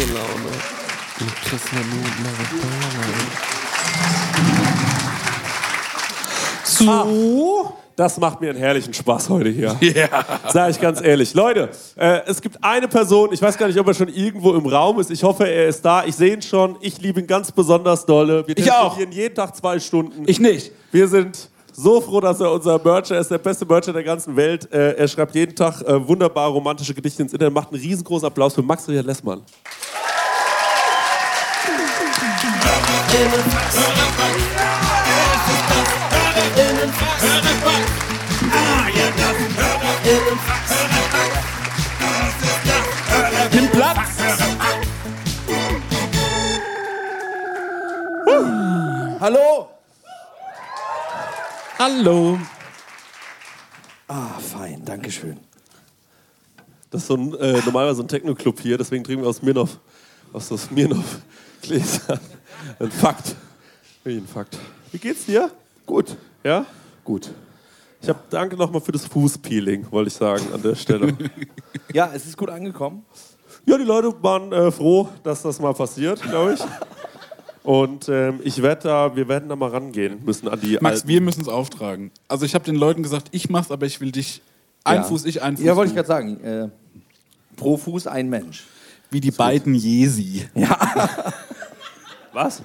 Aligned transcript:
Disco-Laune. 0.00 0.50
Mit 1.20 1.34
Chris 1.44 1.60
Nanu 1.72 1.96
und 1.96 2.16
Maradona. 2.24 3.10
So. 6.64 7.72
Das 7.96 8.16
macht 8.18 8.40
mir 8.40 8.50
einen 8.50 8.58
herrlichen 8.58 8.94
Spaß 8.94 9.28
heute 9.28 9.50
hier. 9.50 9.76
Ja. 9.82 10.24
Sag 10.50 10.70
ich 10.70 10.80
ganz 10.80 11.02
ehrlich. 11.02 11.34
Leute, 11.34 11.68
äh, 11.96 12.20
es 12.26 12.40
gibt 12.40 12.56
eine 12.64 12.88
Person, 12.88 13.28
ich 13.32 13.42
weiß 13.42 13.58
gar 13.58 13.66
nicht, 13.66 13.78
ob 13.78 13.88
er 13.88 13.94
schon 13.94 14.08
irgendwo 14.08 14.54
im 14.54 14.64
Raum 14.64 15.00
ist. 15.00 15.10
Ich 15.10 15.22
hoffe, 15.22 15.46
er 15.46 15.68
ist 15.68 15.84
da. 15.84 16.04
Ich 16.06 16.16
sehe 16.16 16.32
ihn 16.32 16.40
schon. 16.42 16.76
Ich 16.80 16.98
liebe 17.02 17.20
ihn 17.20 17.26
ganz 17.26 17.52
besonders 17.52 18.06
dolle. 18.06 18.46
Wir 18.48 18.56
Ich 18.56 18.72
auch. 18.72 18.98
jeden 18.98 19.34
Tag 19.34 19.54
zwei 19.54 19.78
Stunden. 19.80 20.22
Ich 20.26 20.40
nicht. 20.40 20.72
Wir 20.92 21.08
sind 21.08 21.50
so 21.72 22.00
froh, 22.00 22.20
dass 22.20 22.40
er 22.40 22.52
unser 22.52 22.78
Mercher 22.82 23.18
ist, 23.18 23.30
der 23.30 23.38
beste 23.38 23.64
Mercher 23.64 23.92
der 23.92 24.04
ganzen 24.04 24.36
Welt. 24.36 24.72
Äh, 24.72 24.92
er 24.92 25.08
schreibt 25.08 25.34
jeden 25.34 25.54
Tag 25.54 25.80
äh, 25.82 26.06
wunderbar 26.06 26.50
romantische 26.50 26.94
Gedichte 26.94 27.22
ins 27.22 27.32
Internet. 27.32 27.54
Macht 27.54 27.72
einen 27.72 27.80
riesengroßen 27.80 28.26
Applaus 28.26 28.54
für 28.54 28.62
Max 28.62 28.88
Richard 28.88 29.06
Lessmann. 29.06 29.42
Nimm 43.52 43.68
Platz. 43.70 43.98
Hallo. 49.20 49.69
Hallo. 51.80 52.38
Ah, 54.06 54.38
fein, 54.38 54.84
danke 54.84 55.10
schön. 55.10 55.38
Das 56.90 57.00
ist 57.00 57.06
so 57.08 57.14
ein, 57.14 57.32
äh, 57.36 57.58
normalerweise 57.64 58.02
ein 58.02 58.08
Techno-Club 58.08 58.60
hier, 58.60 58.76
deswegen 58.76 59.02
trinken 59.02 59.22
wir 59.22 59.30
aus 59.30 59.38
Smirnoff, 59.38 59.78
aus 60.30 60.48
so 60.48 60.58
Smirnoff-Gläsern. 60.58 62.20
Ein 62.80 62.90
Fakt. 62.90 63.34
Wie 64.04 64.18
ein 64.18 64.26
Fakt. 64.26 64.58
Wie 64.92 64.98
geht's 64.98 65.24
dir? 65.24 65.50
Gut, 65.86 66.18
Ja? 66.44 66.66
gut. 67.02 67.30
Ich 68.02 68.10
habe 68.10 68.18
danke 68.28 68.56
nochmal 68.58 68.82
für 68.82 68.92
das 68.92 69.06
Fußpeeling, 69.06 69.90
wollte 69.90 70.08
ich 70.08 70.14
sagen, 70.14 70.52
an 70.52 70.60
der 70.60 70.74
Stelle. 70.74 71.16
Ja, 71.94 72.10
es 72.14 72.26
ist 72.26 72.36
gut 72.36 72.50
angekommen. 72.50 73.06
ja, 73.64 73.78
die 73.78 73.84
Leute 73.84 74.14
waren 74.22 74.52
äh, 74.52 74.70
froh, 74.70 75.08
dass 75.24 75.40
das 75.40 75.58
mal 75.58 75.72
passiert, 75.72 76.20
glaube 76.20 76.52
ich. 76.52 76.60
Und 77.62 78.08
ähm, 78.08 78.40
ich 78.42 78.62
werde 78.62 78.82
da, 78.84 79.16
wir 79.16 79.28
werden 79.28 79.48
da 79.48 79.56
mal 79.56 79.68
rangehen 79.70 80.24
müssen 80.24 80.48
an 80.48 80.60
die 80.60 80.78
Max, 80.80 80.96
alten. 81.00 81.08
wir 81.08 81.20
müssen 81.20 81.42
es 81.42 81.48
auftragen. 81.48 82.10
Also 82.26 82.46
ich 82.46 82.54
habe 82.54 82.64
den 82.64 82.76
Leuten 82.76 83.02
gesagt, 83.02 83.28
ich 83.32 83.50
mach's, 83.50 83.70
aber 83.70 83.84
ich 83.86 84.00
will 84.00 84.12
dich 84.12 84.40
ein 84.84 84.96
ja. 84.96 85.02
Fuß, 85.02 85.26
ich 85.26 85.42
ein 85.42 85.56
Fuß. 85.56 85.66
Ja, 85.66 85.76
wollte 85.76 85.90
ich 85.90 85.94
gerade 85.94 86.08
sagen. 86.08 86.40
Äh, 86.42 86.68
pro 87.56 87.76
Fuß 87.76 88.06
ein 88.06 88.30
Mensch. 88.30 88.64
Wie 89.10 89.20
die 89.20 89.30
beiden 89.30 89.74
Jesi. 89.74 90.46
Was? 92.32 92.62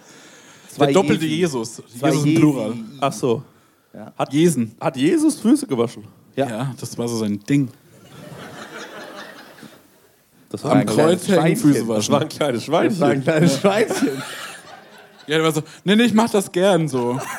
Der 0.80 0.88
doppelte 0.94 1.26
Jesi. 1.26 1.40
Jesus. 1.40 1.76
Zwei 1.76 2.08
Jesus 2.10 2.24
im 2.24 2.30
Jesi. 2.30 2.40
Plural. 2.40 2.74
Ach 3.02 3.14
so. 3.14 3.44
Hat 4.18 4.32
Jesen. 4.34 4.76
Hat 4.80 4.96
Jesus 4.98 5.40
Füße 5.40 5.68
gewaschen? 5.68 6.04
Ja. 6.36 6.50
Ja. 6.50 6.76
das 6.80 6.98
war 6.98 7.08
so 7.08 7.18
sein 7.18 7.40
Ding. 7.40 7.70
Das 10.50 10.64
Am 10.64 10.72
ein 10.72 10.86
kleines 10.86 11.26
Kreuz 11.26 11.28
hängen 11.28 11.58
Schweinchen. 11.58 11.74
Füße 11.74 11.80
Das 11.80 11.88
war 11.88 11.98
waschen. 11.98 12.16
ein 12.16 12.30
kleines 12.30 12.62
Das 12.66 12.72
war 12.72 12.82
ein 12.82 12.92
Schweinchen. 12.96 13.24
kleines 13.24 13.60
Schweinchen. 13.60 14.10
Ja, 15.28 15.36
der 15.38 15.44
war 15.44 15.52
so, 15.52 15.62
nee, 15.84 15.96
nee, 15.96 16.04
ich 16.04 16.14
mach 16.14 16.30
das 16.30 16.52
gern 16.52 16.88
so. 16.88 17.20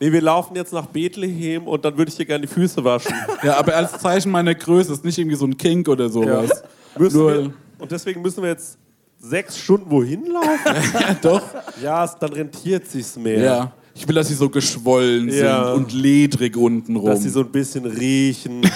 Nee, 0.00 0.12
wir 0.12 0.22
laufen 0.22 0.54
jetzt 0.54 0.72
nach 0.72 0.86
Bethlehem 0.86 1.66
und 1.66 1.84
dann 1.84 1.98
würde 1.98 2.08
ich 2.08 2.16
dir 2.16 2.24
gerne 2.24 2.46
die 2.46 2.52
Füße 2.52 2.84
waschen. 2.84 3.12
Ja, 3.42 3.58
aber 3.58 3.74
als 3.74 3.98
Zeichen 3.98 4.30
meiner 4.30 4.54
Größe 4.54 4.92
ist 4.92 5.04
nicht 5.04 5.18
irgendwie 5.18 5.36
so 5.36 5.44
ein 5.44 5.56
Kink 5.56 5.88
oder 5.88 6.08
sowas. 6.08 6.62
Müssen 6.96 7.18
Nur, 7.18 7.32
wir, 7.32 7.52
und 7.80 7.90
deswegen 7.90 8.22
müssen 8.22 8.42
wir 8.42 8.50
jetzt 8.50 8.78
sechs 9.18 9.58
Stunden 9.58 9.90
wohin 9.90 10.26
laufen? 10.26 10.92
ja, 11.00 11.14
doch. 11.20 11.42
ja, 11.82 12.04
es, 12.04 12.16
dann 12.16 12.32
rentiert 12.32 12.86
sich's 12.86 13.16
mehr. 13.16 13.40
Ja. 13.40 13.72
Ich 13.92 14.06
will, 14.06 14.14
dass 14.14 14.28
sie 14.28 14.34
so 14.34 14.48
geschwollen 14.48 15.28
Ja. 15.30 15.64
sind 15.74 15.74
und 15.74 15.92
ledrig 15.92 16.56
untenrum. 16.56 17.06
Dass 17.06 17.22
sie 17.24 17.30
so 17.30 17.40
ein 17.40 17.50
bisschen 17.50 17.84
riechen. 17.84 18.70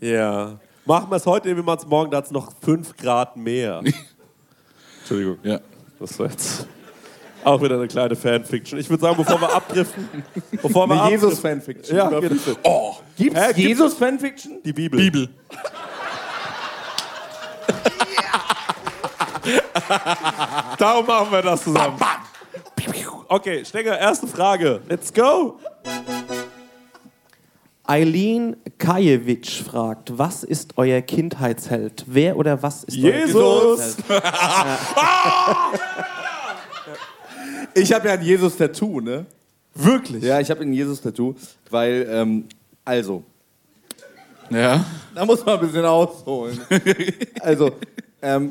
ja. 0.00 0.58
Machen 0.84 1.08
wir 1.08 1.16
es 1.16 1.26
heute, 1.26 1.54
wir 1.54 1.62
machen 1.62 1.80
es 1.82 1.86
morgen, 1.86 2.10
da 2.10 2.16
hat 2.16 2.24
es 2.26 2.30
noch 2.32 2.52
fünf 2.60 2.96
Grad 2.96 3.36
mehr. 3.36 3.82
Entschuldigung, 5.00 5.38
ja. 5.44 5.60
Das 5.98 6.18
war 6.18 6.28
jetzt 6.28 6.66
auch 7.44 7.62
wieder 7.62 7.76
eine 7.76 7.86
kleine 7.86 8.16
Fanfiction. 8.16 8.78
Ich 8.78 8.90
würde 8.90 9.02
sagen, 9.02 9.16
bevor 9.16 9.40
wir 9.40 9.52
abdriften, 9.52 10.08
bevor 10.50 10.88
wir 10.88 10.94
Eine 10.94 11.02
abdriften, 11.02 11.28
Jesus-Fanfiction. 11.28 11.96
Ja. 11.96 12.10
Oh, 12.64 12.96
gibt's 13.16 13.40
Hä, 13.40 13.52
Jesus-Fanfiction? 13.54 14.62
die 14.64 14.72
Bibel. 14.72 14.98
Bibel. 14.98 15.28
Darum 20.78 21.06
machen 21.06 21.30
wir 21.30 21.42
das 21.42 21.62
zusammen. 21.62 21.98
Okay, 23.28 23.64
Stenger, 23.64 23.98
erste 23.98 24.26
Frage. 24.26 24.80
Let's 24.88 25.12
go. 25.12 25.58
Eileen 27.88 28.56
Kajewitsch 28.78 29.62
fragt, 29.62 30.18
was 30.18 30.42
ist 30.42 30.76
euer 30.76 31.00
Kindheitsheld? 31.02 32.04
Wer 32.06 32.36
oder 32.36 32.62
was 32.62 32.84
ist 32.84 32.96
euer 33.02 33.14
Jesus. 33.26 33.96
Kindheitsheld? 33.96 34.16
Ich 37.74 37.92
habe 37.92 38.08
ja 38.08 38.14
ein 38.14 38.22
Jesus-Tattoo, 38.22 39.00
ne? 39.02 39.26
Wirklich? 39.74 40.22
Ja, 40.24 40.40
ich 40.40 40.50
habe 40.50 40.62
ein 40.62 40.72
Jesus-Tattoo, 40.72 41.34
weil, 41.68 42.06
ähm, 42.10 42.44
also, 42.86 43.22
Ja. 44.48 44.82
da 45.14 45.26
muss 45.26 45.44
man 45.44 45.56
ein 45.58 45.66
bisschen 45.66 45.84
ausholen. 45.84 46.58
also, 47.40 47.72
ähm, 48.22 48.50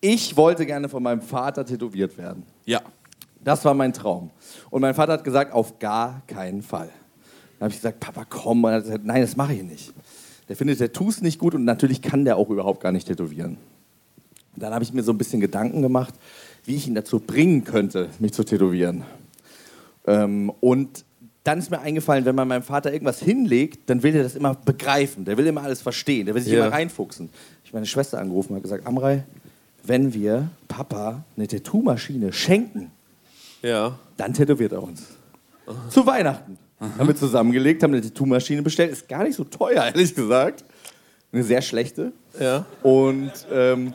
ich 0.00 0.34
wollte 0.34 0.64
gerne 0.64 0.88
von 0.88 1.02
meinem 1.02 1.20
Vater 1.20 1.64
tätowiert 1.66 2.16
werden. 2.16 2.44
Ja. 2.64 2.80
Das 3.44 3.62
war 3.66 3.74
mein 3.74 3.92
Traum. 3.92 4.30
Und 4.70 4.80
mein 4.80 4.94
Vater 4.94 5.12
hat 5.12 5.24
gesagt, 5.24 5.52
auf 5.52 5.78
gar 5.78 6.22
keinen 6.26 6.62
Fall. 6.62 6.88
Dann 7.58 7.66
habe 7.66 7.70
ich 7.70 7.76
gesagt, 7.78 8.00
Papa, 8.00 8.24
komm. 8.28 8.64
Und 8.64 8.70
er 8.70 8.76
hat 8.76 8.84
gesagt, 8.84 9.04
nein, 9.04 9.22
das 9.22 9.36
mache 9.36 9.54
ich 9.54 9.62
nicht. 9.62 9.92
Der 10.48 10.56
findet 10.56 10.78
Tattoos 10.78 11.22
nicht 11.22 11.38
gut 11.38 11.54
und 11.54 11.64
natürlich 11.64 12.02
kann 12.02 12.24
der 12.24 12.36
auch 12.36 12.50
überhaupt 12.50 12.80
gar 12.80 12.92
nicht 12.92 13.06
tätowieren. 13.08 13.56
Dann 14.54 14.72
habe 14.72 14.84
ich 14.84 14.92
mir 14.92 15.02
so 15.02 15.12
ein 15.12 15.18
bisschen 15.18 15.40
Gedanken 15.40 15.82
gemacht, 15.82 16.14
wie 16.64 16.76
ich 16.76 16.86
ihn 16.86 16.94
dazu 16.94 17.18
bringen 17.20 17.64
könnte, 17.64 18.08
mich 18.20 18.32
zu 18.32 18.44
tätowieren. 18.44 19.04
Ähm, 20.06 20.50
und 20.60 21.04
dann 21.44 21.58
ist 21.58 21.70
mir 21.70 21.80
eingefallen, 21.80 22.24
wenn 22.24 22.34
man 22.34 22.48
meinem 22.48 22.62
Vater 22.62 22.92
irgendwas 22.92 23.20
hinlegt, 23.20 23.88
dann 23.88 24.02
will 24.02 24.14
er 24.16 24.22
das 24.22 24.34
immer 24.34 24.54
begreifen. 24.54 25.24
Der 25.24 25.36
will 25.36 25.46
immer 25.46 25.62
alles 25.62 25.80
verstehen. 25.82 26.26
Der 26.26 26.34
will 26.34 26.42
sich 26.42 26.52
Ja. 26.52 26.66
immer 26.66 26.72
reinfuchsen. 26.74 27.28
Ich 27.64 27.70
habe 27.70 27.78
meine 27.78 27.86
Schwester 27.86 28.18
angerufen 28.18 28.54
und 28.54 28.62
gesagt, 28.62 28.86
Amrei, 28.86 29.24
wenn 29.84 30.12
wir 30.14 30.48
Papa 30.68 31.24
eine 31.36 31.46
Tattoo-Maschine 31.46 32.32
schenken, 32.32 32.90
Ja. 33.62 33.98
dann 34.16 34.32
tätowiert 34.32 34.72
er 34.72 34.82
uns. 34.82 35.02
Zu 35.90 36.06
Weihnachten. 36.06 36.58
Haben 36.78 37.08
wir 37.08 37.16
zusammengelegt, 37.16 37.82
haben 37.82 37.94
eine 37.94 38.02
Tattoo-Maschine 38.02 38.62
bestellt. 38.62 38.92
Ist 38.92 39.08
gar 39.08 39.24
nicht 39.24 39.36
so 39.36 39.44
teuer, 39.44 39.84
ehrlich 39.94 40.14
gesagt. 40.14 40.64
Eine 41.32 41.42
sehr 41.42 41.62
schlechte. 41.62 42.12
Ja. 42.38 42.66
Und 42.82 43.32
ähm, 43.50 43.94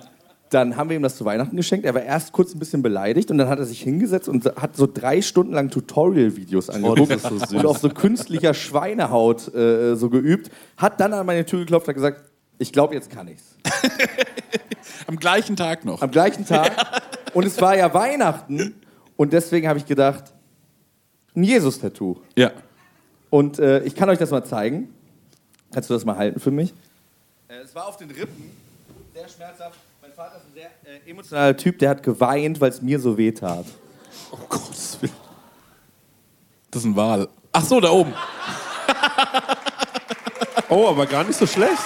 dann 0.49 0.75
haben 0.75 0.89
wir 0.89 0.97
ihm 0.97 1.03
das 1.03 1.15
zu 1.15 1.23
Weihnachten 1.23 1.55
geschenkt. 1.55 1.85
Er 1.85 1.93
war 1.93 2.01
erst 2.01 2.33
kurz 2.33 2.53
ein 2.53 2.59
bisschen 2.59 2.81
beleidigt 2.81 3.31
und 3.31 3.37
dann 3.37 3.47
hat 3.47 3.59
er 3.59 3.65
sich 3.65 3.81
hingesetzt 3.81 4.27
und 4.27 4.45
hat 4.45 4.75
so 4.75 4.87
drei 4.91 5.21
Stunden 5.21 5.53
lang 5.53 5.69
Tutorial-Videos 5.69 6.69
angeguckt 6.69 7.11
das 7.11 7.31
ist 7.31 7.49
so 7.49 7.57
und 7.57 7.65
auf 7.65 7.77
so 7.77 7.89
künstlicher 7.89 8.53
Schweinehaut 8.53 9.53
äh, 9.55 9.95
so 9.95 10.09
geübt. 10.09 10.51
Hat 10.75 10.99
dann 10.99 11.13
an 11.13 11.25
meine 11.25 11.45
Tür 11.45 11.59
geklopft 11.59 11.87
und 11.87 11.93
gesagt, 11.93 12.25
ich 12.57 12.73
glaube, 12.73 12.93
jetzt 12.95 13.09
kann 13.09 13.27
ich's. 13.27 13.57
Am 15.07 15.17
gleichen 15.17 15.55
Tag 15.55 15.85
noch. 15.85 16.01
Am 16.01 16.11
gleichen 16.11 16.45
Tag. 16.45 16.71
Und 17.33 17.45
es 17.45 17.59
war 17.61 17.77
ja 17.77 17.93
Weihnachten. 17.93 18.75
Und 19.15 19.33
deswegen 19.33 19.67
habe 19.67 19.79
ich 19.79 19.85
gedacht, 19.85 20.33
ein 21.35 21.43
Jesus-Tattoo. 21.43 22.17
Ja. 22.37 22.51
Und 23.31 23.57
äh, 23.59 23.79
ich 23.83 23.95
kann 23.95 24.09
euch 24.09 24.19
das 24.19 24.29
mal 24.29 24.43
zeigen. 24.43 24.93
Kannst 25.73 25.89
du 25.89 25.95
das 25.95 26.05
mal 26.05 26.17
halten 26.17 26.39
für 26.39 26.51
mich? 26.51 26.73
Äh, 27.47 27.61
es 27.63 27.73
war 27.73 27.87
auf 27.87 27.97
den 27.97 28.11
Rippen. 28.11 28.51
Sehr 29.15 29.27
schmerzhaft. 29.27 29.79
Mein 30.01 30.11
Vater 30.11 30.35
ist 30.35 30.43
ein 30.43 30.53
sehr 30.53 30.69
äh, 30.83 31.09
emotionaler 31.09 31.55
Typ, 31.57 31.79
der 31.79 31.89
hat 31.91 32.03
geweint, 32.03 32.59
weil 32.59 32.69
es 32.69 32.81
mir 32.81 32.99
so 32.99 33.17
weh 33.17 33.31
tat. 33.31 33.65
Oh 34.31 34.37
Gottes 34.49 35.01
Willen. 35.01 35.13
Das 36.69 36.81
ist 36.81 36.85
ein 36.85 36.95
Wal. 36.95 37.29
Ach 37.53 37.63
so, 37.63 37.79
da 37.79 37.89
oben. 37.89 38.13
Oh, 40.73 40.87
aber 40.87 41.05
gar 41.05 41.25
nicht 41.25 41.37
so 41.37 41.45
schlecht. 41.45 41.83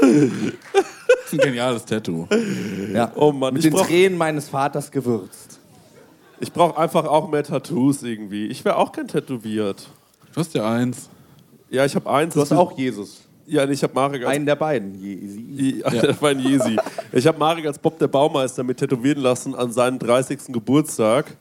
Ein 1.34 1.38
geniales 1.38 1.84
Tattoo. 1.84 2.26
Ja. 2.92 3.12
Oh 3.16 3.32
Mann, 3.32 3.54
Mit 3.54 3.64
ich 3.64 3.70
den 3.70 3.76
brauch- 3.78 3.86
Tränen 3.86 4.18
meines 4.18 4.48
Vaters 4.48 4.90
gewürzt. 4.90 5.58
Ich 6.40 6.52
brauche 6.52 6.76
einfach 6.78 7.04
auch 7.06 7.28
mehr 7.30 7.42
Tattoos 7.44 8.02
irgendwie. 8.02 8.46
Ich 8.46 8.64
wäre 8.64 8.76
auch 8.76 8.92
kein 8.92 9.08
tätowiert. 9.08 9.88
Du 10.34 10.40
hast 10.40 10.52
ja 10.54 10.68
eins. 10.70 11.08
Ja, 11.70 11.84
ich 11.84 11.94
habe 11.94 12.10
eins. 12.10 12.34
Du 12.34 12.40
hast 12.40 12.52
auch 12.52 12.76
Jesus. 12.76 13.20
Ja, 13.46 13.66
nee, 13.66 13.72
ich 13.74 13.82
habe 13.82 13.92
Marek 13.94 14.24
als 14.24 14.34
Einen 14.34 14.46
der 14.46 14.56
beiden. 14.56 14.94
Je- 15.00 15.82
Ja. 15.92 16.30
Jesi. 16.32 16.76
Ich 17.12 17.26
habe 17.26 17.38
Marek 17.38 17.66
als 17.66 17.78
Bob 17.78 17.98
der 17.98 18.08
Baumeister 18.08 18.62
mit 18.64 18.78
tätowieren 18.78 19.20
lassen 19.22 19.54
an 19.54 19.70
seinem 19.72 19.98
30. 19.98 20.38
Geburtstag. 20.48 21.36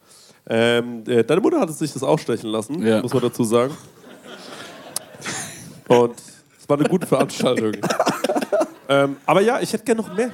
Ähm, 0.47 1.03
äh, 1.07 1.23
deine 1.23 1.39
Mutter 1.41 1.59
hat 1.59 1.69
es 1.69 1.79
sich 1.79 1.93
das 1.93 2.03
auch 2.03 2.19
stechen 2.19 2.49
lassen, 2.49 2.85
Ja. 2.85 3.01
muss 3.01 3.13
man 3.13 3.23
dazu 3.23 3.43
sagen. 3.45 3.73
Und 5.87 6.15
es 6.59 6.67
war 6.69 6.77
eine 6.77 6.87
gute 6.89 7.07
Veranstaltung. 7.07 7.73
ähm, 8.89 9.17
aber 9.25 9.41
ja, 9.41 9.59
ich 9.59 9.71
hätte 9.73 9.83
gerne 9.83 10.01
noch 10.01 10.13
mehr. 10.13 10.31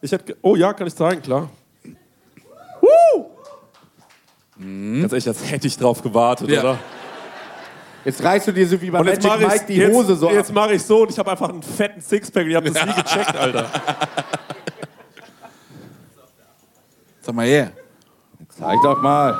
Ich 0.00 0.12
hätte, 0.12 0.36
oh 0.42 0.54
ja, 0.56 0.72
kann 0.72 0.86
ich 0.86 0.94
sagen, 0.94 1.20
klar. 1.22 1.48
Woo! 2.80 3.26
Ganz 5.00 5.12
ehrlich, 5.12 5.28
als 5.28 5.50
hätte 5.50 5.66
ich 5.66 5.76
drauf 5.76 6.02
gewartet, 6.02 6.48
Ja. 6.50 6.60
oder? 6.60 6.78
Jetzt 8.04 8.22
reißt 8.22 8.46
du 8.46 8.52
dir 8.52 8.66
so 8.66 8.80
wie 8.80 8.90
bei 8.90 9.00
Und 9.00 9.06
jetzt 9.08 9.22
Magic 9.24 9.40
mache 9.40 9.52
Mike 9.52 9.60
ich 9.60 9.66
die 9.66 9.80
jetzt, 9.80 9.94
Hose 9.94 10.16
so 10.16 10.30
Jetzt 10.30 10.48
ab. 10.50 10.54
mache 10.54 10.74
ich 10.74 10.82
so 10.82 11.02
und 11.02 11.10
ich 11.10 11.18
habe 11.18 11.30
einfach 11.30 11.48
einen 11.48 11.62
fetten 11.62 12.00
Sixpack 12.00 12.44
und 12.44 12.50
ihr 12.50 12.56
habt 12.56 12.68
das 12.68 12.86
nie 12.86 12.92
gecheckt, 13.02 13.36
Alter. 13.36 13.66
Sag 17.20 17.34
mal 17.34 17.46
her. 17.46 17.72
Zeig 18.48 18.78
doch 18.82 19.02
mal. 19.02 19.38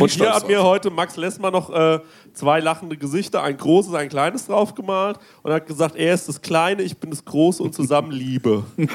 Und 0.00 0.10
hier 0.10 0.32
hat 0.34 0.46
mir 0.46 0.62
heute 0.62 0.90
Max 0.90 1.16
Lessmann 1.16 1.52
noch 1.52 1.70
äh, 1.70 2.00
zwei 2.34 2.60
lachende 2.60 2.96
Gesichter, 2.96 3.42
ein 3.42 3.56
großes, 3.56 3.94
ein 3.94 4.08
kleines 4.08 4.46
draufgemalt 4.46 5.18
und 5.42 5.52
hat 5.52 5.66
gesagt, 5.66 5.96
er 5.96 6.14
ist 6.14 6.28
das 6.28 6.40
Kleine, 6.42 6.82
ich 6.82 6.96
bin 6.98 7.10
das 7.10 7.24
Große 7.24 7.62
und 7.62 7.74
zusammen 7.74 8.10
Liebe. 8.12 8.64
das 8.76 8.88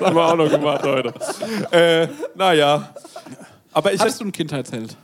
haben 0.00 0.14
wir 0.16 0.26
auch 0.26 0.36
noch 0.36 0.50
gemacht 0.50 0.82
heute. 0.84 1.14
Äh, 1.70 2.08
naja. 2.34 2.94
Aber 3.72 3.92
ich 3.92 4.00
Hattest 4.00 4.16
hatte 4.16 4.18
du 4.18 4.24
einen 4.24 4.32
Kindheitsheld? 4.32 4.96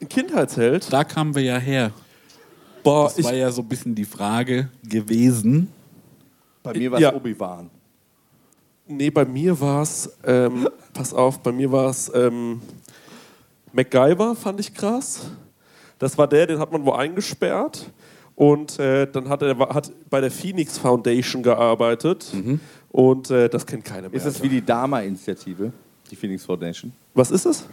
ein 0.00 0.08
Kindheitsheld. 0.08 0.92
Da 0.92 1.04
kamen 1.04 1.34
wir 1.34 1.42
ja 1.42 1.58
her. 1.58 1.92
Boah, 2.82 3.04
Das 3.14 3.22
war 3.24 3.34
ja 3.34 3.50
so 3.52 3.62
ein 3.62 3.68
bisschen 3.68 3.94
die 3.94 4.04
Frage 4.04 4.68
gewesen. 4.82 5.68
Bei 6.62 6.72
mir 6.72 6.90
war 6.92 7.00
Ja. 7.00 7.10
es 7.10 7.14
Obi-Wan. 7.14 7.70
nee, 8.86 9.10
bei 9.10 9.24
mir 9.24 9.58
war 9.60 9.82
es, 9.82 10.10
ähm, 10.24 10.68
pass 10.92 11.14
auf, 11.14 11.38
bei 11.40 11.52
mir 11.52 11.70
war 11.70 11.88
es 11.90 12.10
ähm, 12.14 12.60
MacGyver, 13.72 14.34
fand 14.34 14.60
ich 14.60 14.74
krass. 14.74 15.26
Das 15.98 16.18
war 16.18 16.26
der, 16.26 16.46
den 16.46 16.58
hat 16.58 16.72
man 16.72 16.84
wo 16.84 16.92
eingesperrt. 16.92 17.90
Und 18.34 18.78
äh, 18.78 19.06
dann 19.10 19.28
hat 19.28 19.42
er 19.42 19.58
hat 19.58 19.92
bei 20.10 20.20
der 20.20 20.30
Phoenix 20.30 20.78
Foundation 20.78 21.42
gearbeitet. 21.42 22.26
Und 22.90 23.30
äh, 23.30 23.48
das 23.48 23.66
kennt 23.66 23.84
keiner 23.84 24.08
mehr. 24.08 24.14
Ist 24.16 24.26
das 24.26 24.42
wie 24.42 24.48
die 24.48 24.64
Dama-Initiative, 24.64 25.72
die 26.10 26.16
Phoenix 26.16 26.44
Foundation? 26.44 26.92
Was 27.14 27.30
ist 27.30 27.46
das? 27.46 27.66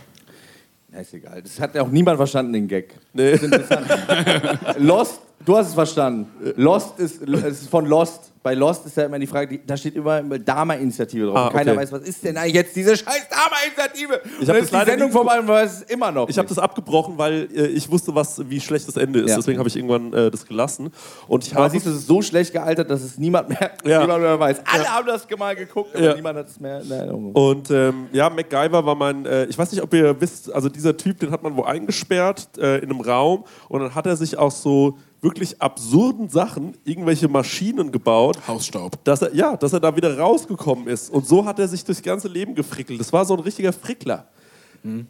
Ja, 0.91 0.99
ist 0.99 1.13
egal. 1.13 1.41
Das 1.41 1.59
hat 1.59 1.75
ja 1.75 1.83
auch 1.83 1.89
niemand 1.89 2.17
verstanden, 2.17 2.53
den 2.53 2.67
Gag. 2.67 2.95
Nee. 3.13 3.35
Lost, 4.77 5.21
du 5.45 5.57
hast 5.57 5.67
es 5.67 5.73
verstanden. 5.73 6.27
Lost 6.55 6.99
ist, 6.99 7.21
ist 7.21 7.69
von 7.69 7.85
Lost. 7.85 8.31
Bei 8.41 8.53
Lost 8.53 8.85
ist 8.85 8.95
ja 8.95 9.03
immer 9.03 9.19
die 9.19 9.27
Frage, 9.27 9.57
die, 9.57 9.65
da 9.67 9.75
steht 9.75 9.95
immer 9.97 10.21
Dama-Initiative 10.21 11.25
drauf. 11.25 11.35
Ah, 11.35 11.47
Und 11.47 11.53
Keiner 11.53 11.71
okay. 11.73 11.81
weiß, 11.81 11.91
was 11.91 12.01
ist 12.03 12.23
denn 12.23 12.37
eigentlich 12.37 12.53
jetzt 12.53 12.73
diese 12.73 12.95
scheiß 12.95 13.27
Dama-Initiative? 13.29 14.13
Und 14.13 14.23
hab 14.23 14.45
dann 14.47 14.55
das 14.55 14.63
ist 14.63 14.73
die 14.73 14.85
Sendung 14.91 15.11
vorbei 15.11 15.39
und 15.41 15.47
weiß 15.49 15.73
es 15.73 15.81
immer 15.83 16.09
noch. 16.09 16.29
Ich 16.29 16.37
habe 16.37 16.47
das 16.47 16.57
abgebrochen, 16.57 17.17
weil 17.17 17.49
äh, 17.53 17.67
ich 17.67 17.91
wusste, 17.91 18.15
was, 18.15 18.41
wie 18.49 18.61
schlecht 18.61 18.87
das 18.87 18.95
Ende 18.95 19.19
ist. 19.19 19.31
Ja. 19.31 19.35
Deswegen 19.35 19.59
habe 19.59 19.67
ich 19.67 19.75
irgendwann 19.75 20.13
äh, 20.13 20.31
das 20.31 20.45
gelassen. 20.45 20.89
Und 21.27 21.45
ich 21.45 21.51
Aber 21.53 21.63
habe 21.65 21.71
siehst 21.73 21.85
du, 21.85 21.89
es 21.89 21.97
ist 21.97 22.07
so 22.07 22.21
schlecht 22.21 22.53
gealtert, 22.53 22.89
dass 22.89 23.03
es 23.03 23.17
niemand 23.17 23.49
mehr, 23.49 23.71
Ja. 23.83 23.99
niemand 24.01 24.21
mehr 24.21 24.39
weiß. 24.39 24.61
Alle 24.71 24.85
haben 24.89 25.07
das 25.07 25.27
mal 25.37 25.55
geguckt, 25.57 25.93
aber 25.93 26.03
Ja. 26.05 26.15
niemand 26.15 26.37
hat 26.39 26.47
es 26.47 26.59
mehr 26.61 26.81
in 26.81 26.89
Erinnerung. 26.91 27.31
Und 27.33 27.69
ähm, 27.71 28.07
ja, 28.13 28.29
MacGyver 28.29 28.85
war 28.85 28.95
mein, 28.95 29.25
äh, 29.25 29.45
ich 29.45 29.57
weiß 29.57 29.69
nicht, 29.73 29.81
ob 29.83 29.93
ihr 29.93 30.19
wisst, 30.21 30.51
also 30.53 30.69
dieser 30.69 30.95
Typ, 30.95 31.19
den 31.19 31.31
hat 31.31 31.43
man 31.43 31.57
wo 31.57 31.63
eingesperrt 31.63 32.47
äh, 32.57 32.77
in 32.77 32.89
einem 32.89 33.01
Raum 33.01 33.43
und 33.67 33.81
dann 33.81 33.93
hat 33.95 34.05
er 34.05 34.15
sich 34.15 34.37
aus 34.37 34.63
so 34.63 34.97
wirklich 35.21 35.61
absurden 35.61 36.29
Sachen 36.29 36.77
irgendwelche 36.85 37.27
Maschinen 37.27 37.91
gebaut, 37.91 38.37
Hausstaub. 38.47 39.03
dass 39.03 39.21
er, 39.21 39.33
ja, 39.35 39.57
dass 39.57 39.73
er 39.73 39.79
da 39.79 39.95
wieder 39.95 40.17
rausgekommen 40.17 40.87
ist. 40.87 41.09
Und 41.09 41.27
so 41.27 41.45
hat 41.45 41.59
er 41.59 41.67
sich 41.67 41.83
durchs 41.83 42.01
ganze 42.01 42.27
Leben 42.27 42.55
gefrickelt. 42.55 42.99
Das 42.99 43.11
war 43.11 43.25
so 43.25 43.33
ein 43.33 43.41
richtiger 43.41 43.73
Frickler. 43.73 44.27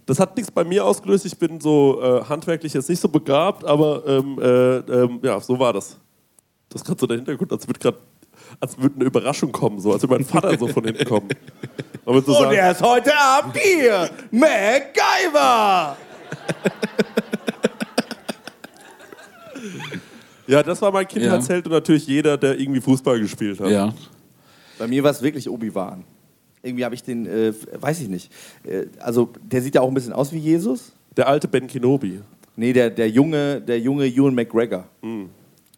Das 0.06 0.20
hat 0.20 0.36
nichts 0.36 0.52
bei 0.52 0.64
mir 0.64 0.84
ausgelöst. 0.84 1.26
Ich 1.26 1.38
bin 1.38 1.62
so 1.62 2.02
äh, 2.02 2.24
handwerklich 2.24 2.74
jetzt 2.74 2.90
nicht 2.90 3.00
so 3.00 3.08
begabt, 3.08 3.64
aber 3.64 4.04
ähm, 4.08 4.40
äh, 4.42 4.78
ähm, 4.78 5.20
ja, 5.22 5.40
so 5.40 5.60
war 5.60 5.74
das. 5.74 5.98
Das 6.70 6.82
ist 6.82 6.88
gerade 6.88 7.00
so 7.00 7.08
der 7.08 7.18
Hintergrund, 7.18 7.52
als 7.52 7.68
würde 7.68 7.80
gerade 7.80 7.98
als 8.60 8.78
würde 8.80 8.96
eine 8.96 9.06
Überraschung 9.06 9.52
kommen, 9.52 9.80
so 9.80 9.94
als 9.94 10.02
würde 10.02 10.16
mein 10.16 10.26
Vater 10.26 10.58
so 10.58 10.68
von 10.68 10.84
hinten 10.84 11.06
kommen. 11.06 11.30
Würde 12.04 12.26
so 12.26 12.40
Und 12.40 12.54
er 12.54 12.72
ist 12.72 12.82
heute 12.82 13.16
Abend 13.16 13.58
hier, 13.58 14.10
MacGyver! 14.32 15.98
Ja, 20.48 20.64
das 20.64 20.82
war 20.82 20.92
mein 20.92 21.08
Kindheitsheld 21.08 21.66
und 21.68 21.74
natürlich 21.74 22.08
jeder, 22.08 22.38
der 22.38 22.60
irgendwie 22.60 22.82
Fußball 22.82 23.20
gespielt 23.20 23.60
hat. 23.60 23.70
Ja. 23.70 23.94
Bei 24.78 24.88
mir 24.88 25.04
war 25.04 25.12
es 25.12 25.22
wirklich 25.22 25.48
Obi-Wan. 25.50 26.04
Irgendwie 26.64 26.84
habe 26.84 26.96
ich 26.96 27.04
den, 27.04 27.26
äh, 27.26 27.54
weiß 27.80 28.02
ich 28.02 28.10
nicht. 28.10 28.32
Äh, 28.64 28.86
also, 29.00 29.30
der 29.44 29.62
sieht 29.62 29.76
ja 29.76 29.82
auch 29.82 29.88
ein 29.88 29.94
bisschen 29.94 30.14
aus 30.14 30.34
wie 30.34 30.40
Jesus. 30.40 30.92
Der 31.16 31.28
alte 31.28 31.48
Ben 31.48 31.68
Kenobi. 31.68 32.20
Nee, 32.56 32.74
der, 32.74 32.90
der 32.90 33.10
junge, 33.10 33.62
der 33.62 33.80
junge 33.80 34.06
Ewan 34.08 34.34
McGregor. 34.36 34.86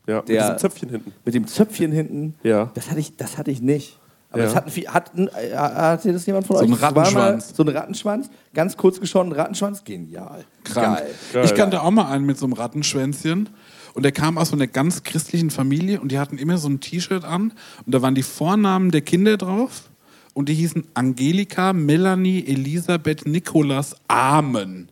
Ja, 0.08 0.18
mit 0.22 0.30
Der- 0.30 0.42
diesem 0.44 0.58
Zöpfchen 0.58 0.90
hinten. 0.90 1.14
Mit 1.26 1.36
dem 1.36 1.48
Zöpfchen 1.48 1.92
hinten. 1.92 2.36
Ja. 2.44 2.72
Das 2.74 2.90
hatte 2.90 3.00
ich, 3.00 3.16
das 3.18 3.38
hatte 3.38 3.52
ich 3.52 3.62
nicht. 3.62 4.00
Aber 4.32 4.40
Ja. 4.40 4.46
das 4.46 4.56
hat, 4.56 4.66
ein 4.66 4.72
Vie- 4.72 4.88
hat, 4.88 5.14
ein- 5.16 5.28
äh, 5.28 5.56
hatte 5.56 6.14
das 6.14 6.26
jemand 6.26 6.48
von 6.48 6.56
So 6.58 6.64
euch? 6.64 6.70
ein 6.70 6.72
Das 6.72 6.82
war 6.82 6.92
mal 6.92 7.00
Rattenschwanz. 7.02 7.54
So 7.56 7.64
ein 7.64 7.70
Rattenschwanz. 7.70 8.30
Ganz 8.54 8.78
kurz 8.78 9.00
geschoren, 9.00 9.32
Rattenschwanz. 9.32 9.84
Genial. 9.84 10.46
Krank. 10.64 10.98
Geil. 11.00 11.10
Geil. 11.34 11.46
Ich 11.46 11.54
kannte 11.56 11.82
auch 11.82 11.92
mal 11.92 12.06
einen 12.10 12.26
mit 12.26 12.38
so 12.38 12.46
einem 12.46 12.54
Rattenschwänzchen. 12.54 13.50
Und 13.94 14.04
der 14.04 14.14
kam 14.14 14.38
aus 14.38 14.50
so 14.50 14.56
einer 14.56 14.68
ganz 14.68 15.04
christlichen 15.04 15.50
Familie 15.50 16.00
und 16.00 16.14
die 16.14 16.18
hatten 16.20 16.38
immer 16.38 16.58
so 16.58 16.70
ein 16.70 16.80
T-Shirt 16.80 17.26
an 17.26 17.52
und 17.86 17.94
da 17.94 18.02
waren 18.02 18.16
die 18.16 18.24
Vornamen 18.24 18.90
der 18.90 19.02
Kinder 19.02 19.36
drauf 19.36 19.90
und 20.34 20.48
die 20.48 20.54
hießen 20.54 20.86
Angelika, 20.94 21.74
Melanie, 21.74 22.46
Elisabeth, 22.48 23.28
Nikolas, 23.28 23.98
Amen. 24.08 24.88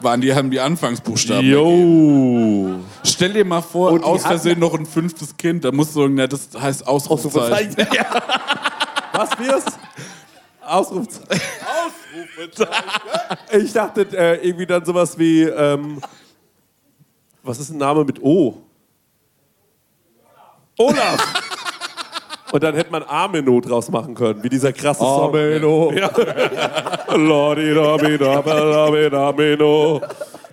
Waren 0.00 0.20
die, 0.20 0.32
haben 0.34 0.50
die 0.50 0.60
Anfangsbuchstaben. 0.60 1.44
Jo. 1.46 2.78
Stell 3.02 3.32
dir 3.32 3.44
mal 3.44 3.62
vor, 3.62 3.92
Und 3.92 4.00
die 4.00 4.04
aus 4.04 4.22
Versehen 4.22 4.60
noch 4.60 4.74
ein 4.74 4.86
fünftes 4.86 5.36
Kind. 5.36 5.64
Da 5.64 5.72
musst 5.72 5.96
du 5.96 6.02
sagen, 6.02 6.14
na, 6.14 6.26
das 6.26 6.48
heißt 6.58 6.86
Ausrufezeichen. 6.86 7.76
Was 9.12 9.30
wir's? 9.38 9.64
Ausrufezeichen. 10.62 11.40
Ich 13.52 13.72
dachte 13.72 14.06
äh, 14.12 14.46
irgendwie 14.46 14.66
dann 14.66 14.84
sowas 14.84 15.18
wie, 15.18 15.42
ähm, 15.42 16.00
was 17.42 17.58
ist 17.58 17.70
ein 17.70 17.78
Name 17.78 18.04
mit 18.04 18.22
O? 18.22 18.62
Olaf. 20.76 21.47
Und 22.52 22.62
dann 22.62 22.74
hätte 22.74 22.90
man 22.90 23.02
Ameno 23.02 23.60
draus 23.60 23.90
machen 23.90 24.14
können, 24.14 24.42
wie 24.42 24.48
dieser 24.48 24.72
krasse 24.72 25.00
Song. 25.00 25.30
Ameno. 25.30 25.92
Ja. 25.92 26.10
Ameno. 29.14 30.00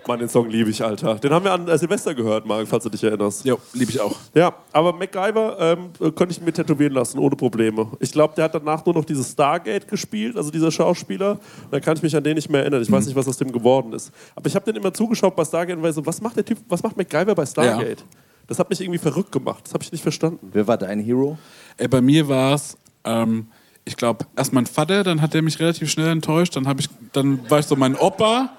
Mann, 0.08 0.20
den 0.20 0.28
Song 0.28 0.48
liebe 0.48 0.70
ich, 0.70 0.84
Alter. 0.84 1.16
Den 1.16 1.32
haben 1.32 1.44
wir 1.44 1.52
an 1.52 1.66
äh, 1.68 1.76
Silvester 1.78 2.14
gehört, 2.14 2.46
Marc, 2.46 2.68
falls 2.68 2.84
du 2.84 2.90
dich 2.90 3.02
erinnerst. 3.02 3.44
Jo, 3.44 3.58
liebe 3.72 3.90
ich 3.90 4.00
auch. 4.00 4.14
Ja, 4.34 4.54
aber 4.72 4.92
MacGyver 4.92 5.56
ähm, 5.58 5.90
äh, 6.00 6.10
könnte 6.12 6.32
ich 6.32 6.40
mir 6.40 6.52
tätowieren 6.52 6.92
lassen, 6.92 7.18
ohne 7.18 7.34
Probleme. 7.36 7.88
Ich 7.98 8.12
glaube, 8.12 8.34
der 8.34 8.44
hat 8.44 8.54
danach 8.54 8.84
nur 8.84 8.94
noch 8.94 9.04
dieses 9.04 9.32
Stargate 9.32 9.88
gespielt, 9.88 10.36
also 10.36 10.50
dieser 10.50 10.70
Schauspieler. 10.70 11.32
Und 11.32 11.72
dann 11.72 11.80
kann 11.80 11.96
ich 11.96 12.02
mich 12.02 12.14
an 12.14 12.22
den 12.22 12.34
nicht 12.36 12.48
mehr 12.48 12.60
erinnern. 12.60 12.82
Ich 12.82 12.90
weiß 12.90 13.06
nicht, 13.06 13.16
was 13.16 13.26
aus 13.26 13.36
dem 13.36 13.50
geworden 13.50 13.92
ist. 13.92 14.12
Aber 14.34 14.46
ich 14.46 14.54
habe 14.54 14.64
den 14.64 14.76
immer 14.76 14.92
zugeschaut 14.92 15.34
bei 15.34 15.44
Stargate 15.44 15.76
und 15.76 15.82
war 15.82 15.92
so, 15.92 16.04
was 16.04 16.20
macht 16.20 16.36
der 16.36 16.44
Typ, 16.44 16.58
was 16.68 16.82
macht 16.82 16.96
MacGyver 16.96 17.34
bei 17.34 17.46
Stargate? 17.46 18.04
Das 18.46 18.60
hat 18.60 18.70
mich 18.70 18.80
irgendwie 18.80 18.98
verrückt 18.98 19.32
gemacht. 19.32 19.62
Das 19.64 19.74
habe 19.74 19.82
ich 19.82 19.90
nicht 19.90 20.02
verstanden. 20.02 20.50
Wer 20.52 20.68
war 20.68 20.78
dein 20.78 21.00
Hero? 21.00 21.36
Ey, 21.78 21.88
bei 21.88 22.00
mir 22.00 22.28
war 22.28 22.54
es, 22.54 22.76
ähm, 23.04 23.48
ich 23.84 23.96
glaube, 23.96 24.26
erst 24.36 24.52
mein 24.52 24.66
Vater, 24.66 25.04
dann 25.04 25.22
hat 25.22 25.34
er 25.34 25.42
mich 25.42 25.60
relativ 25.60 25.90
schnell 25.90 26.08
enttäuscht. 26.08 26.56
Dann, 26.56 26.66
ich, 26.78 26.88
dann 27.12 27.48
war 27.50 27.60
ich 27.60 27.66
so 27.66 27.76
mein 27.76 27.94
Opa. 27.94 28.50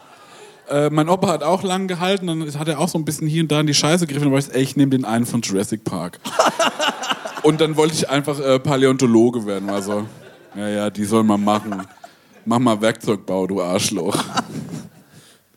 Äh, 0.69 0.89
mein 0.89 1.09
Opa 1.09 1.27
hat 1.27 1.43
auch 1.43 1.63
lang 1.63 1.88
gehalten, 1.88 2.27
dann 2.27 2.59
hat 2.59 2.67
er 2.67 2.79
auch 2.79 2.89
so 2.89 2.97
ein 2.97 3.05
bisschen 3.05 3.27
hier 3.27 3.41
und 3.41 3.51
da 3.51 3.59
in 3.59 3.67
die 3.67 3.74
Scheiße 3.74 4.05
gegriffen. 4.05 4.25
Dann 4.25 4.31
war 4.31 4.39
ich 4.39 4.45
so, 4.45 4.51
ey, 4.51 4.62
ich 4.62 4.75
nehme 4.75 4.91
den 4.91 5.05
einen 5.05 5.25
von 5.25 5.41
Jurassic 5.41 5.83
Park. 5.83 6.19
und 7.43 7.59
dann 7.59 7.75
wollte 7.75 7.93
ich 7.93 8.09
einfach 8.09 8.39
äh, 8.39 8.59
Paläontologe 8.59 9.45
werden. 9.45 9.69
Also, 9.69 10.05
ja, 10.55 10.67
ja, 10.67 10.89
die 10.89 11.05
sollen 11.05 11.27
mal 11.27 11.38
machen. 11.38 11.86
Mach 12.45 12.59
mal 12.59 12.79
Werkzeugbau, 12.79 13.47
du 13.47 13.62
Arschloch. 13.62 14.24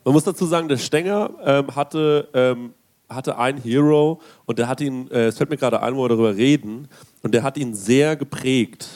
Man 0.03 0.13
muss 0.13 0.23
dazu 0.23 0.45
sagen, 0.45 0.67
der 0.67 0.77
Stenger 0.77 1.29
ähm, 1.45 1.75
hatte, 1.75 2.27
ähm, 2.33 2.73
hatte 3.15 3.37
einen 3.37 3.61
Hero 3.61 4.21
und 4.45 4.59
der 4.59 4.67
hat 4.67 4.81
ihn, 4.81 5.09
äh, 5.11 5.27
es 5.27 5.37
fällt 5.37 5.49
mir 5.49 5.57
gerade 5.57 5.81
ein, 5.81 5.95
wo 5.95 6.03
wir 6.03 6.09
darüber 6.09 6.35
reden, 6.35 6.87
und 7.21 7.33
der 7.33 7.43
hat 7.43 7.57
ihn 7.57 7.73
sehr 7.73 8.15
geprägt. 8.15 8.87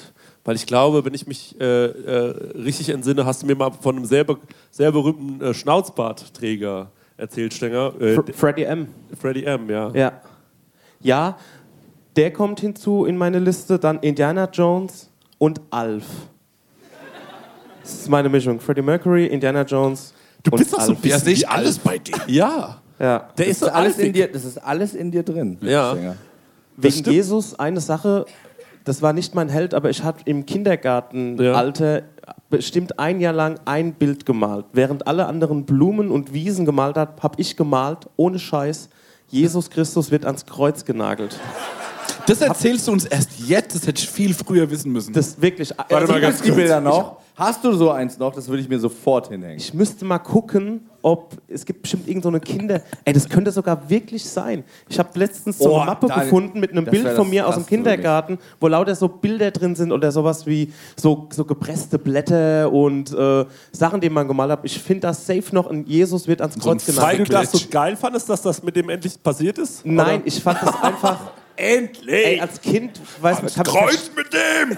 Weil 0.44 0.56
ich 0.56 0.66
glaube, 0.66 1.04
wenn 1.06 1.14
ich 1.14 1.26
mich 1.26 1.60
äh, 1.60 1.86
äh, 1.86 2.54
richtig 2.56 2.90
entsinne, 2.90 3.26
hast 3.26 3.42
du 3.42 3.48
mir 3.48 3.56
mal 3.56 3.72
von 3.72 3.96
einem 3.96 4.06
sehr, 4.06 4.24
be 4.24 4.38
sehr 4.70 4.92
berühmten 4.92 5.42
äh, 5.42 5.54
Schnauzbartträger 5.54 6.92
erzählt, 7.18 7.54
Stenger. 7.54 7.94
Äh, 8.00 8.16
Fr 8.16 8.34
Freddy 8.34 8.64
M. 8.64 8.88
Freddie 9.20 9.46
M., 9.46 9.70
ja. 9.70 9.92
Ja. 9.94 10.22
Ja, 11.02 11.38
der 12.16 12.32
kommt 12.32 12.60
hinzu 12.60 13.06
in 13.06 13.18
meine 13.18 13.40
Liste, 13.40 13.80
dann 13.80 14.00
Indiana 14.00 14.50
Jones 14.52 15.10
und 15.38 15.62
Alf. 15.70 16.06
Das 17.82 17.94
ist 17.94 18.10
meine 18.10 18.30
Mischung. 18.30 18.60
Freddie 18.60 18.82
Mercury, 18.82 19.28
Indiana 19.28 19.64
Jones 19.64 20.14
Du 20.46 20.52
und 20.52 20.60
bist 20.60 20.74
doch 20.74 20.82
so 20.82 20.92
ein 20.94 20.98
bisschen 20.98 21.26
wie 21.26 21.46
alles 21.46 21.80
bei 21.80 21.98
dir. 21.98 22.16
Ja. 22.28 22.82
Ja. 23.00 23.30
Der 23.38 23.46
Das 23.46 23.48
ist 23.48 23.60
so 23.60 23.66
ist 23.68 23.72
alles 23.72 23.98
in 23.98 24.14
dir, 24.14 24.32
das 24.32 24.46
ist 24.46 24.58
alles 24.58 24.94
in 24.94 25.12
dir 25.12 25.24
drin. 25.24 25.58
Ja. 25.62 25.94
Sänger. 25.94 26.16
Wegen 26.78 26.94
stimmt. 26.94 27.16
Jesus 27.16 27.58
eine 27.58 27.80
Sache, 27.80 28.26
das 28.84 29.02
war 29.02 29.14
nicht 29.14 29.34
mein 29.34 29.50
Held, 29.50 29.74
aber 29.74 29.90
ich 29.90 30.04
hatte 30.04 30.22
im 30.26 30.46
Kindergartenalter 30.46 32.04
bestimmt 32.50 33.00
ein 33.00 33.20
Jahr 33.20 33.34
lang 33.34 33.60
ein 33.66 33.94
Bild 33.94 34.26
gemalt. 34.26 34.66
Während 34.74 35.08
alle 35.08 35.26
anderen 35.26 35.66
Blumen 35.66 36.12
und 36.12 36.34
Wiesen 36.34 36.66
gemalt 36.66 36.96
hat, 36.98 37.22
habe 37.24 37.42
ich 37.42 37.56
gemalt, 37.56 38.10
ohne 38.16 38.40
Scheiß, 38.40 38.90
Jesus 39.28 39.70
Christus 39.70 40.12
wird 40.12 40.26
ans 40.26 40.46
Kreuz 40.46 40.86
genagelt. 40.86 41.40
Das 42.28 42.42
erzählst 42.42 42.88
du 42.88 42.92
uns 42.92 43.06
erst 43.06 43.40
jetzt, 43.40 43.76
das 43.76 43.88
hätte 43.88 44.02
ich 44.02 44.10
viel 44.10 44.34
früher 44.34 44.70
wissen 44.70 44.92
müssen. 44.92 45.14
Das 45.14 45.42
wirklich. 45.42 45.72
Warte 45.78 45.94
mal 45.94 46.02
also, 46.02 46.20
ganz 46.20 46.42
die 46.42 46.52
Bilder 46.52 46.82
noch. 46.82 47.18
Hast 47.36 47.64
du 47.64 47.74
so 47.74 47.92
eins 47.92 48.18
noch? 48.18 48.34
Das 48.34 48.48
würde 48.48 48.62
ich 48.62 48.70
mir 48.70 48.80
sofort 48.80 49.28
hinhängen. 49.28 49.58
Ich 49.58 49.74
müsste 49.74 50.06
mal 50.06 50.20
gucken, 50.20 50.90
ob 51.06 51.38
es 51.48 51.64
gibt 51.66 51.84
bestimmt 51.84 52.08
irgendeine 52.08 52.38
so 52.44 52.52
Kinder. 52.52 52.82
Ey, 53.04 53.14
das 53.14 53.30
könnte 53.30 53.52
sogar 53.52 53.88
wirklich 53.90 54.26
sein. 54.26 54.64
Ich 54.90 54.98
habe 54.98 55.10
letztens 55.20 55.60
so 55.60 55.70
Oh, 55.70 55.76
eine 55.78 55.86
Mappe 55.86 56.08
da- 56.08 56.24
gefunden 56.24 56.60
mit 56.60 56.72
einem 56.72 56.86
Bild 56.86 57.08
von 57.10 57.30
mir 57.30 57.48
aus 57.48 57.54
dem. 57.56 57.66
Kindergarten, 57.68 58.40
wo 58.60 58.68
lauter 58.68 58.96
so 58.96 59.08
Bilder 59.08 59.52
drin 59.52 59.76
sind 59.76 59.92
oder 59.92 60.12
sowas 60.12 60.48
wie 60.48 60.74
so, 60.96 61.28
so 61.32 61.46
gepresste 61.46 62.00
Blätter 62.00 62.72
und 62.72 63.14
äh, 63.14 63.46
Sachen, 63.72 64.02
die 64.02 64.10
man 64.10 64.28
gemalt 64.28 64.50
hat. 64.52 64.60
Ich 64.64 64.80
finde 64.80 65.02
das 65.02 65.26
safe 65.28 65.44
noch 65.54 65.70
ein 65.70 65.86
Jesus 65.86 66.28
wird 66.28 66.42
ans 66.42 66.56
So 66.56 66.72
ein 66.72 66.78
Kreuz 66.80 66.98
Weil 66.98 67.18
du 67.20 67.24
genagelt. 67.26 67.54
das 67.54 67.62
so 67.62 67.68
geil 67.70 67.96
fandest, 67.96 68.28
dass 68.30 68.42
das 68.42 68.64
mit 68.64 68.76
dem 68.76 68.90
endlich 68.90 69.22
passiert 69.22 69.60
ist? 69.60 69.86
Nein, 69.86 70.24
ich 70.26 70.42
fand 70.42 70.60
das 70.64 70.82
einfach. 70.82 71.20
Endlich! 71.58 72.26
Ey, 72.26 72.40
als 72.42 72.60
Kind, 72.60 73.00
weiß 73.22 73.42
man, 73.44 73.54
kann- 73.54 73.64
Kreuz 73.64 74.12
mit 74.14 74.26
dem! 74.34 74.78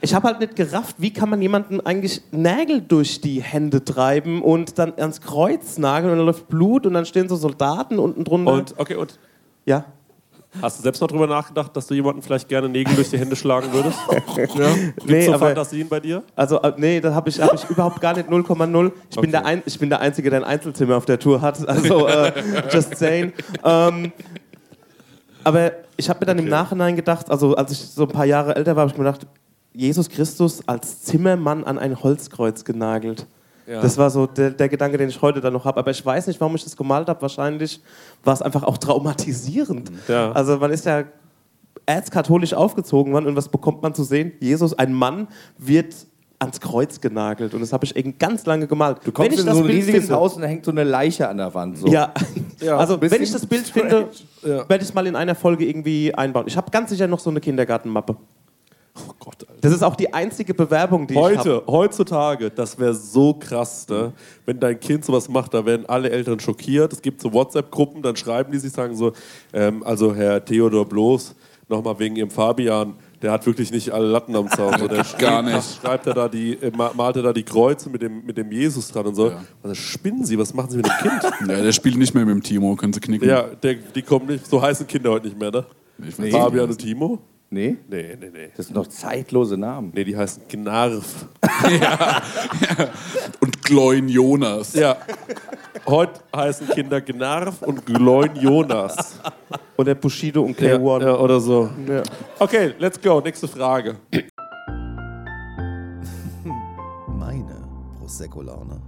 Ich 0.00 0.14
habe 0.14 0.28
halt 0.28 0.40
nicht 0.40 0.56
gerafft, 0.56 0.96
wie 0.98 1.12
kann 1.12 1.28
man 1.28 1.42
jemanden 1.42 1.80
eigentlich 1.80 2.22
Nägel 2.30 2.80
durch 2.80 3.20
die 3.20 3.42
Hände 3.42 3.84
treiben 3.84 4.42
und 4.42 4.78
dann 4.78 4.92
ans 4.96 5.20
Kreuz 5.20 5.78
nageln 5.78 6.12
und 6.12 6.18
dann 6.18 6.26
läuft 6.26 6.48
Blut 6.48 6.86
und 6.86 6.94
dann 6.94 7.04
stehen 7.04 7.28
so 7.28 7.36
Soldaten 7.36 7.98
unten 7.98 8.24
drunter. 8.24 8.52
Und, 8.52 8.74
okay, 8.78 8.94
und 8.94 9.18
ja. 9.64 9.84
hast 10.62 10.78
du 10.78 10.82
selbst 10.82 11.00
noch 11.00 11.08
drüber 11.08 11.26
nachgedacht, 11.26 11.76
dass 11.76 11.86
du 11.86 11.94
jemanden 11.94 12.22
vielleicht 12.22 12.48
gerne 12.48 12.68
Nägel 12.68 12.94
durch 12.94 13.10
die 13.10 13.18
Hände 13.18 13.34
schlagen 13.36 13.72
würdest? 13.72 13.98
ja. 14.36 14.74
Gibt's 14.74 15.04
Nee, 15.04 15.26
so 15.26 15.32
aber- 15.34 15.46
Fantasien 15.46 15.88
bei 15.88 16.00
dir? 16.00 16.22
Also, 16.36 16.60
äh, 16.62 16.72
nee, 16.76 17.00
das 17.00 17.14
habe 17.14 17.28
ich, 17.28 17.40
hab 17.40 17.52
ich 17.54 17.64
überhaupt 17.68 18.00
gar 18.00 18.16
nicht 18.16 18.28
0,0. 18.28 18.92
Ich, 19.10 19.20
bin 19.20 19.30
der 19.32 19.44
ein, 19.44 19.62
ich 19.66 19.78
bin 19.78 19.88
der 19.90 20.00
Einzige, 20.00 20.30
der 20.30 20.40
ein 20.40 20.44
Einzelzimmer 20.44 20.96
auf 20.96 21.06
der 21.06 21.18
Tour 21.18 21.40
hat. 21.42 21.58
Also, 21.68 22.06
äh, 22.06 22.32
just 22.72 22.96
saying. 22.96 23.32
Ähm, 23.64 24.12
aber 25.44 25.72
ich 25.96 26.08
habe 26.08 26.20
mir 26.20 26.26
dann 26.26 26.38
im 26.38 26.48
Nachhinein 26.48 26.94
gedacht, 26.94 27.30
also 27.30 27.56
als 27.56 27.72
ich 27.72 27.78
so 27.78 28.02
ein 28.02 28.08
paar 28.08 28.24
Jahre 28.24 28.54
älter 28.54 28.76
war, 28.76 28.82
habe 28.82 28.92
ich 28.92 28.98
mir 28.98 29.04
gedacht, 29.04 29.26
Jesus 29.72 30.08
Christus 30.08 30.66
als 30.66 31.02
Zimmermann 31.02 31.64
an 31.64 31.78
ein 31.78 32.02
Holzkreuz 32.02 32.64
genagelt. 32.64 33.26
Ja. 33.66 33.82
Das 33.82 33.98
war 33.98 34.08
so 34.10 34.26
der, 34.26 34.50
der 34.50 34.68
Gedanke, 34.68 34.96
den 34.96 35.08
ich 35.10 35.20
heute 35.20 35.40
dann 35.40 35.52
noch 35.52 35.64
habe. 35.64 35.78
Aber 35.78 35.90
ich 35.90 36.04
weiß 36.04 36.26
nicht, 36.26 36.40
warum 36.40 36.54
ich 36.54 36.64
das 36.64 36.76
gemalt 36.76 37.08
habe. 37.08 37.20
Wahrscheinlich 37.20 37.80
war 38.24 38.32
es 38.32 38.40
einfach 38.42 38.62
auch 38.62 38.78
traumatisierend. 38.78 39.90
Ja. 40.08 40.32
Also 40.32 40.56
man 40.56 40.70
ist 40.70 40.86
ja 40.86 41.04
erzkatholisch 41.86 42.54
aufgezogen 42.54 43.12
worden 43.12 43.26
und 43.26 43.36
was 43.36 43.48
bekommt 43.48 43.82
man 43.82 43.94
zu 43.94 44.04
sehen? 44.04 44.32
Jesus, 44.40 44.74
ein 44.74 44.92
Mann, 44.92 45.28
wird 45.58 45.94
ans 46.38 46.60
Kreuz 46.60 47.00
genagelt 47.00 47.52
und 47.52 47.60
das 47.60 47.72
habe 47.72 47.84
ich 47.84 47.96
eben 47.96 48.16
ganz 48.18 48.46
lange 48.46 48.66
gemalt. 48.66 48.98
Du 49.04 49.10
kommst 49.10 49.32
wenn 49.32 49.38
ich 49.38 49.46
in 49.46 49.52
so 49.52 49.60
ein 49.60 49.66
Bild 49.66 49.78
riesiges 49.78 50.00
finde, 50.02 50.16
Haus 50.16 50.34
und 50.36 50.42
da 50.42 50.48
hängt 50.48 50.64
so 50.64 50.70
eine 50.70 50.84
Leiche 50.84 51.28
an 51.28 51.38
der 51.38 51.52
Wand. 51.52 51.78
So. 51.78 51.88
Ja, 51.88 52.12
Ja, 52.60 52.76
also 52.76 53.00
wenn 53.00 53.22
ich 53.22 53.30
das 53.32 53.46
Bild 53.46 53.66
finde, 53.66 54.08
Ja. 54.42 54.68
werde 54.68 54.76
ich 54.76 54.82
es 54.82 54.94
mal 54.94 55.06
in 55.06 55.16
einer 55.16 55.34
Folge 55.34 55.64
irgendwie 55.66 56.12
einbauen. 56.14 56.44
Ich 56.46 56.56
habe 56.56 56.70
ganz 56.70 56.90
sicher 56.90 57.06
noch 57.06 57.20
so 57.20 57.30
eine 57.30 57.40
Kindergartenmappe. 57.40 58.16
Oh 59.08 59.12
Gott, 59.18 59.36
Alter. 59.48 59.60
Das 59.60 59.72
ist 59.72 59.82
auch 59.82 59.96
die 59.96 60.12
einzige 60.12 60.54
Bewerbung, 60.54 61.06
die 61.06 61.14
ich 61.14 61.20
habe. 61.20 61.36
Heute, 61.38 61.62
heutzutage, 61.66 62.50
das 62.50 62.78
wäre 62.78 62.94
so 62.94 63.34
krass, 63.34 63.86
ne? 63.88 64.12
wenn 64.46 64.58
dein 64.60 64.78
Kind 64.80 65.04
sowas 65.04 65.28
macht, 65.28 65.54
da 65.54 65.64
werden 65.64 65.86
alle 65.86 66.10
Eltern 66.10 66.40
schockiert. 66.40 66.92
Es 66.92 67.02
gibt 67.02 67.20
so 67.20 67.32
WhatsApp-Gruppen, 67.32 68.02
dann 68.02 68.16
schreiben 68.16 68.52
die 68.52 68.58
sich, 68.58 68.72
sagen 68.72 68.96
so, 68.96 69.12
ähm, 69.52 69.82
also 69.84 70.14
Herr 70.14 70.44
Theodor 70.44 70.86
Bloß, 70.86 71.34
nochmal 71.68 71.98
wegen 71.98 72.16
Ihrem 72.16 72.30
Fabian, 72.30 72.94
der 73.20 73.32
hat 73.32 73.44
wirklich 73.46 73.72
nicht 73.72 73.90
alle 73.90 74.06
Latten 74.06 74.34
am 74.36 74.48
Zaun. 74.48 74.78
So, 74.78 74.86
der 74.86 75.04
Gar 75.18 75.42
nicht. 75.42 75.80
Schreibt 75.82 76.06
er 76.06 76.14
da 76.14 76.28
die, 76.28 76.52
äh, 76.54 76.70
ma- 76.74 76.92
malt 76.94 77.16
er 77.16 77.22
da 77.22 77.32
die 77.32 77.42
Kreuze 77.42 77.90
mit 77.90 78.00
dem, 78.00 78.24
mit 78.24 78.36
dem 78.38 78.50
Jesus 78.52 78.92
dran 78.92 79.06
und 79.06 79.16
so. 79.16 79.30
Ja. 79.30 79.42
Also 79.62 79.74
spinnen 79.74 80.24
Sie, 80.24 80.38
was 80.38 80.54
machen 80.54 80.70
Sie 80.70 80.76
mit 80.76 80.86
dem 80.86 80.92
Kind? 81.10 81.22
ja, 81.48 81.62
der 81.62 81.72
spielt 81.72 81.96
nicht 81.96 82.14
mehr 82.14 82.24
mit 82.24 82.34
dem 82.36 82.42
Timo, 82.44 82.76
können 82.76 82.92
sie 82.92 83.00
knicken. 83.00 83.28
ja, 83.28 83.42
der, 83.42 83.74
die 83.74 84.02
kommen 84.02 84.26
nicht, 84.26 84.46
so 84.46 84.62
heißen 84.62 84.86
Kinder 84.86 85.10
heute 85.10 85.26
nicht 85.26 85.38
mehr, 85.38 85.50
ne? 85.50 85.66
Ich 86.06 86.14
Fabian 86.14 86.68
nicht. 86.68 86.78
und 86.78 86.78
Timo? 86.78 87.18
Nee? 87.50 87.78
Nee, 87.88 88.14
nee, 88.20 88.30
nee. 88.30 88.50
Das 88.56 88.66
sind 88.66 88.76
doch 88.76 88.86
zeitlose 88.86 89.56
Namen. 89.56 89.90
Nee, 89.94 90.04
die 90.04 90.14
heißen 90.16 90.42
Gnarf. 90.48 91.26
Und 93.40 93.62
Gloin 93.64 94.06
Jonas. 94.08 94.74
Ja. 94.74 94.96
Heute 95.86 96.20
heißen 96.36 96.68
Kinder 96.68 97.00
Gnarf 97.00 97.62
und 97.62 97.86
Gloin 97.86 98.36
Jonas. 98.36 99.18
Oder 99.78 99.94
Bushido 99.94 100.42
und 100.42 100.60
Ja, 100.60 100.76
K1. 100.76 101.02
ja, 101.02 101.16
oder 101.16 101.40
so. 101.40 101.70
Ja. 101.88 102.02
Okay, 102.38 102.74
let's 102.78 103.00
go. 103.00 103.20
Nächste 103.22 103.48
Frage. 103.48 103.96
Meine 107.06 107.66
Prosecco-Laune. 107.98 108.82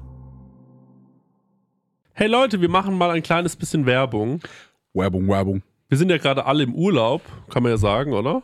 Hey 2.13 2.29
Leute, 2.29 2.61
wir 2.61 2.69
machen 2.69 2.99
mal 2.99 3.11
ein 3.11 3.23
kleines 3.23 3.57
bisschen 3.57 3.87
Werbung. 3.87 4.41
Werbung, 4.93 5.27
Werbung. 5.29 5.63
Wir 5.91 5.99
sind 5.99 6.09
ja 6.09 6.19
gerade 6.19 6.47
alle 6.47 6.63
im 6.63 6.73
Urlaub, 6.75 7.21
kann 7.51 7.65
man 7.65 7.73
ja 7.73 7.77
sagen, 7.77 8.13
oder? 8.13 8.43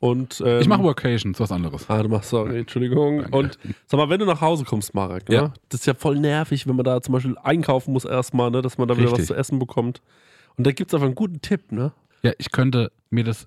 Und, 0.00 0.42
ähm, 0.44 0.60
Ich 0.60 0.66
mache 0.66 0.82
Vacations, 0.82 1.38
was 1.38 1.52
anderes. 1.52 1.88
Ah, 1.90 2.02
du 2.02 2.08
machst, 2.08 2.30
sorry, 2.30 2.60
Entschuldigung. 2.60 3.26
Und 3.26 3.58
sag 3.86 3.98
mal, 3.98 4.08
wenn 4.08 4.18
du 4.18 4.24
nach 4.24 4.40
Hause 4.40 4.64
kommst, 4.64 4.94
Marek, 4.94 5.28
ne? 5.28 5.34
Ja. 5.34 5.54
das 5.68 5.80
ist 5.80 5.86
ja 5.86 5.92
voll 5.92 6.18
nervig, 6.18 6.66
wenn 6.66 6.74
man 6.74 6.84
da 6.84 7.02
zum 7.02 7.12
Beispiel 7.12 7.36
einkaufen 7.42 7.92
muss 7.92 8.06
erstmal, 8.06 8.50
ne? 8.50 8.62
dass 8.62 8.78
man 8.78 8.88
da 8.88 8.96
wieder 8.96 9.06
was 9.06 9.12
Richtig. 9.12 9.26
zu 9.28 9.34
essen 9.34 9.58
bekommt. 9.58 10.00
Und 10.56 10.66
da 10.66 10.72
gibt 10.72 10.90
es 10.90 10.94
einfach 10.94 11.06
einen 11.06 11.14
guten 11.14 11.42
Tipp, 11.42 11.70
ne? 11.70 11.92
Ja, 12.22 12.32
ich 12.38 12.50
könnte 12.50 12.90
mir 13.10 13.24
das 13.24 13.46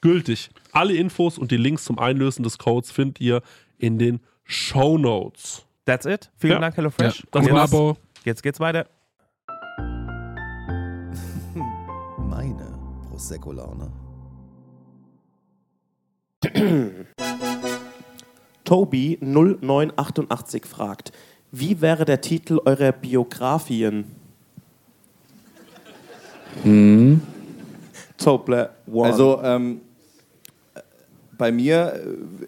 gültig. 0.00 0.50
Alle 0.72 0.94
Infos 0.94 1.38
und 1.38 1.50
die 1.50 1.56
Links 1.56 1.84
zum 1.84 1.98
Einlösen 1.98 2.42
des 2.42 2.58
Codes 2.58 2.90
findet 2.90 3.20
ihr 3.20 3.42
in 3.78 3.98
den 3.98 4.20
Show 4.44 4.98
Notes. 4.98 5.64
That's 5.84 6.06
it. 6.06 6.30
Vielen 6.36 6.54
Ja. 6.54 6.60
Dank, 6.60 6.76
HelloFresh. 6.76 7.26
Das 7.30 7.46
Und 7.46 7.52
war 7.52 7.62
jetzt, 7.64 7.74
Abo. 7.74 7.96
jetzt 8.24 8.42
geht's 8.42 8.60
weiter. 8.60 8.86
Meine 12.18 12.78
Prosecco-Laune. 13.08 13.90
Toby 18.64 19.18
0988 19.22 20.66
fragt, 20.66 21.12
wie 21.50 21.80
wäre 21.80 22.04
der 22.04 22.20
Titel 22.20 22.60
eurer 22.64 22.92
Biografien? 22.92 24.04
Tobler 28.18 28.74
One. 28.90 29.08
Also 29.08 29.40
ähm, 29.42 29.80
äh, 29.80 29.87
bei 31.38 31.52
mir, 31.52 31.94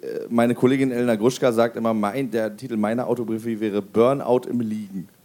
äh, 0.03 0.27
meine 0.29 0.55
Kollegin 0.55 0.91
Elena 0.91 1.15
Gruschka 1.15 1.53
sagt 1.53 1.77
immer, 1.77 1.95
mein, 1.95 2.31
der 2.31 2.55
Titel 2.57 2.77
meiner 2.77 3.07
Autobiografie 3.07 3.61
wäre 3.61 3.81
Burnout 3.81 4.43
im 4.49 4.61
Liegen. 4.61 5.09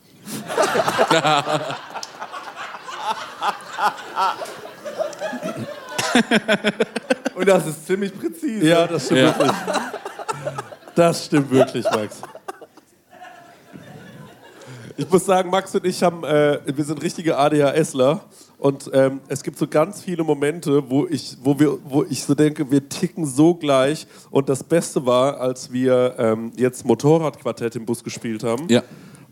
Und 7.36 7.48
das 7.48 7.68
ist 7.68 7.86
ziemlich 7.86 8.18
präzise. 8.18 8.66
Ja, 8.66 8.88
das 8.88 9.06
stimmt 9.06 9.22
Ja. 9.22 9.38
wirklich. 9.38 9.52
Das 10.96 11.26
stimmt 11.26 11.52
wirklich, 11.52 11.86
Max. 11.92 12.22
Ich 14.98 15.10
muss 15.10 15.26
sagen, 15.26 15.50
Max 15.50 15.76
und 15.76 15.86
ich 15.86 16.02
haben, 16.02 16.24
äh, 16.24 16.60
wir 16.66 16.86
sind 16.86 17.02
richtige 17.04 17.38
ADHSler 17.38 18.22
und 18.58 18.90
ähm, 18.94 19.20
es 19.28 19.44
gibt 19.44 19.58
so 19.58 19.68
ganz 19.68 20.02
viele 20.02 20.24
Momente, 20.24 20.90
wo 20.90 21.06
ich, 21.06 21.38
wo 21.42 21.60
wir, 21.60 21.78
wo 21.84 22.04
ich 22.04 22.24
so 22.24 22.36
denke, 22.36 22.72
wir 22.72 22.88
ticken 22.88 23.26
so 23.26 23.54
gleich. 23.54 24.08
Und 24.32 24.50
das 24.50 24.64
Beste 24.64 25.06
war, 25.06 25.40
als 25.40 25.72
wir 25.72 26.16
ähm, 26.18 26.52
jetzt 26.56 26.86
Motorradquartett 26.86 27.76
im 27.76 27.86
Bus 27.86 28.04
gespielt 28.04 28.44
haben. 28.44 28.68
Ja. 28.70 28.84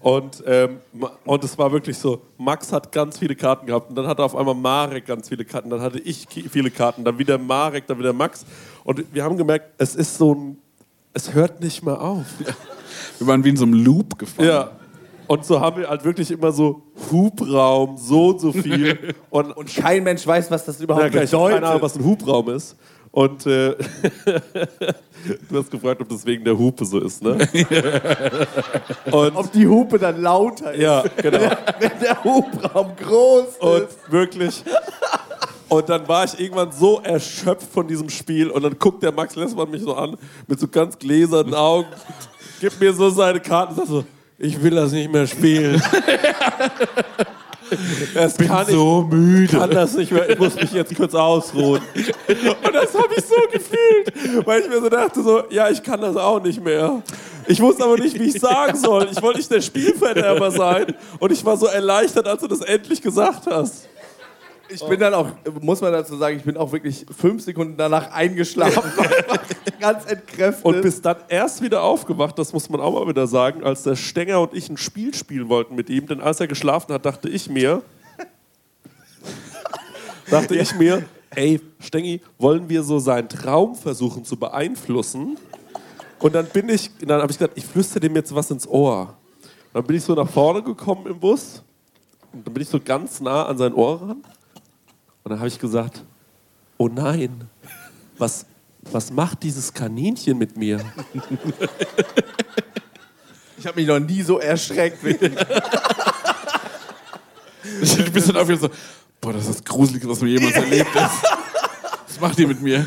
Und, 0.02 0.44
ähm, 0.46 0.80
und 1.24 1.44
es 1.46 1.58
war 1.58 1.72
wirklich 1.72 1.98
so, 1.98 2.22
Max 2.38 2.74
hat 2.74 2.92
ganz 2.92 3.20
viele 3.20 3.38
Karten 3.38 3.66
gehabt 3.66 3.90
und 3.90 3.96
dann 3.96 4.06
hatte 4.06 4.22
auf 4.22 4.36
einmal 4.36 4.54
Marek 4.54 5.06
ganz 5.06 5.30
viele 5.30 5.46
Karten, 5.46 5.70
dann 5.70 5.80
hatte 5.80 5.98
ich 5.98 6.28
viele 6.52 6.70
Karten, 6.72 7.06
dann 7.06 7.18
wieder 7.18 7.38
Marek, 7.38 7.88
dann 7.88 8.00
wieder 8.00 8.12
Max. 8.12 8.46
Und 8.84 9.06
wir 9.14 9.24
haben 9.24 9.38
gemerkt, 9.38 9.68
es 9.78 9.96
ist 9.96 10.18
so 10.18 10.36
ein, 10.36 10.58
es 11.14 11.34
hört 11.34 11.62
nicht 11.62 11.84
mehr 11.84 12.02
auf. 12.02 12.26
Wir 13.20 13.28
waren 13.28 13.44
wie 13.44 13.50
in 13.50 13.58
so 13.58 13.64
einem 13.64 13.74
Loop 13.74 14.18
gefahren. 14.18 14.48
Ja. 14.48 14.72
Und 15.28 15.46
so 15.46 15.60
haben 15.60 15.82
wir 15.82 15.90
halt 15.90 16.04
wirklich 16.04 16.32
immer 16.32 16.52
so 16.52 16.84
Hubraum, 17.12 17.98
so 17.98 18.30
und 18.30 18.42
so 18.42 18.52
viel. 18.52 19.16
Und, 19.30 19.52
und 19.58 19.74
Kein 19.76 20.04
Mensch 20.04 20.26
weiß, 20.26 20.52
was 20.52 20.66
das 20.66 20.80
überhaupt 20.80 21.12
klar, 21.12 21.24
ich 21.24 21.34
habe 21.34 21.44
bedeutet. 21.44 21.56
keine 21.56 21.68
Ahnung, 21.68 21.82
was 21.82 21.96
ein 21.96 22.04
Hubraum 22.04 22.50
ist. 22.50 22.76
Und 23.12 23.46
äh, 23.46 23.76
du 25.50 25.58
hast 25.58 25.70
gefragt, 25.70 26.02
ob 26.02 26.10
das 26.10 26.26
wegen 26.26 26.44
der 26.44 26.58
Hupe 26.58 26.84
so 26.84 27.00
ist, 27.00 27.22
ne? 27.22 27.38
und, 29.12 29.36
Ob 29.36 29.52
die 29.52 29.68
Hupe 29.68 30.00
dann 30.00 30.20
lauter 30.20 30.74
ist, 30.74 30.82
ja, 30.82 31.04
genau. 31.18 31.40
wenn 31.80 31.92
der 32.02 32.24
Hubraum 32.24 32.96
groß 32.96 33.48
ist. 33.50 33.62
Und 33.62 33.88
wirklich. 34.12 34.64
Und 35.70 35.90
dann 35.90 36.08
war 36.08 36.24
ich 36.26 36.40
irgendwann 36.40 36.72
so 36.72 37.02
erschöpft 37.02 37.72
von 37.72 37.88
diesem 37.88 38.10
Spiel 38.10 38.50
und 38.50 38.64
dann 38.64 38.78
guckt 38.80 39.04
der 39.04 39.12
Max 39.12 39.36
Lessmann 39.36 39.70
mich 39.70 39.84
so 39.84 39.96
an 39.96 40.18
mit 40.48 40.60
so 40.60 40.68
ganz 40.68 40.98
gläsernen 40.98 41.54
Augen, 41.54 41.88
gibt 42.60 42.80
mir 42.80 42.94
so 42.94 43.12
seine 43.12 43.40
Karten 43.40 43.74
und 43.74 43.78
sagt 43.78 43.90
so, 43.90 44.06
ich 44.44 44.62
will 44.62 44.72
das 44.72 44.92
nicht 44.92 45.12
mehr 45.12 45.28
spielen. 45.28 45.82
Das 48.14 48.36
bin 48.36 48.50
kann 48.50 48.68
so 48.68 49.08
ich, 49.10 49.18
müde. 49.18 49.58
kann 49.58 49.72
das 49.72 49.96
nicht 49.96 50.12
mehr, 50.12 50.30
ich 50.30 50.38
muss 50.38 50.54
mich 50.54 50.72
jetzt 50.74 50.96
kurz 50.96 51.16
ausruhen. 51.16 51.82
Und 51.96 52.76
das 52.76 52.94
habe 52.94 53.16
ich 53.18 53.26
so 53.26 53.36
gefühlt, 53.52 54.46
weil 54.46 54.62
ich 54.62 54.70
mir 54.70 54.80
so 54.80 54.90
dachte, 54.90 55.24
so, 55.24 55.44
ja, 55.50 55.70
ich 55.70 55.82
kann 55.82 56.00
das 56.00 56.16
auch 56.16 56.44
nicht 56.44 56.64
mehr. 56.64 57.02
Ich 57.48 57.60
wusste 57.62 57.86
aber 57.86 57.98
nicht, 57.98 58.20
wie 58.20 58.26
ich 58.26 58.40
sagen 58.40 58.78
soll. 58.78 59.08
Ich 59.12 59.20
wollte 59.24 59.40
nicht 59.40 59.50
der 59.50 59.62
Spielverderber 59.62 60.52
sein 60.52 60.94
und 61.20 61.32
ich 61.32 61.44
war 61.44 61.58
so 61.58 61.66
erleichtert, 61.66 62.28
als 62.28 62.42
du 62.42 62.48
das 62.48 62.62
endlich 62.62 63.02
gesagt 63.02 63.48
hast. 63.48 63.88
Ich 64.74 64.84
bin 64.84 65.00
dann 65.00 65.14
auch, 65.14 65.30
muss 65.62 65.82
man 65.82 65.92
dazu 65.92 66.18
sagen, 66.18 66.38
ich 66.38 66.44
bin 66.44 66.58
auch 66.58 66.72
wirklich 66.72 67.06
fünf 67.16 67.44
Sekunden 67.44 67.78
danach 67.78 68.12
eingeschlafen. 68.12 68.82
Ganz 69.80 70.06
entkräftet. 70.06 70.66
Und 70.66 70.82
bis 70.82 71.02
dann 71.02 71.18
erst 71.28 71.62
wieder 71.62 71.84
aufgewacht, 71.84 72.40
das 72.40 72.54
muss 72.54 72.70
man 72.70 72.82
auch 72.82 72.94
mal 72.94 73.08
wieder 73.08 73.28
sagen, 73.28 73.64
als 73.64 73.84
der 73.84 73.96
Stenger 73.96 74.42
und 74.42 74.54
ich 74.54 74.70
ein 74.70 74.78
Spiel 74.78 75.14
spielen 75.14 75.48
wollten 75.50 75.76
mit 75.76 75.90
ihm. 75.90 76.08
Denn 76.08 76.22
als 76.22 76.40
er 76.40 76.48
geschlafen 76.48 76.92
hat, 76.92 77.06
dachte 77.06 77.30
ich 77.30 77.50
mir, 77.50 77.84
dachte 80.32 80.56
ich 80.56 80.74
mir, 80.76 81.04
ey, 81.36 81.62
Stengi, 81.80 82.22
wollen 82.40 82.68
wir 82.68 82.82
so 82.84 82.98
seinen 82.98 83.30
Traum 83.30 83.76
versuchen 83.76 84.26
zu 84.26 84.38
beeinflussen? 84.38 85.38
Und 86.20 86.34
dann 86.34 86.48
bin 86.48 86.70
ich, 86.70 86.90
dann 87.00 87.22
habe 87.22 87.32
ich 87.32 87.38
gesagt, 87.38 87.58
ich 87.58 87.66
flüstere 87.66 88.00
dem 88.00 88.16
jetzt 88.16 88.34
was 88.34 88.50
ins 88.50 88.68
Ohr. 88.68 89.16
Und 89.42 89.50
dann 89.74 89.84
bin 89.84 89.98
ich 89.98 90.04
so 90.04 90.16
nach 90.16 90.30
vorne 90.30 90.64
gekommen 90.64 91.06
im 91.06 91.20
Bus. 91.20 91.62
Und 92.32 92.48
dann 92.48 92.54
bin 92.54 92.64
ich 92.64 92.70
so 92.70 92.80
ganz 92.80 93.22
nah 93.22 93.46
an 93.46 93.58
sein 93.58 93.74
Ohr 93.74 94.02
ran. 94.02 94.24
Und 95.24 95.32
dann 95.32 95.40
habe 95.40 95.48
ich 95.48 95.58
gesagt, 95.60 96.04
oh 96.78 96.90
nein, 96.90 97.48
was, 98.18 98.46
was 98.82 99.12
macht 99.12 99.44
dieses 99.44 99.74
Kaninchen 99.74 100.38
mit 100.38 100.58
mir? 100.58 100.80
ich 103.58 103.66
habe 103.66 103.80
mich 103.80 103.88
noch 103.88 104.00
nie 104.00 104.22
so 104.22 104.40
erschreckt. 104.40 105.02
Du 105.04 105.10
bist 108.12 108.30
dann 108.30 108.38
auch 108.38 108.48
wieder 108.48 108.60
so, 108.60 108.70
boah, 109.22 109.34
das 109.34 109.48
ist 109.48 109.60
das 109.60 109.64
Gruseligste, 109.64 110.10
was 110.10 110.20
mir 110.22 110.30
jemals 110.30 110.56
erlebt 110.58 110.94
ist. 110.96 111.24
Was 112.24 112.30
macht 112.30 112.40
ihr 112.40 112.48
mit 112.48 112.62
mir? 112.62 112.86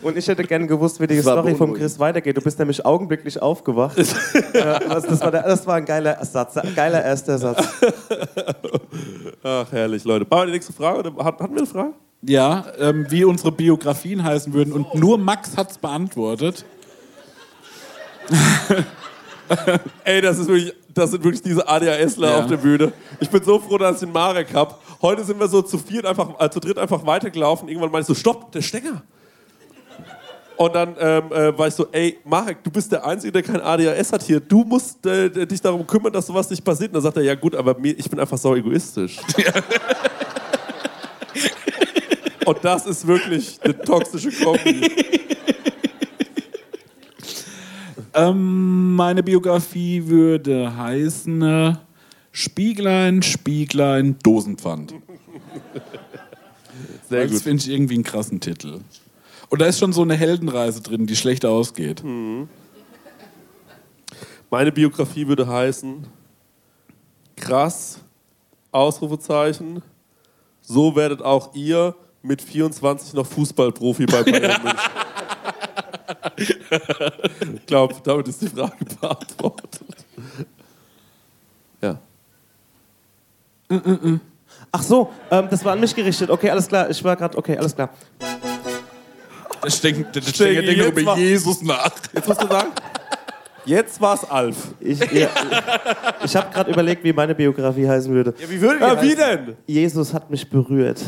Und 0.00 0.16
ich 0.16 0.28
hätte 0.28 0.44
gerne 0.44 0.68
gewusst, 0.68 1.00
wie 1.00 1.08
die 1.08 1.20
Story 1.20 1.56
vom. 1.56 1.74
Chris 1.74 1.98
weitergeht. 1.98 2.36
Du 2.36 2.40
bist 2.40 2.56
nämlich 2.60 2.86
augenblicklich 2.86 3.42
aufgewacht. 3.42 3.98
das, 3.98 4.14
das, 4.52 5.20
war 5.20 5.32
der, 5.32 5.42
das 5.42 5.66
war 5.66 5.74
ein 5.74 5.84
geiler 5.84 6.24
Satz, 6.24 6.56
ein 6.56 6.72
geiler 6.72 7.04
erster 7.04 7.36
Satz. 7.36 7.66
Ach, 9.42 9.72
herrlich, 9.72 10.04
Leute. 10.04 10.24
Machen 10.30 10.42
wir 10.42 10.46
die 10.46 10.52
nächste 10.52 10.72
Frage? 10.72 11.00
Oder 11.00 11.24
hat- 11.24 11.40
Hatten 11.40 11.54
wir 11.54 11.62
eine 11.62 11.66
Frage? 11.66 11.94
Ja, 12.22 12.64
ähm, 12.78 13.06
wie 13.08 13.24
unsere 13.24 13.50
Biografien 13.50 14.22
heißen 14.22 14.52
würden 14.52 14.72
und 14.72 14.94
nur 14.94 15.18
Max 15.18 15.56
hat's 15.56 15.78
beantwortet. 15.78 16.64
Ey, 20.04 20.20
das, 20.20 20.38
ist 20.38 20.46
wirklich, 20.46 20.72
das 20.96 21.10
sind 21.10 21.22
wirklich 21.22 21.42
diese 21.42 21.68
ADHSler 21.68 22.30
Ja. 22.30 22.38
auf 22.38 22.46
der 22.46 22.56
Bühne. 22.56 22.90
Ich 23.20 23.28
bin 23.28 23.44
so 23.44 23.60
froh, 23.60 23.76
dass 23.76 23.96
ich 23.96 24.00
den 24.00 24.12
Marek 24.12 24.54
habe. 24.54 24.74
Heute 25.02 25.24
sind 25.24 25.38
wir 25.38 25.46
so 25.46 25.60
zu 25.60 25.76
viert 25.76 26.06
einfach, 26.06 26.40
äh, 26.40 26.48
zu 26.50 26.58
dritt 26.58 26.78
einfach 26.78 27.04
weitergelaufen. 27.04 27.68
Irgendwann 27.68 27.90
meinte 27.90 28.10
ich 28.10 28.16
so, 28.16 28.18
stopp, 28.18 28.50
der 28.52 28.62
Stenger. 28.62 29.02
Und 30.56 30.74
dann 30.74 30.96
ähm, 30.98 31.24
äh, 31.32 31.58
war 31.58 31.68
ich 31.68 31.74
so, 31.74 31.86
ey, 31.92 32.18
Marek, 32.24 32.64
du 32.64 32.70
bist 32.70 32.90
der 32.90 33.04
Einzige, 33.04 33.30
der 33.30 33.42
kein 33.42 33.60
ADHS 33.60 34.10
hat 34.10 34.22
hier. 34.22 34.40
Du 34.40 34.64
musst 34.64 35.04
äh, 35.04 35.46
dich 35.46 35.60
darum 35.60 35.86
kümmern, 35.86 36.14
dass 36.14 36.26
sowas 36.26 36.48
nicht 36.48 36.64
passiert. 36.64 36.88
Und 36.88 36.94
dann 36.94 37.02
sagt 37.02 37.18
er, 37.18 37.24
ja 37.24 37.34
gut, 37.34 37.54
aber 37.54 37.78
mir, 37.78 37.92
ich 37.98 38.08
bin 38.08 38.18
einfach 38.18 38.38
so 38.38 38.56
egoistisch. 38.56 39.18
Und 42.46 42.64
das 42.64 42.86
ist 42.86 43.06
wirklich 43.06 43.58
eine 43.62 43.78
toxische 43.78 44.30
Kombi. 44.30 45.15
Ähm, 48.16 48.94
meine 48.96 49.22
Biografie 49.22 50.06
würde 50.06 50.76
heißen 50.76 51.42
äh, 51.42 51.74
Spieglein, 52.32 53.22
Spieglein, 53.22 54.16
Dosenpfand. 54.22 54.94
Sehr 57.08 57.22
Das 57.24 57.32
gut. 57.32 57.42
finde 57.42 57.62
ich 57.62 57.70
irgendwie 57.70 57.94
einen 57.94 58.04
krassen 58.04 58.40
Titel. 58.40 58.80
Und 59.50 59.60
da 59.60 59.66
ist 59.66 59.78
schon 59.78 59.92
so 59.92 60.02
eine 60.02 60.14
Heldenreise 60.14 60.80
drin, 60.82 61.06
die 61.06 61.14
schlecht 61.14 61.44
ausgeht. 61.44 62.02
Meine 64.50 64.72
Biografie 64.72 65.28
würde 65.28 65.46
heißen: 65.46 66.04
Krass, 67.36 68.00
Ausrufezeichen. 68.72 69.82
So 70.62 70.96
werdet 70.96 71.22
auch 71.22 71.54
ihr 71.54 71.94
mit 72.22 72.42
24 72.42 73.14
noch 73.14 73.26
Fußballprofi 73.26 74.06
bei 74.06 74.24
Bayern 74.24 74.60
München. 76.36 76.55
Ich 77.54 77.66
glaube, 77.66 77.94
damit 78.04 78.28
ist 78.28 78.42
die 78.42 78.48
Frage 78.48 78.76
beantwortet. 79.00 79.80
Ja. 81.80 81.98
Ach 84.72 84.82
so, 84.82 85.10
ähm, 85.30 85.48
das 85.50 85.64
war 85.64 85.72
an 85.72 85.80
mich 85.80 85.94
gerichtet. 85.94 86.30
Okay, 86.30 86.50
alles 86.50 86.68
klar. 86.68 86.88
Ich 86.90 87.02
war 87.02 87.16
gerade, 87.16 87.36
okay, 87.36 87.56
alles 87.58 87.74
klar. 87.74 87.90
Stenger 89.66 90.04
der 90.04 90.20
Stecke, 90.22 90.34
Stenger 90.34 90.62
denkt 90.62 90.76
jetzt 90.76 90.88
über 90.98 91.02
mal- 91.02 91.18
Jesus 91.18 91.62
nach. 91.62 91.90
Jetzt 92.12 92.28
musst 92.28 92.42
du 92.42 92.46
sagen, 92.46 92.68
jetzt 93.64 94.00
war's 94.00 94.28
Alf. 94.30 94.56
Ich, 94.78 95.00
ja, 95.12 95.28
ich 96.24 96.36
habe 96.36 96.52
gerade 96.52 96.70
überlegt, 96.70 97.02
wie 97.02 97.12
meine 97.12 97.34
Biografie 97.34 97.88
heißen 97.88 98.12
würde. 98.12 98.32
Ja, 98.38 98.48
wie 98.48 98.60
würde 98.60 98.80
Ja, 98.80 99.02
wie 99.02 99.14
denn? 99.14 99.56
Jesus 99.66 100.14
hat 100.14 100.30
mich 100.30 100.48
berührt. 100.48 101.00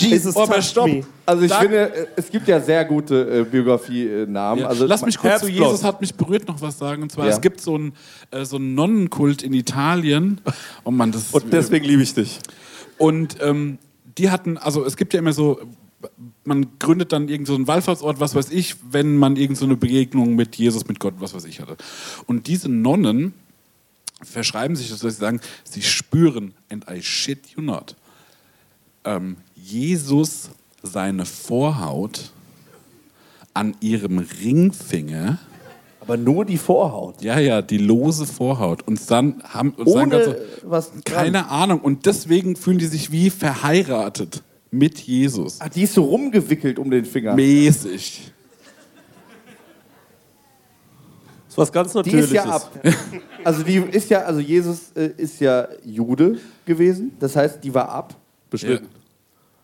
Jesus 0.00 0.36
Oh, 0.36 0.42
aber 0.42 0.60
stopp. 0.62 0.86
me. 0.88 1.04
Also 1.26 1.42
ich 1.44 1.50
Sag- 1.50 1.60
finde, 1.62 1.94
äh, 1.94 2.06
es 2.16 2.30
gibt 2.30 2.48
ja 2.48 2.60
sehr 2.60 2.84
gute 2.84 3.40
äh, 3.40 3.44
Biografie-Namen. 3.44 4.62
Ja. 4.62 4.68
Also 4.68 4.86
Lass 4.86 5.04
mich 5.04 5.18
kurz 5.18 5.40
zu. 5.40 5.48
Jesus 5.48 5.84
hat 5.84 6.00
mich 6.00 6.14
berührt 6.14 6.46
noch 6.48 6.60
was 6.60 6.78
sagen. 6.78 7.02
Und 7.02 7.12
zwar, 7.12 7.26
Ja. 7.26 7.32
es 7.32 7.40
gibt 7.40 7.60
so 7.60 7.74
einen 7.74 7.92
äh, 8.30 8.44
so 8.44 8.56
einen 8.56 8.74
Nonnenkult 8.74 9.42
in 9.42 9.52
Italien. 9.52 10.40
Oh 10.84 10.90
Mann, 10.90 11.12
das 11.12 11.32
Und 11.32 11.52
deswegen 11.52 11.84
liebe 11.84 12.02
ich 12.02 12.14
dich. 12.14 12.38
Und 12.96 13.36
ähm, 13.40 13.78
die 14.16 14.30
hatten, 14.30 14.56
also 14.58 14.84
es 14.84 14.96
gibt 14.96 15.12
ja 15.14 15.20
immer 15.20 15.32
so, 15.32 15.60
man 16.44 16.66
gründet 16.78 17.12
dann 17.12 17.28
irgend 17.28 17.46
so 17.46 17.54
einen 17.54 17.66
Wallfahrtsort, 17.66 18.20
was 18.20 18.34
weiß 18.34 18.50
ich, 18.50 18.76
wenn 18.90 19.16
man 19.16 19.36
irgend 19.36 19.58
so 19.58 19.64
eine 19.64 19.76
Begegnung 19.76 20.34
mit 20.34 20.56
Jesus, 20.56 20.86
mit 20.88 20.98
Gott, 21.00 21.14
was 21.18 21.34
weiß 21.34 21.44
ich 21.44 21.60
hatte. 21.60 21.76
Und 22.26 22.46
diese 22.46 22.68
Nonnen 22.68 23.34
verschreiben 24.22 24.74
sich 24.74 24.88
das, 24.90 25.00
dass 25.00 25.14
sie 25.14 25.20
sagen, 25.20 25.40
sie 25.64 25.82
spüren, 25.82 26.54
and 26.70 26.84
I 26.90 27.00
shit 27.02 27.46
you 27.56 27.62
not, 27.62 27.94
ähm, 29.04 29.36
Jesus 29.72 30.50
seine 30.82 31.24
Vorhaut 31.26 32.32
an 33.52 33.74
ihrem 33.80 34.18
Ringfinger, 34.18 35.38
aber 36.00 36.16
nur 36.16 36.44
die 36.46 36.56
Vorhaut. 36.56 37.20
ja, 37.20 37.38
ja, 37.38 37.60
die 37.60 37.76
lose 37.78 38.24
Vorhaut. 38.24 38.86
Und 38.88 39.10
dann 39.10 39.42
haben 39.44 39.70
und 39.72 39.90
sagen 39.90 40.10
dann 40.10 40.24
so, 40.24 40.30
Ohne 40.30 40.40
was 40.62 40.90
dran. 40.92 41.02
keine 41.04 41.48
Ahnung. 41.50 41.80
Und 41.80 42.06
deswegen 42.06 42.56
fühlen 42.56 42.78
die 42.78 42.86
sich 42.86 43.12
wie 43.12 43.28
verheiratet 43.28 44.42
mit 44.70 44.98
Jesus. 45.00 45.58
Ach, 45.60 45.68
die 45.68 45.82
ist 45.82 45.92
so 45.94 46.04
rumgewickelt 46.04 46.78
um 46.78 46.90
den 46.90 47.04
Finger. 47.04 47.34
Mäßig. 47.34 48.32
Das 51.44 51.52
ist 51.52 51.58
was 51.58 51.72
ganz 51.72 51.92
Die 51.92 51.98
Natürliches. 51.98 52.26
ist 52.30 52.32
ja 52.34 52.44
ab. 52.44 52.70
Also 53.44 53.62
die 53.62 53.76
ist 53.76 54.08
ja, 54.10 54.20
also 54.22 54.40
Jesus 54.40 54.92
äh, 54.94 55.10
ist 55.16 55.40
ja 55.40 55.68
Jude 55.84 56.38
gewesen. 56.64 57.12
Das 57.20 57.36
heißt, 57.36 57.62
die 57.62 57.74
war 57.74 57.88
ab. 57.90 58.14
Beschnitten. 58.50 58.88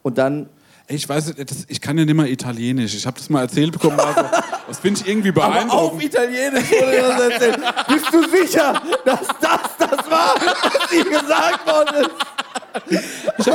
Und 0.04 0.18
dann. 0.18 0.48
Ich 0.86 1.08
weiß, 1.08 1.28
nicht, 1.28 1.50
das, 1.50 1.64
ich 1.66 1.80
kann 1.80 1.96
ja 1.96 2.04
nicht 2.04 2.14
mal 2.14 2.28
Italienisch. 2.28 2.94
Ich 2.94 3.06
habe 3.06 3.16
das 3.16 3.30
mal 3.30 3.40
erzählt 3.40 3.72
bekommen. 3.72 3.98
Also, 3.98 4.20
das 4.68 4.78
finde 4.78 5.00
ich 5.00 5.08
irgendwie 5.08 5.30
Aber 5.30 5.46
auf 5.46 5.52
beeindruckend. 5.54 6.04
Italienisch 6.04 6.70
wurde 6.72 6.96
das 6.98 7.20
erzählt. 7.20 7.60
Bist 7.88 8.06
du 8.12 8.28
sicher, 8.28 8.82
dass 9.06 9.26
das 9.40 9.60
das 9.78 10.10
war, 10.10 10.34
was 10.36 10.90
dir 10.90 11.04
gesagt 11.04 11.66
worden 11.66 12.04
ist? 12.04 13.50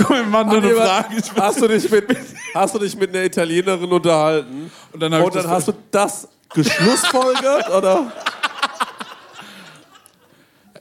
Komm, 0.00 0.30
Mann, 0.30 0.46
nur 0.46 0.58
eine 0.58 0.74
Frage. 0.74 1.16
Hast 1.36 1.60
du, 1.60 1.66
dich 1.66 1.90
mit, 1.90 2.16
hast 2.54 2.74
du 2.76 2.78
dich 2.78 2.96
mit 2.96 3.10
einer 3.10 3.24
Italienerin 3.24 3.90
unterhalten? 3.90 4.70
Und 4.92 5.00
dann, 5.00 5.12
Und 5.12 5.34
dann 5.34 5.48
hast 5.48 5.66
du 5.66 5.72
das 5.90 6.28
geschlussfolgert, 6.54 7.68
oder? 7.70 8.12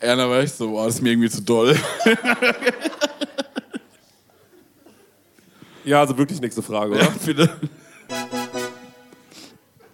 Ja, 0.01 0.15
da 0.15 0.29
war 0.29 0.43
ich 0.43 0.51
so, 0.51 0.69
boah, 0.69 0.85
das 0.85 0.95
ist 0.95 1.01
mir 1.01 1.11
irgendwie 1.11 1.29
zu 1.29 1.41
doll. 1.41 1.75
Ja, 5.87 6.01
also 6.01 6.17
wirklich 6.17 6.41
nächste 6.41 6.61
Frage, 6.61 6.95
oder? 6.95 7.07
Bitte. 7.25 7.49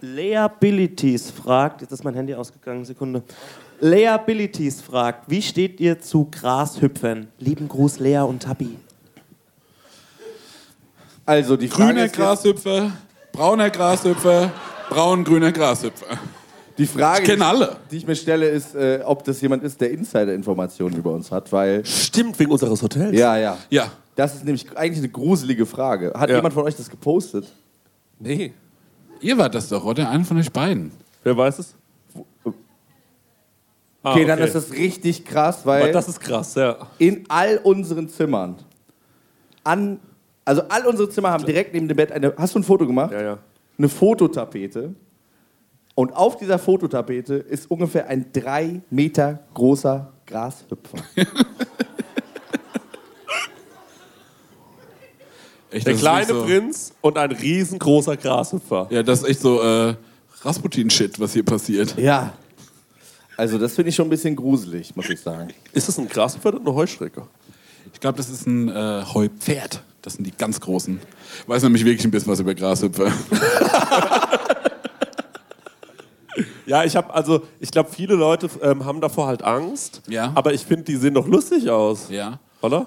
Lea 0.00 0.48
Bilities 0.58 1.30
fragt, 1.30 1.82
jetzt 1.82 1.92
ist 1.92 2.02
mein 2.02 2.14
Handy 2.14 2.34
ausgegangen, 2.34 2.84
Sekunde. 2.84 3.22
Lea 3.78 4.16
Bilities 4.26 4.82
fragt, 4.82 5.30
wie 5.30 5.40
steht 5.40 5.78
ihr 5.78 6.00
zu 6.00 6.28
Grashüpfern? 6.32 7.28
Lieben 7.38 7.68
Gruß, 7.68 8.00
Lea 8.00 8.18
und 8.18 8.42
Tabi. 8.42 8.76
Also 11.24 11.56
die 11.56 11.68
Frage 11.68 11.92
Grüner 11.94 12.08
Grashüpfer, 12.08 12.90
brauner 13.30 13.70
Grashüpfer, 13.70 14.50
braun-grüner 14.90 15.52
Grashüpfer. 15.52 16.18
Die 16.78 16.86
Frage, 16.86 17.32
Ich 17.34 17.40
alle. 17.42 17.76
die 17.90 17.98
ich 17.98 18.06
mir 18.06 18.16
stelle, 18.16 18.48
ist, 18.48 18.74
äh, 18.74 19.00
ob 19.04 19.22
das 19.24 19.40
jemand 19.40 19.62
ist, 19.62 19.80
der 19.80 19.90
Insider-Informationen 19.92 20.96
über 20.96 21.12
uns 21.12 21.30
hat, 21.30 21.52
weil 21.52 21.84
Stimmt, 21.84 22.36
wegen 22.38 22.50
unseres 22.50 22.82
Hotels. 22.82 23.16
ja, 23.16 23.36
ja, 23.36 23.56
Ja. 23.70 23.92
das 24.16 24.34
ist 24.34 24.44
nämlich 24.44 24.76
eigentlich 24.76 24.98
eine 24.98 25.08
gruselige 25.08 25.66
Frage. 25.66 26.12
Hat 26.16 26.30
Ja. 26.30 26.36
jemand 26.36 26.52
von 26.54 26.64
euch 26.64 26.74
das 26.74 26.90
gepostet? 26.90 27.46
Nee. 28.18 28.52
Ihr 29.20 29.38
wart 29.38 29.54
das 29.54 29.68
doch, 29.68 29.84
oder? 29.84 30.10
Einer 30.10 30.24
von 30.24 30.36
euch 30.38 30.50
beiden. 30.50 30.90
Wer 31.22 31.36
weiß 31.36 31.60
es? 31.60 31.74
Ah, 34.02 34.12
Okay, 34.12 34.26
dann 34.26 34.38
ist 34.40 34.54
das 34.54 34.70
richtig 34.72 35.24
krass, 35.24 35.60
Aber 35.62 35.72
weil 35.80 35.92
das 35.92 36.08
ist 36.08 36.20
krass, 36.20 36.54
ja. 36.56 36.76
in 36.98 37.24
all 37.28 37.58
unseren 37.62 38.08
Zimmern, 38.08 38.56
an, 39.62 39.98
also 40.44 40.62
all 40.68 40.84
unsere 40.86 41.08
Zimmer 41.08 41.30
haben 41.30 41.46
direkt 41.46 41.72
neben 41.72 41.88
dem 41.88 41.96
Bett 41.96 42.12
eine. 42.12 42.34
Hast 42.36 42.54
du 42.54 42.58
ein 42.58 42.64
Foto 42.64 42.86
gemacht? 42.86 43.12
Ja, 43.12 43.22
ja. 43.22 43.38
Eine 43.78 43.88
Fototapete. 43.88 44.94
Und 45.94 46.12
auf 46.14 46.36
dieser 46.36 46.58
Fototapete 46.58 47.34
ist 47.34 47.70
ungefähr 47.70 48.08
ein 48.08 48.26
drei 48.32 48.80
Meter 48.90 49.40
großer 49.54 50.12
Grashüpfer. 50.26 50.98
Echt, 55.70 55.86
Der 55.86 55.94
kleine 55.94 56.26
so, 56.26 56.44
Prinz 56.44 56.92
und 57.00 57.18
ein 57.18 57.32
riesengroßer 57.32 58.16
Grashüpfer. 58.16 58.86
Ja, 58.90 59.02
das 59.02 59.22
ist 59.22 59.28
echt 59.28 59.40
so 59.40 59.60
äh, 59.60 59.94
Rasputin-Shit, 60.42 61.18
was 61.18 61.32
hier 61.32 61.44
passiert. 61.44 61.96
ja. 61.98 62.32
Also 63.36 63.58
das 63.58 63.74
finde 63.74 63.88
ich 63.88 63.96
schon 63.96 64.06
ein 64.06 64.10
bisschen 64.10 64.36
gruselig, 64.36 64.94
muss 64.94 65.10
ich 65.10 65.20
sagen. 65.20 65.48
Ist 65.72 65.88
das 65.88 65.98
ein 65.98 66.08
Grashüpfer 66.08 66.50
oder 66.50 66.60
eine 66.60 66.72
Heuschrecke? 66.72 67.26
Ich 67.92 67.98
glaube, 67.98 68.16
das 68.16 68.28
ist 68.30 68.46
ein 68.46 68.68
äh, 68.68 69.02
Heupferd. 69.12 69.82
Das 70.02 70.12
sind 70.14 70.24
die 70.24 70.30
ganz 70.30 70.60
großen. 70.60 71.00
Ich 71.42 71.48
weiß 71.48 71.64
nämlich 71.64 71.84
wirklich 71.84 72.04
ein 72.04 72.12
bisschen 72.12 72.30
was 72.30 72.38
über 72.38 72.54
Grashüpfer. 72.54 73.10
Ja, 76.66 76.84
ich 76.84 76.96
habe 76.96 77.12
also, 77.12 77.42
ich 77.60 77.70
glaube, 77.70 77.90
viele 77.92 78.14
Leute 78.14 78.48
ähm, 78.62 78.84
haben 78.84 79.00
davor 79.00 79.26
halt 79.26 79.42
Angst. 79.42 80.02
Ja. 80.08 80.32
Aber 80.34 80.52
ich 80.54 80.64
finde, 80.64 80.84
die 80.84 80.96
sehen 80.96 81.14
doch 81.14 81.26
lustig 81.26 81.68
aus. 81.70 82.08
Ja. 82.10 82.38
Oder? 82.62 82.86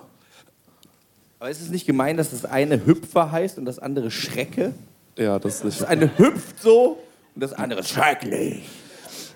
Aber 1.40 1.50
ist 1.50 1.62
es 1.62 1.70
nicht 1.70 1.86
gemein, 1.86 2.18
dass 2.18 2.32
das 2.32 2.46
eine 2.46 2.86
Hüpfer 2.86 3.32
heißt 3.32 3.58
und 3.60 3.66
das 3.66 3.78
andere 3.80 4.10
Schrecke? 4.10 4.74
Ja, 5.18 5.38
das 5.40 5.56
ist 5.58 5.64
nicht. 5.66 5.82
Das 5.82 5.88
eine 5.88 6.10
hüpft 6.18 6.62
so 6.62 6.98
und 7.36 7.42
das 7.42 7.54
andere 7.54 7.84
schrecklich. 7.84 8.64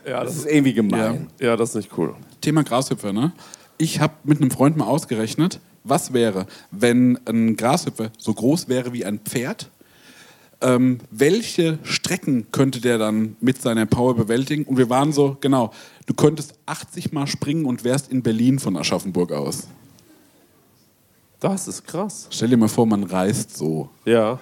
Ja, 0.05 0.21
Das 0.23 0.29
das 0.29 0.35
ist 0.37 0.45
ist, 0.45 0.51
irgendwie 0.51 0.73
gemein. 0.73 1.27
ja, 1.39 1.55
das 1.55 1.69
ist 1.69 1.75
nicht 1.75 1.97
cool. 1.97 2.15
Thema 2.41 2.63
Grashüpfer, 2.63 3.13
ne? 3.13 3.31
Ich 3.77 3.99
habe 3.99 4.13
mit 4.23 4.41
einem 4.41 4.49
Freund 4.51 4.77
mal 4.77 4.85
ausgerechnet, 4.85 5.59
was 5.83 6.13
wäre, 6.13 6.45
wenn 6.71 7.19
ein 7.25 7.55
Grashüpfer 7.55 8.11
so 8.17 8.33
groß 8.33 8.67
wäre 8.67 8.93
wie 8.93 9.05
ein 9.05 9.19
Pferd? 9.19 9.69
Ähm, 10.61 10.99
welche 11.09 11.79
Strecken 11.83 12.51
könnte 12.51 12.81
der 12.81 12.97
dann 12.97 13.35
mit 13.41 13.61
seiner 13.61 13.85
Power 13.85 14.15
bewältigen? 14.15 14.63
Und 14.63 14.77
wir 14.77 14.89
waren 14.89 15.11
so, 15.11 15.37
genau, 15.41 15.71
du 16.05 16.13
könntest 16.13 16.53
80 16.67 17.11
Mal 17.11 17.27
springen 17.27 17.65
und 17.65 17.83
wärst 17.83 18.11
in 18.11 18.21
Berlin 18.21 18.59
von 18.59 18.77
Aschaffenburg 18.77 19.31
aus. 19.31 19.67
Das 21.39 21.67
ist 21.67 21.85
krass. 21.85 22.27
Stell 22.29 22.49
dir 22.49 22.57
mal 22.57 22.69
vor, 22.69 22.85
man 22.85 23.03
reist 23.03 23.57
so. 23.57 23.89
Ja. 24.05 24.39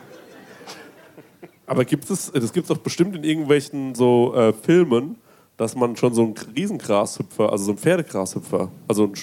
Aber 1.66 1.86
gibt 1.86 2.10
es, 2.10 2.32
das 2.32 2.52
gibt 2.52 2.66
es 2.66 2.68
doch 2.68 2.84
bestimmt 2.84 3.16
in 3.16 3.24
irgendwelchen 3.24 3.96
so 3.96 4.34
äh, 4.36 4.52
Filmen, 4.52 5.16
dass 5.56 5.76
man 5.76 5.96
schon 5.96 6.14
so 6.14 6.24
einen 6.24 6.36
Riesengrashüpfer, 6.56 7.52
also 7.52 7.66
so 7.66 7.72
ein 7.72 7.78
Pferdegrashüpfer, 7.78 8.70
also 8.88 9.04
ein 9.04 9.14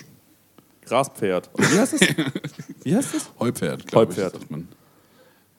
Graspferd. 0.87 1.51
Wie 1.57 1.79
heißt 1.79 1.93
das? 1.95 2.01
Wie 2.85 2.97
heißt 2.97 3.15
das? 3.15 3.31
Heupferd, 3.39 3.87
glaube 3.87 4.13
ich. 4.13 4.19
Heupferd. 4.19 4.33
sagt 4.35 4.51
man. 4.51 4.69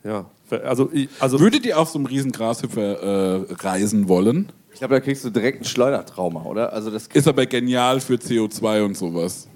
Ja. 0.08 0.26
Also, 0.64 0.90
ich- 0.94 1.10
also 1.20 1.40
Würdet 1.40 1.66
ihr 1.66 1.78
auf 1.78 1.90
so 1.90 2.00
einem 2.00 2.06
riesen 2.06 2.32
Grashüpfer 2.32 3.02
äh, 3.50 3.54
reisen 3.60 4.08
wollen? 4.08 4.52
Ich 4.72 4.80
glaube, 4.80 4.94
da 4.94 5.00
kriegst 5.02 5.26
du 5.26 5.30
direkt 5.30 5.62
ein 5.62 5.66
Schleudertrauma, 5.66 6.44
oder? 6.44 6.72
Also 6.72 6.90
das 6.92 7.08
Ist 7.08 7.28
aber 7.28 7.46
genial 7.48 8.00
für 8.00 8.14
CO2 8.16 8.84
und 8.86 8.96
sowas. 8.96 9.48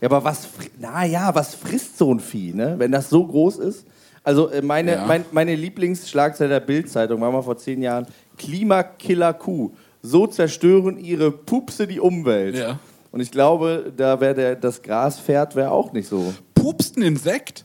Ja, 0.00 0.08
aber 0.08 0.24
was, 0.24 0.46
fri- 0.46 0.70
na 0.78 1.04
ja, 1.04 1.34
was 1.34 1.54
frisst 1.54 1.98
so 1.98 2.12
ein 2.14 2.20
Vieh, 2.20 2.54
ne? 2.54 2.76
Wenn 2.78 2.92
das 2.92 3.10
so 3.10 3.26
groß 3.26 3.58
ist? 3.58 3.84
Also 4.22 4.48
äh, 4.48 4.62
meine, 4.62 4.92
Ja. 4.92 5.04
mein, 5.06 5.24
meine 5.32 5.54
Lieblingsschlagzeile 5.54 6.48
der 6.50 6.60
Bild-Zeitung 6.60 7.20
war 7.20 7.30
mal 7.30 7.42
vor 7.42 7.56
zehn 7.58 7.82
Jahren: 7.82 8.06
Klimakiller 8.38 9.34
Kuh. 9.34 9.72
So 10.02 10.26
zerstören 10.26 10.98
ihre 10.98 11.30
Pupse 11.32 11.86
die 11.86 12.00
Umwelt. 12.00 12.56
Ja. 12.56 12.78
Und 13.12 13.20
ich 13.20 13.30
glaube, 13.30 13.92
da 13.96 14.20
wäre 14.20 14.34
der 14.34 14.56
das 14.56 14.80
Graspferd 14.80 15.54
wäre 15.56 15.70
auch 15.72 15.92
nicht 15.92 16.08
so. 16.08 16.32
Pupst 16.54 16.96
ein 16.96 17.02
Insekt? 17.02 17.64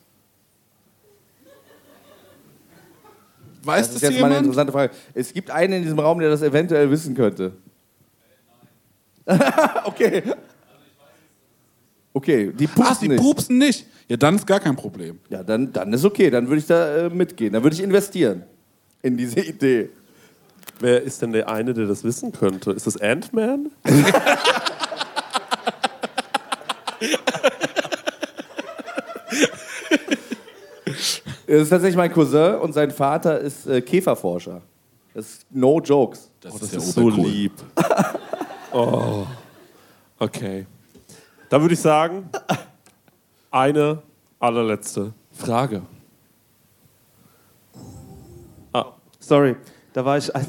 Weiß 3.64 3.88
Das 3.88 3.96
ist 3.96 4.04
das 4.04 4.10
jetzt 4.10 4.20
mal 4.20 4.26
eine 4.26 4.36
jemand? 4.36 4.46
interessante 4.48 4.72
Frage. 4.72 4.94
Es 5.14 5.34
gibt 5.34 5.52
einen 5.52 5.74
in 5.74 5.84
diesem 5.84 6.00
Raum, 6.00 6.20
der 6.20 6.30
das 6.30 6.42
eventuell 6.42 6.90
wissen 6.90 7.14
könnte. 7.16 7.54
okay. 9.86 10.24
Okay, 12.14 12.52
die 12.52 12.68
Ach, 12.68 12.76
pupsen 12.76 13.00
die 13.02 13.08
nicht. 13.10 13.22
pupsen 13.22 13.58
nicht. 13.58 13.86
Ja, 14.10 14.18
dann 14.18 14.36
ist 14.36 14.46
gar 14.46 14.60
kein 14.60 14.76
Problem. 14.76 15.20
Ja, 15.30 15.44
dann, 15.44 15.72
dann 15.72 15.94
ist 15.94 16.04
okay. 16.04 16.30
Dann 16.30 16.48
würde 16.48 16.60
ich 16.60 16.66
da 16.68 17.06
äh, 17.06 17.10
mitgehen. 17.10 17.54
Dann 17.54 17.64
würde 17.64 17.76
ich 17.76 17.82
investieren 17.84 18.44
in 19.02 19.16
diese 19.16 19.40
Idee. 19.40 19.90
Wer 20.80 21.02
ist 21.04 21.22
denn 21.22 21.32
der 21.32 21.48
eine, 21.50 21.74
der 21.74 21.86
das 21.86 22.04
wissen 22.04 22.32
könnte? 22.32 22.72
Ist 22.72 22.88
das 22.88 23.00
Ant-Man? 23.00 23.70
Das 31.52 31.64
ist 31.64 31.70
tatsächlich 31.70 31.98
mein 31.98 32.14
Cousin 32.14 32.56
und 32.62 32.72
sein 32.72 32.92
Vater 32.92 33.38
ist 33.38 33.68
äh, 33.68 33.82
Käferforscher. 33.82 34.62
Das 35.14 35.26
ist 35.28 35.46
no 35.52 35.82
jokes. 35.82 36.32
Das, 36.40 36.58
Das 36.58 36.72
ja 36.72 36.78
ist 36.78 36.94
so 36.94 37.10
lieb. 37.10 37.52
Oh. 38.74 39.26
Okay. 40.18 40.66
Dann 41.50 41.62
würde 41.62 41.74
ich 41.74 41.80
sagen, 41.82 42.30
eine 43.52 44.02
allerletzte 44.40 45.12
Frage. 45.34 45.82
Ah, 48.72 48.86
Sorry, 49.20 49.58
da 49.92 50.06
war 50.06 50.18
ich. 50.18 50.32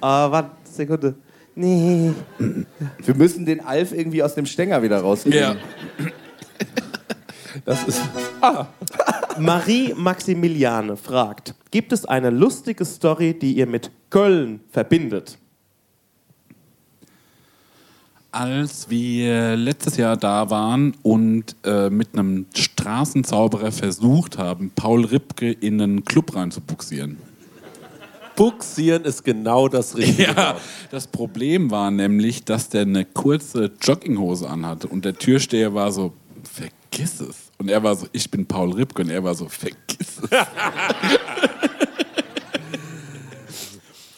Ah, 0.00 0.30
warte, 0.30 0.50
Sekunde. 0.64 1.14
Nee. 1.54 2.14
Wir 2.38 3.14
müssen 3.14 3.44
den 3.44 3.60
Alf 3.60 3.92
irgendwie 3.92 4.22
aus 4.22 4.34
dem 4.34 4.46
Stänger 4.46 4.82
wieder 4.82 5.00
rauskriegen. 5.02 5.38
Ja. 5.38 5.56
das 7.64 7.84
ist. 7.84 8.02
Marie 9.38 9.94
Maximiliane 9.94 10.96
fragt: 10.96 11.54
Gibt 11.70 11.92
es 11.92 12.04
eine 12.04 12.30
lustige 12.30 12.84
Story, 12.84 13.38
die 13.38 13.54
ihr 13.54 13.66
mit 13.66 13.90
Köln 14.10 14.60
verbindet? 14.70 15.38
Als 18.32 18.90
wir 18.90 19.56
letztes 19.56 19.96
Jahr 19.96 20.16
da 20.16 20.50
waren 20.50 20.96
und 21.02 21.54
äh, 21.64 21.88
mit 21.88 22.14
einem 22.14 22.46
Straßenzauberer 22.52 23.70
versucht 23.70 24.38
haben, 24.38 24.72
Paul 24.74 25.04
Ripke 25.04 25.52
in 25.52 25.80
einen 25.80 26.04
Club 26.04 26.34
reinzubuxieren. 26.34 27.16
Buxieren 28.34 29.04
ist 29.04 29.24
genau 29.24 29.68
das 29.68 29.96
Richtige. 29.96 30.32
Ja, 30.32 30.56
das 30.90 31.06
Problem 31.06 31.70
war 31.70 31.92
nämlich, 31.92 32.44
dass 32.44 32.68
der 32.68 32.82
eine 32.82 33.04
kurze 33.04 33.70
Jogginghose 33.80 34.48
anhatte 34.48 34.88
und 34.88 35.04
der 35.04 35.14
Türsteher 35.14 35.74
war 35.74 35.92
so, 35.92 36.12
vergiss 36.42 37.20
es. 37.20 37.43
Und 37.64 37.70
er 37.70 37.82
war 37.82 37.96
so, 37.96 38.06
ich 38.12 38.30
bin 38.30 38.44
Paul 38.44 38.72
Ripke 38.74 39.00
und 39.00 39.08
er 39.08 39.24
war 39.24 39.34
so, 39.34 39.48
vergiss 39.48 39.76
es. 39.98 40.28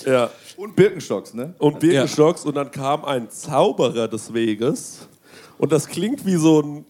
Ja. 0.05 0.31
Und 0.57 0.75
Birkenstocks, 0.75 1.33
ne? 1.35 1.55
Und 1.59 1.79
Birkenstocks 1.79 2.45
und 2.45 2.57
dann 2.57 2.71
kam 2.73 3.05
ein 3.05 3.31
Zauberer 3.31 4.09
des 4.09 4.33
Weges. 4.35 5.07
Und 5.59 5.71
das 5.71 5.87
klingt 5.87 6.27
wie 6.27 6.35
so 6.37 6.61
ein, 6.61 6.85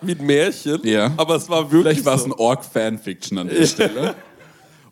wie 0.00 0.12
ein 0.18 0.26
Märchen, 0.26 0.80
Ja. 0.84 1.12
aber 1.16 1.36
es 1.36 1.48
war 1.48 1.70
wirklich 1.70 1.98
Vielleicht 1.98 2.06
war 2.06 2.14
es 2.16 2.22
so. 2.22 2.26
ein 2.28 2.32
Org-Fanfiction 2.32 3.38
an 3.38 3.48
der 3.48 3.66
Stelle. 3.66 4.14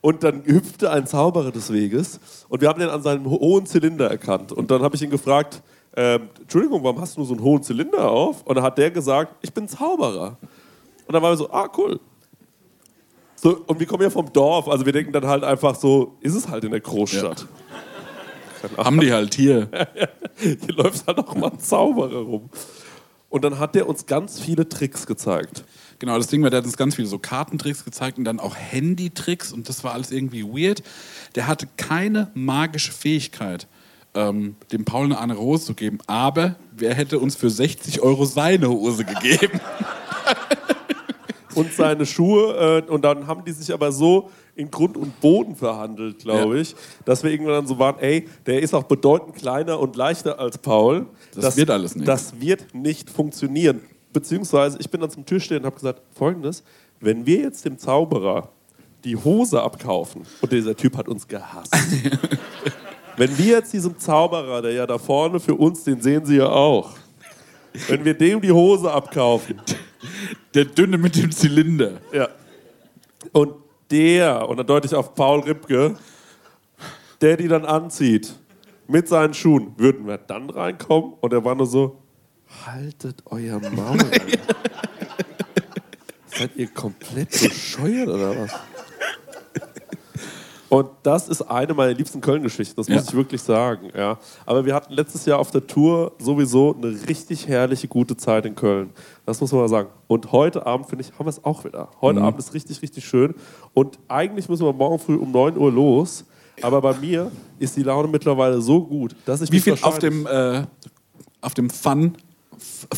Und 0.00 0.22
dann 0.22 0.44
hüpfte 0.44 0.92
ein 0.92 1.09
Zauberer 1.09 1.50
des 1.50 1.72
Weges 1.72 2.20
und 2.48 2.61
wir 2.61 2.68
haben 2.68 2.78
den 2.78 2.88
an 2.88 3.02
seinem 3.02 3.28
ho- 3.28 3.40
hohen 3.40 3.66
Zylinder 3.66 4.09
erkannt. 4.09 4.52
Und 4.52 4.70
dann 4.70 4.81
habe 4.83 4.94
ich 4.94 5.02
ihn 5.02 5.11
gefragt, 5.11 5.61
ähm, 5.96 6.28
Entschuldigung, 6.40 6.85
warum 6.85 7.00
hast 7.00 7.16
du 7.16 7.20
nur 7.20 7.26
so 7.26 7.35
einen 7.35 7.42
hohen 7.42 7.64
Zylinder 7.64 8.09
auf? 8.09 8.42
Und 8.44 8.54
dann 8.54 8.62
hat 8.62 8.78
der 8.78 8.92
gesagt, 8.92 9.35
ich 9.42 9.52
bin 9.52 9.66
Zauberer. 9.66 10.37
Und 11.08 11.14
dann 11.14 11.22
waren 11.22 11.32
wir 11.32 11.36
so, 11.38 11.50
ah, 11.50 11.70
cool. 11.78 11.98
So, 13.34 13.64
und 13.66 13.80
wir 13.80 13.86
kommen 13.86 14.02
ja 14.02 14.10
vom 14.10 14.30
Dorf, 14.30 14.68
also 14.68 14.84
wir 14.84 14.92
denken 14.92 15.12
dann 15.12 15.26
halt 15.26 15.42
einfach 15.42 15.74
so, 15.74 16.18
ist 16.20 16.34
es 16.34 16.48
halt 16.48 16.64
in 16.64 16.70
der 16.70 16.80
Großstadt. 16.80 17.46
Haben 18.76 19.00
die 19.00 19.12
halt 19.12 19.34
hier. 19.34 19.70
Hier 20.36 20.74
läuft 20.74 21.06
halt 21.06 21.18
auch 21.18 21.34
mal 21.34 21.50
ein 21.50 21.60
Zauberer 21.60 22.20
rum. 22.20 22.50
Und 23.30 23.44
dann 23.44 23.58
hat 23.58 23.74
der 23.74 23.88
uns 23.88 24.06
ganz 24.06 24.38
viele 24.38 24.68
Tricks 24.68 25.06
gezeigt. 25.06 25.64
Genau, 25.98 26.16
das 26.16 26.26
Ding 26.26 26.42
war, 26.42 26.50
der 26.50 26.58
hat 26.58 26.66
uns 26.66 26.76
ganz 26.76 26.94
viele 26.94 27.08
so 27.08 27.18
Kartentricks 27.18 27.84
gezeigt 27.84 28.18
und 28.18 28.24
dann 28.24 28.38
auch 28.38 28.54
Handytricks 28.54 29.52
und 29.52 29.68
das 29.68 29.84
war 29.84 29.94
alles 29.94 30.10
irgendwie 30.10 30.44
weird. 30.44 30.82
Der 31.34 31.46
hatte 31.46 31.68
keine 31.76 32.30
magische 32.34 32.92
Fähigkeit, 32.92 33.66
ähm, 34.14 34.56
dem 34.72 34.84
Paul 34.84 35.06
eine 35.06 35.18
andere 35.18 35.40
Hose 35.40 35.66
zu 35.66 35.74
geben, 35.74 35.98
aber 36.06 36.56
wer 36.72 36.94
hätte 36.94 37.18
uns 37.18 37.34
für 37.34 37.50
60 37.50 38.00
Euro 38.00 38.24
seine 38.26 38.68
Hose 38.68 39.04
gegeben? 39.04 39.60
und 41.58 41.72
seine 41.72 42.06
Schuhe. 42.06 42.84
Äh, 42.88 42.90
und 42.90 43.04
dann 43.04 43.26
haben 43.26 43.44
die 43.44 43.52
sich 43.52 43.72
aber 43.72 43.92
so 43.92 44.30
in 44.54 44.70
Grund 44.70 44.96
und 44.96 45.20
Boden 45.20 45.54
verhandelt, 45.56 46.18
glaube 46.20 46.56
Ja. 46.56 46.60
ich, 46.62 46.74
dass 47.04 47.22
wir 47.22 47.30
irgendwann 47.30 47.54
dann 47.54 47.66
so 47.66 47.78
waren, 47.78 47.98
ey, 48.00 48.26
der 48.46 48.60
ist 48.62 48.74
auch 48.74 48.84
bedeutend 48.84 49.34
kleiner 49.36 49.78
und 49.78 49.94
leichter 49.96 50.38
als 50.38 50.58
Paul. 50.58 51.06
Das 51.34 51.56
wird 51.56 51.70
alles 51.70 51.94
nicht. 51.94 52.08
Das 52.08 52.40
wird 52.40 52.74
nicht 52.74 53.08
funktionieren. 53.10 53.80
Beziehungsweise, 54.12 54.78
ich 54.80 54.90
bin 54.90 55.00
dann 55.00 55.10
zum 55.10 55.24
Türsteher 55.26 55.58
und 55.58 55.66
habe 55.66 55.76
gesagt, 55.76 56.00
folgendes, 56.14 56.64
wenn 57.00 57.26
wir 57.26 57.40
jetzt 57.40 57.64
dem 57.64 57.78
Zauberer 57.78 58.48
die 59.04 59.14
Hose 59.16 59.62
abkaufen, 59.62 60.22
und 60.40 60.50
dieser 60.50 60.74
Typ 60.76 60.96
hat 60.96 61.06
uns 61.08 61.28
gehasst, 61.28 61.72
wenn 63.16 63.36
wir 63.38 63.58
jetzt 63.58 63.72
diesem 63.72 63.96
Zauberer, 63.98 64.62
der 64.62 64.72
ja 64.72 64.86
da 64.86 64.98
vorne 64.98 65.38
für 65.40 65.54
uns, 65.54 65.84
den 65.84 66.00
sehen 66.00 66.24
Sie 66.26 66.36
ja 66.36 66.48
auch, 66.48 66.90
wenn 67.88 68.04
wir 68.04 68.14
dem 68.14 68.40
die 68.40 68.52
Hose 68.52 68.90
abkaufen, 68.90 69.61
Der 70.54 70.64
Dünne 70.64 70.98
mit 70.98 71.16
dem 71.16 71.31
Zylinder. 71.33 72.00
ja. 72.12 72.28
Und 73.33 73.54
der, 73.90 74.48
und 74.48 74.57
dann 74.59 74.66
deute 74.66 74.87
ich 74.87 74.94
auf 74.94 75.14
Paul 75.14 75.40
Ripke, 75.40 75.96
der 77.20 77.37
die 77.37 77.48
dann 77.48 77.64
anzieht 77.64 78.35
mit 78.87 79.09
seinen 79.09 79.35
Schuhen, 79.35 79.72
würden 79.76 80.07
wir 80.07 80.18
dann 80.18 80.48
reinkommen? 80.50 81.14
Und 81.20 81.33
er 81.33 81.44
war 81.44 81.54
nur 81.54 81.66
so, 81.66 82.00
haltet 82.66 83.22
euer 83.26 83.59
Maul. 83.61 83.98
Seid 86.26 86.50
ihr 86.57 86.68
komplett 86.68 87.31
bescheuert 87.31 88.09
oder 88.09 88.38
was? 88.38 88.52
Und 90.70 90.88
das 91.02 91.28
ist 91.28 91.40
eine 91.42 91.72
meiner 91.72 91.94
liebsten 91.94 92.20
Köln-Geschichten, 92.20 92.74
das 92.76 92.88
muss 92.88 92.96
Ja. 92.96 93.02
ich 93.09 93.14
wirklich 93.14 93.40
sagen. 93.40 93.88
Ja. 93.96 94.18
Aber 94.44 94.66
wir 94.66 94.74
hatten 94.74 94.92
letztes 94.92 95.24
Jahr 95.24 95.38
auf 95.38 95.50
der 95.50 95.66
Tour 95.66 96.12
sowieso 96.18 96.74
eine 96.76 96.94
richtig 97.09 97.48
herrliche, 97.48 97.88
gute 97.88 98.16
Zeit 98.18 98.44
in 98.44 98.54
Köln. 98.54 98.90
Das 99.24 99.40
muss 99.40 99.50
man 99.50 99.62
mal 99.62 99.68
sagen. 99.68 99.88
Und 100.09 100.31
heute 100.33 100.66
Abend, 100.66 100.87
finde 100.88 101.04
ich, 101.04 101.12
haben 101.18 101.24
wir 101.24 101.31
es 101.31 101.42
auch 101.42 101.64
wieder. 101.64 101.88
Heute 102.02 102.20
Abend 102.20 102.38
ist 102.38 102.52
richtig, 102.52 102.83
richtig 102.83 103.07
schön. 103.07 103.35
Und 103.72 103.98
eigentlich 104.09 104.48
müssen 104.50 104.66
wir 104.66 104.72
morgen 104.74 104.98
früh 104.98 105.14
um 105.16 105.31
9 105.33 105.57
Uhr 105.57 105.72
los. 105.72 106.24
Aber 106.61 106.83
bei 106.83 106.92
mir 106.94 107.31
ist 107.59 107.76
die 107.76 107.83
Laune 107.85 108.09
mittlerweile 108.09 108.61
so 108.61 108.83
gut, 108.85 109.14
dass 109.24 109.40
ich 109.40 109.50
Wie 109.50 109.57
mich 109.57 109.64
viel 109.64 109.78
auf 109.81 109.98
dem, 110.00 110.26
äh, 110.26 110.64
auf 111.40 111.54
dem 111.54 111.70
Fun, 111.70 112.14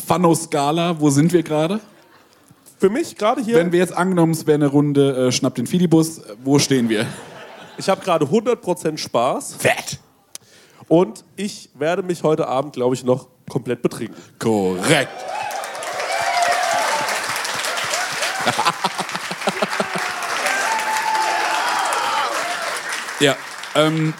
Funno-Skala, 0.07 0.99
wo 0.99 1.09
sind 1.09 1.31
wir 1.31 1.43
gerade? 1.43 1.79
Für 2.79 2.89
mich 2.89 3.15
gerade 3.15 3.41
hier, 3.43 3.55
Wenn 3.55 3.71
wir 3.71 3.79
jetzt 3.79 3.95
angenommen, 3.95 4.31
es 4.33 4.47
wäre 4.47 4.55
eine 4.55 4.67
Runde 4.67 5.27
äh, 5.27 5.31
Schnapp 5.31 5.55
den 5.55 5.67
Fidibus, 5.67 6.17
äh, 6.17 6.21
wo 6.43 6.57
stehen 6.59 6.89
wir? 6.89 7.05
Ich 7.81 7.89
habe 7.89 8.01
gerade 8.01 8.25
100% 8.25 8.97
Spaß. 8.97 9.55
Fett! 9.55 9.99
Und 10.87 11.25
ich 11.35 11.69
werde 11.73 12.03
mich 12.03 12.21
heute 12.21 12.47
Abend, 12.47 12.73
glaube 12.73 12.93
ich, 12.93 13.03
noch 13.03 13.27
komplett 13.49 13.81
betrinken. 13.81 14.15
Korrekt. 14.37 15.09
ja, 23.19 23.35
ähm, 23.75 24.13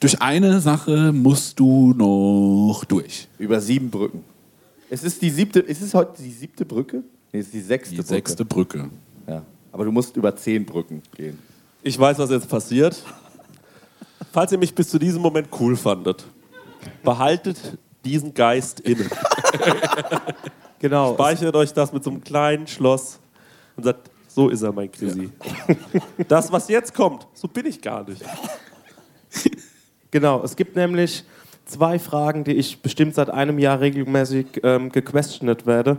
durch 0.00 0.20
eine 0.20 0.60
Sache 0.60 1.12
musst 1.12 1.58
du 1.58 1.94
noch 1.94 2.84
durch. 2.86 3.28
Über 3.38 3.60
sieben 3.60 3.90
Brücken. 3.90 4.24
Es 4.90 5.04
ist 5.04 5.22
die 5.22 5.30
siebte, 5.30 5.60
ist 5.60 5.80
es 5.80 5.94
heute 5.94 6.22
die 6.22 6.30
siebte 6.32 6.64
Brücke? 6.66 7.02
Nee, 7.32 7.40
es 7.40 7.46
ist 7.46 7.54
die 7.54 7.60
sechste 7.60 7.90
Die 7.94 7.96
Brücke. 7.96 8.08
sechste 8.08 8.44
Brücke. 8.44 8.90
Ja. 9.26 9.42
Aber 9.70 9.84
du 9.86 9.92
musst 9.92 10.16
über 10.16 10.36
zehn 10.36 10.66
Brücken 10.66 11.02
gehen. 11.16 11.38
Ich 11.82 11.98
weiß, 11.98 12.18
was 12.18 12.30
jetzt 12.30 12.48
passiert. 12.48 13.02
Falls 14.32 14.52
ihr 14.52 14.58
mich 14.58 14.74
bis 14.74 14.88
zu 14.88 14.98
diesem 14.98 15.20
Moment 15.20 15.48
cool 15.60 15.76
fandet, 15.76 16.24
behaltet 17.02 17.76
diesen 18.04 18.34
Geist 18.34 18.80
inne. 18.80 19.06
Genau. 20.78 21.14
Speichert 21.14 21.54
euch 21.54 21.72
das 21.72 21.92
mit 21.92 22.02
so 22.02 22.10
einem 22.10 22.24
kleinen 22.24 22.66
Schloss 22.66 23.20
und 23.76 23.84
sagt, 23.84 24.10
so 24.26 24.48
ist 24.48 24.62
er, 24.62 24.72
mein 24.72 24.90
Chrissy. 24.90 25.30
Das, 26.26 26.50
was 26.50 26.66
jetzt 26.66 26.92
kommt, 26.92 27.24
so 27.34 27.46
bin 27.46 27.66
ich 27.66 27.80
gar 27.80 28.02
nicht. 28.02 28.20
Genau, 30.10 30.42
es 30.42 30.56
gibt 30.56 30.74
nämlich 30.74 31.22
zwei 31.66 32.00
Fragen, 32.00 32.42
die 32.42 32.54
ich 32.54 32.82
bestimmt 32.82 33.14
seit 33.14 33.30
einem 33.30 33.60
Jahr 33.60 33.78
regelmäßig 33.78 34.46
ähm, 34.64 34.90
gequestioned 34.90 35.66
werde. 35.66 35.98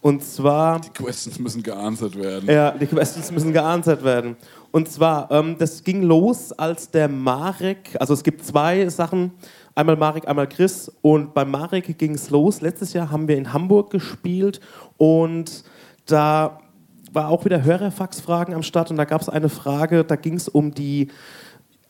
Und 0.00 0.24
zwar, 0.24 0.80
Die 0.80 0.88
Questions 0.88 1.38
müssen 1.38 1.62
geanswert 1.62 2.16
werden. 2.16 2.48
ja, 2.48 2.70
die 2.70 2.86
Questions 2.86 3.30
müssen 3.30 3.52
geanswert 3.52 4.02
werden. 4.04 4.36
Und 4.74 4.88
zwar, 4.88 5.30
ähm, 5.30 5.54
das 5.56 5.84
ging 5.84 6.02
los, 6.02 6.50
als 6.50 6.90
der 6.90 7.06
Marek, 7.06 7.96
also 8.00 8.12
es 8.12 8.24
gibt 8.24 8.44
zwei 8.44 8.88
Sachen, 8.88 9.30
einmal 9.76 9.94
Marek, 9.94 10.26
einmal 10.26 10.48
Chris. 10.48 10.90
Und 11.00 11.32
bei 11.32 11.44
Marek 11.44 11.96
ging 11.96 12.14
es 12.14 12.30
los. 12.30 12.60
Letztes 12.60 12.92
Jahr 12.92 13.12
haben 13.12 13.28
wir 13.28 13.36
in 13.36 13.52
Hamburg 13.52 13.90
gespielt 13.90 14.58
und 14.96 15.62
da 16.06 16.58
war 17.12 17.28
auch 17.28 17.44
wieder 17.44 17.62
Hörerfax-Fragen 17.62 18.52
am 18.52 18.64
Start 18.64 18.90
und 18.90 18.96
da 18.96 19.04
gab 19.04 19.20
es 19.20 19.28
eine 19.28 19.48
Frage, 19.48 20.02
da 20.02 20.16
ging 20.16 20.34
es 20.34 20.48
um 20.48 20.74
die 20.74 21.06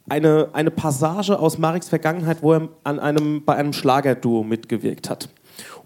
eine, 0.06 0.50
eine 0.52 0.70
Passage 0.70 1.38
aus 1.38 1.56
Mareks 1.56 1.88
Vergangenheit, 1.88 2.42
wo 2.42 2.52
er 2.52 2.68
an 2.82 3.00
einem, 3.00 3.46
bei 3.46 3.54
einem 3.54 3.72
Schlagerduo 3.72 4.44
mitgewirkt 4.44 5.08
hat. 5.08 5.30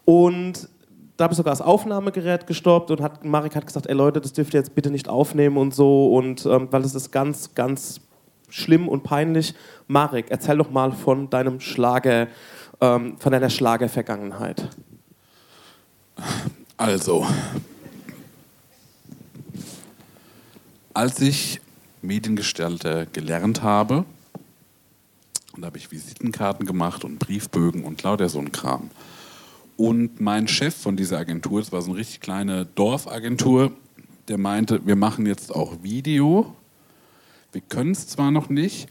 Und 0.04 0.68
da 1.18 1.24
habe 1.24 1.34
ich 1.34 1.36
sogar 1.36 1.50
das 1.50 1.60
Aufnahmegerät 1.60 2.46
gestoppt 2.46 2.92
und 2.92 3.00
hat, 3.00 3.24
Marek 3.24 3.56
hat 3.56 3.66
gesagt, 3.66 3.88
ey 3.88 3.94
Leute, 3.94 4.20
das 4.20 4.32
dürft 4.32 4.54
ihr 4.54 4.60
jetzt 4.60 4.76
bitte 4.76 4.88
nicht 4.88 5.08
aufnehmen 5.08 5.56
und 5.56 5.74
so, 5.74 6.14
und 6.14 6.46
ähm, 6.46 6.68
weil 6.70 6.82
es 6.82 6.94
ist 6.94 7.10
ganz, 7.10 7.54
ganz 7.56 8.00
schlimm 8.48 8.88
und 8.88 9.02
peinlich. 9.02 9.52
Marek, 9.88 10.26
erzähl 10.30 10.56
doch 10.58 10.70
mal 10.70 10.92
von 10.92 11.28
deinem 11.28 11.58
Schlager, 11.58 12.28
ähm, 12.80 13.18
von 13.18 13.32
deiner 13.32 13.50
Schlagervergangenheit. 13.50 14.68
Also, 16.76 17.26
als 20.94 21.20
ich 21.20 21.60
Mediengestalter 22.00 23.06
gelernt 23.06 23.64
habe, 23.64 24.04
und 25.52 25.62
da 25.62 25.66
habe 25.66 25.78
ich 25.78 25.90
Visitenkarten 25.90 26.64
gemacht 26.64 27.02
und 27.02 27.18
Briefbögen 27.18 27.82
und 27.82 28.04
lauter 28.04 28.28
so 28.28 28.38
ein 28.38 28.52
Kram. 28.52 28.90
Und 29.78 30.20
mein 30.20 30.48
Chef 30.48 30.74
von 30.74 30.96
dieser 30.96 31.18
Agentur, 31.18 31.60
das 31.60 31.70
war 31.70 31.80
so 31.82 31.92
eine 31.92 32.00
richtig 32.00 32.20
kleine 32.20 32.66
Dorfagentur, 32.66 33.70
der 34.26 34.36
meinte, 34.36 34.84
wir 34.84 34.96
machen 34.96 35.24
jetzt 35.24 35.54
auch 35.54 35.84
Video. 35.84 36.52
Wir 37.52 37.60
können 37.60 37.92
es 37.92 38.08
zwar 38.08 38.32
noch 38.32 38.48
nicht, 38.48 38.88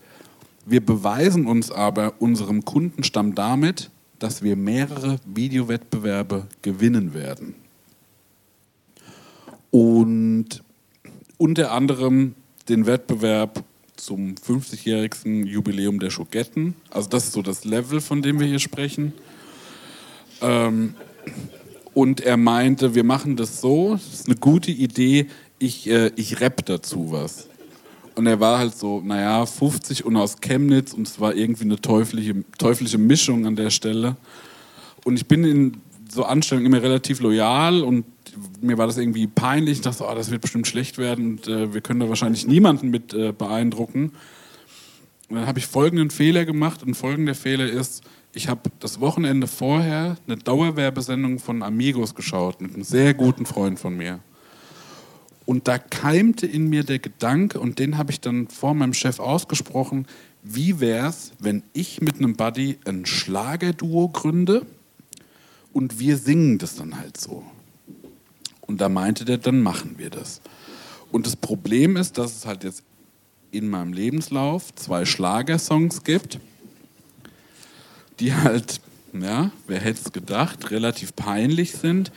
wir 0.65 0.79
beweisen 0.79 1.45
uns 1.45 1.71
aber 1.71 2.13
unserem 2.19 2.63
Kundenstamm 2.63 3.35
damit, 3.35 3.91
dass 4.17 4.43
wir 4.43 4.55
mehrere 4.55 5.19
Videowettbewerbe 5.25 6.47
gewinnen 6.61 7.13
werden. 7.13 7.53
Und 9.71 10.63
unter 11.37 11.73
anderem 11.73 12.33
den 12.69 12.85
Wettbewerb 12.85 13.61
zum 13.97 14.35
50-jährigen 14.35 15.45
Jubiläum 15.45 15.99
der 15.99 16.11
Schogetten. 16.11 16.75
Also 16.91 17.09
das 17.09 17.25
ist 17.25 17.33
so 17.33 17.41
das 17.41 17.65
Level, 17.65 17.99
von 17.99 18.21
dem 18.21 18.39
wir 18.39 18.47
hier 18.47 18.59
sprechen. 18.59 19.11
Ähm, 20.41 20.95
und 21.93 22.21
er 22.21 22.37
meinte, 22.37 22.93
wir 22.93 23.03
machen 23.03 23.35
das 23.35 23.59
so, 23.59 23.93
das 23.93 24.13
ist 24.13 24.27
eine 24.27 24.35
gute 24.35 24.71
Idee, 24.71 25.27
ich, 25.59 25.89
äh, 25.89 26.11
ich 26.15 26.41
rapp 26.41 26.65
dazu 26.65 27.11
was. 27.11 27.47
Und 28.15 28.27
er 28.27 28.39
war 28.39 28.59
halt 28.59 28.75
so, 28.75 29.01
naja, 29.01 29.45
50 29.45 30.05
und 30.05 30.15
aus 30.15 30.39
Chemnitz 30.41 30.93
und 30.93 31.07
es 31.07 31.19
war 31.19 31.35
irgendwie 31.35 31.65
eine 31.65 31.79
teuflische, 31.79 32.43
teuflische 32.57 32.97
Mischung 32.97 33.45
an 33.45 33.55
der 33.55 33.69
Stelle. 33.69 34.15
Und 35.05 35.17
ich 35.17 35.27
bin 35.27 35.43
in 35.43 35.77
so 36.09 36.23
Anstellungen 36.23 36.65
immer 36.65 36.81
relativ 36.81 37.19
loyal 37.19 37.83
und 37.83 38.05
mir 38.61 38.77
war 38.77 38.87
das 38.87 38.97
irgendwie 38.97 39.27
peinlich. 39.27 39.77
Ich 39.77 39.81
dachte, 39.81 40.03
oh, 40.07 40.15
das 40.15 40.31
wird 40.31 40.41
bestimmt 40.41 40.67
schlecht 40.67 40.97
werden 40.97 41.31
und 41.31 41.47
äh, 41.47 41.73
wir 41.73 41.81
können 41.81 41.99
da 41.99 42.09
wahrscheinlich 42.09 42.47
niemanden 42.47 42.89
mit 42.89 43.13
äh, 43.13 43.31
beeindrucken. 43.31 44.11
Und 45.29 45.35
dann 45.35 45.47
habe 45.47 45.59
ich 45.59 45.67
folgenden 45.67 46.09
Fehler 46.09 46.45
gemacht 46.45 46.83
und 46.83 46.95
folgender 46.95 47.35
Fehler 47.35 47.69
ist, 47.69 48.03
ich 48.37 48.47
habe 48.49 48.69
das 48.79 48.99
Wochenende 49.01 49.47
vorher 49.47 50.15
eine 50.27 50.37
Dauerwerbesendung 50.37 51.39
von 51.39 51.63
Amigos 51.63 52.13
geschaut 52.13 52.61
mit 52.61 52.75
einem 52.75 52.83
sehr 52.83 53.15
guten 53.15 53.47
Freund 53.47 53.79
von 53.79 53.97
mir. 53.97 54.19
Und 55.47 55.67
da 55.67 55.79
keimte 55.79 56.45
in 56.45 56.69
mir 56.69 56.83
der 56.83 56.99
Gedanke, 56.99 57.59
und 57.59 57.79
den 57.79 57.97
habe 57.97 58.11
ich 58.11 58.21
dann 58.21 58.47
vor 58.47 58.75
meinem 58.75 58.93
Chef 58.93 59.19
ausgesprochen, 59.19 60.05
wie 60.43 60.79
wäre 60.79 61.07
es, 61.07 61.31
wenn 61.39 61.63
ich 61.73 61.99
mit 61.99 62.17
einem 62.17 62.35
Buddy 62.35 62.77
ein 62.85 63.07
Schlagerduo 63.07 64.09
gründe 64.09 64.67
und 65.73 65.99
wir 65.99 66.17
singen 66.17 66.59
das 66.59 66.75
dann 66.75 66.99
halt 66.99 67.19
so. 67.19 67.43
Und 68.61 68.81
da 68.81 68.87
meinte 68.87 69.25
der, 69.25 69.39
dann 69.39 69.61
machen 69.61 69.95
wir 69.97 70.11
das. 70.11 70.41
Und 71.11 71.25
das 71.25 71.35
Problem 71.35 71.97
ist, 71.97 72.19
dass 72.19 72.35
es 72.35 72.45
halt 72.45 72.63
jetzt 72.63 72.83
in 73.49 73.67
meinem 73.67 73.93
Lebenslauf 73.93 74.75
zwei 74.75 75.05
Schlagersongs 75.05 76.03
gibt, 76.03 76.39
die 78.19 78.33
halt, 78.33 78.81
ja, 79.13 79.51
wer 79.67 79.79
hätte 79.79 80.01
es 80.05 80.11
gedacht, 80.11 80.71
relativ 80.71 81.15
peinlich 81.15 81.73
sind. 81.73 82.11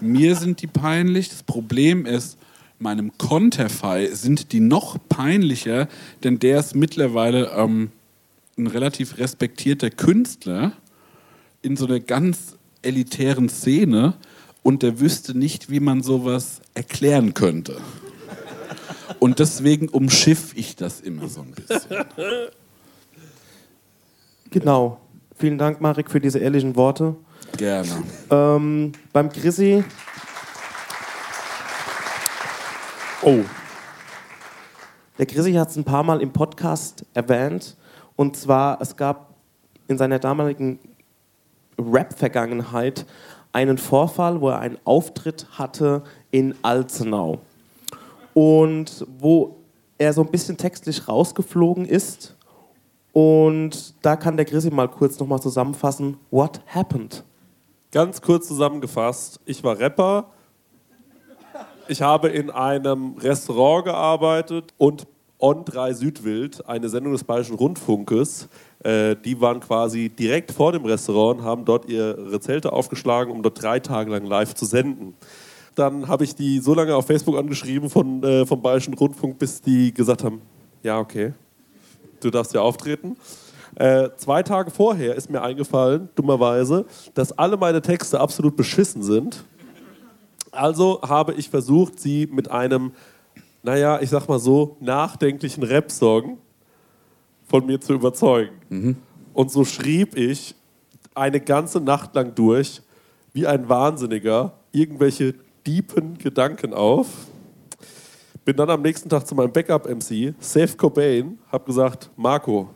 Mir 0.00 0.36
sind 0.36 0.62
die 0.62 0.66
peinlich. 0.66 1.28
Das 1.28 1.42
Problem 1.42 2.06
ist, 2.06 2.38
meinem 2.78 3.16
Konterfei 3.18 4.06
sind 4.12 4.52
die 4.52 4.60
noch 4.60 4.98
peinlicher, 5.08 5.88
denn 6.22 6.38
der 6.38 6.60
ist 6.60 6.74
mittlerweile 6.74 7.50
ähm, 7.56 7.90
ein 8.56 8.66
relativ 8.66 9.18
respektierter 9.18 9.90
Künstler 9.90 10.72
in 11.62 11.76
so 11.76 11.86
einer 11.86 12.00
ganz 12.00 12.56
elitären 12.82 13.48
Szene 13.48 14.14
und 14.62 14.82
der 14.82 15.00
wüsste 15.00 15.36
nicht, 15.36 15.70
wie 15.70 15.80
man 15.80 16.02
sowas 16.02 16.60
erklären 16.74 17.34
könnte. 17.34 17.80
Und 19.18 19.38
deswegen 19.38 19.88
umschiff 19.88 20.52
ich 20.54 20.76
das 20.76 21.00
immer 21.00 21.28
so 21.28 21.40
ein 21.40 21.52
bisschen. 21.52 22.04
Genau. 24.50 25.00
Vielen 25.38 25.56
Dank, 25.56 25.80
Marek, 25.80 26.10
für 26.10 26.18
diese 26.18 26.40
ehrlichen 26.40 26.74
Worte. 26.74 27.14
Gerne. 27.56 28.02
Ähm, 28.28 28.90
beim 29.12 29.30
Chrissy. 29.30 29.84
Oh. 33.22 33.38
Der 35.16 35.26
Chrissy 35.26 35.52
hat 35.52 35.70
es 35.70 35.76
ein 35.76 35.84
paar 35.84 36.02
Mal 36.02 36.22
im 36.22 36.32
Podcast 36.32 37.06
erwähnt. 37.14 37.76
Und 38.16 38.36
zwar, 38.36 38.80
es 38.80 38.96
gab 38.96 39.34
in 39.86 39.96
seiner 39.96 40.18
damaligen 40.18 40.80
Rap-Vergangenheit 41.78 43.06
einen 43.52 43.78
Vorfall, 43.78 44.40
wo 44.40 44.48
er 44.48 44.58
einen 44.58 44.78
Auftritt 44.82 45.46
hatte 45.52 46.02
in 46.32 46.56
Alzenau. 46.62 47.38
Und 48.34 49.06
wo 49.20 49.56
er 49.98 50.12
so 50.12 50.22
ein 50.22 50.32
bisschen 50.32 50.56
textlich 50.56 51.06
rausgeflogen 51.06 51.84
ist. 51.84 52.34
Und 53.12 53.94
da 54.02 54.16
kann 54.16 54.36
der 54.36 54.46
Chrissy 54.46 54.70
mal 54.70 54.88
kurz 54.88 55.18
nochmal 55.18 55.40
zusammenfassen, 55.40 56.18
what 56.30 56.60
happened? 56.66 57.24
Ganz 57.90 58.20
kurz 58.20 58.48
zusammengefasst, 58.48 59.40
ich 59.46 59.64
war 59.64 59.78
Rapper, 59.78 60.26
ich 61.88 62.02
habe 62.02 62.28
in 62.28 62.50
einem 62.50 63.16
Restaurant 63.16 63.86
gearbeitet 63.86 64.74
und 64.76 65.06
On 65.40 65.64
3 65.64 65.94
Südwild, 65.94 66.68
eine 66.68 66.88
Sendung 66.88 67.12
des 67.12 67.22
Bayerischen 67.22 67.54
Rundfunkes, 67.54 68.48
äh, 68.82 69.14
die 69.14 69.40
waren 69.40 69.60
quasi 69.60 70.08
direkt 70.08 70.50
vor 70.50 70.72
dem 70.72 70.84
Restaurant, 70.84 71.42
haben 71.42 71.64
dort 71.64 71.88
ihre 71.88 72.40
Zelte 72.40 72.72
aufgeschlagen, 72.72 73.32
um 73.32 73.42
dort 73.42 73.62
drei 73.62 73.78
Tage 73.78 74.10
lang 74.10 74.26
live 74.26 74.54
zu 74.54 74.66
senden. 74.66 75.14
Dann 75.76 76.08
habe 76.08 76.24
ich 76.24 76.34
die 76.34 76.58
so 76.58 76.74
lange 76.74 76.96
auf 76.96 77.06
Facebook 77.06 77.38
angeschrieben 77.38 77.88
von, 77.88 78.22
äh, 78.24 78.44
vom 78.46 78.60
Bayerischen 78.60 78.94
Rundfunk, 78.94 79.38
bis 79.38 79.62
die 79.62 79.94
gesagt 79.94 80.24
haben, 80.24 80.42
ja 80.82 80.98
okay, 80.98 81.34
du 82.20 82.30
darfst 82.30 82.54
ja 82.54 82.60
auftreten. 82.60 83.16
Äh, 83.74 84.10
zwei 84.16 84.42
Tage 84.42 84.70
vorher 84.70 85.14
ist 85.14 85.30
mir 85.30 85.42
eingefallen, 85.42 86.08
dummerweise, 86.14 86.86
dass 87.14 87.36
alle 87.36 87.56
meine 87.56 87.82
Texte 87.82 88.18
absolut 88.20 88.56
beschissen 88.56 89.02
sind. 89.02 89.44
Also 90.50 91.00
habe 91.02 91.34
ich 91.34 91.50
versucht, 91.50 92.00
sie 92.00 92.26
mit 92.26 92.50
einem, 92.50 92.92
naja, 93.62 94.00
ich 94.00 94.10
sag 94.10 94.28
mal 94.28 94.38
so, 94.38 94.76
nachdenklichen 94.80 95.62
Rap-Song 95.62 96.38
von 97.46 97.66
mir 97.66 97.80
zu 97.80 97.94
überzeugen. 97.94 98.54
Mhm. 98.68 98.96
Und 99.32 99.52
so 99.52 99.64
schrieb 99.64 100.16
ich 100.16 100.54
eine 101.14 101.40
ganze 101.40 101.80
Nacht 101.80 102.14
lang 102.14 102.34
durch, 102.34 102.82
wie 103.32 103.46
ein 103.46 103.68
Wahnsinniger, 103.68 104.54
irgendwelche 104.72 105.34
deepen 105.66 106.18
Gedanken 106.18 106.74
auf. 106.74 107.06
Bin 108.48 108.56
dann 108.56 108.70
am 108.70 108.80
nächsten 108.80 109.10
Tag 109.10 109.26
zu 109.26 109.34
meinem 109.34 109.52
Backup-MC, 109.52 110.32
Safe 110.40 110.74
Cobain, 110.74 111.36
hab 111.52 111.66
gesagt, 111.66 112.08
Marco, 112.16 112.70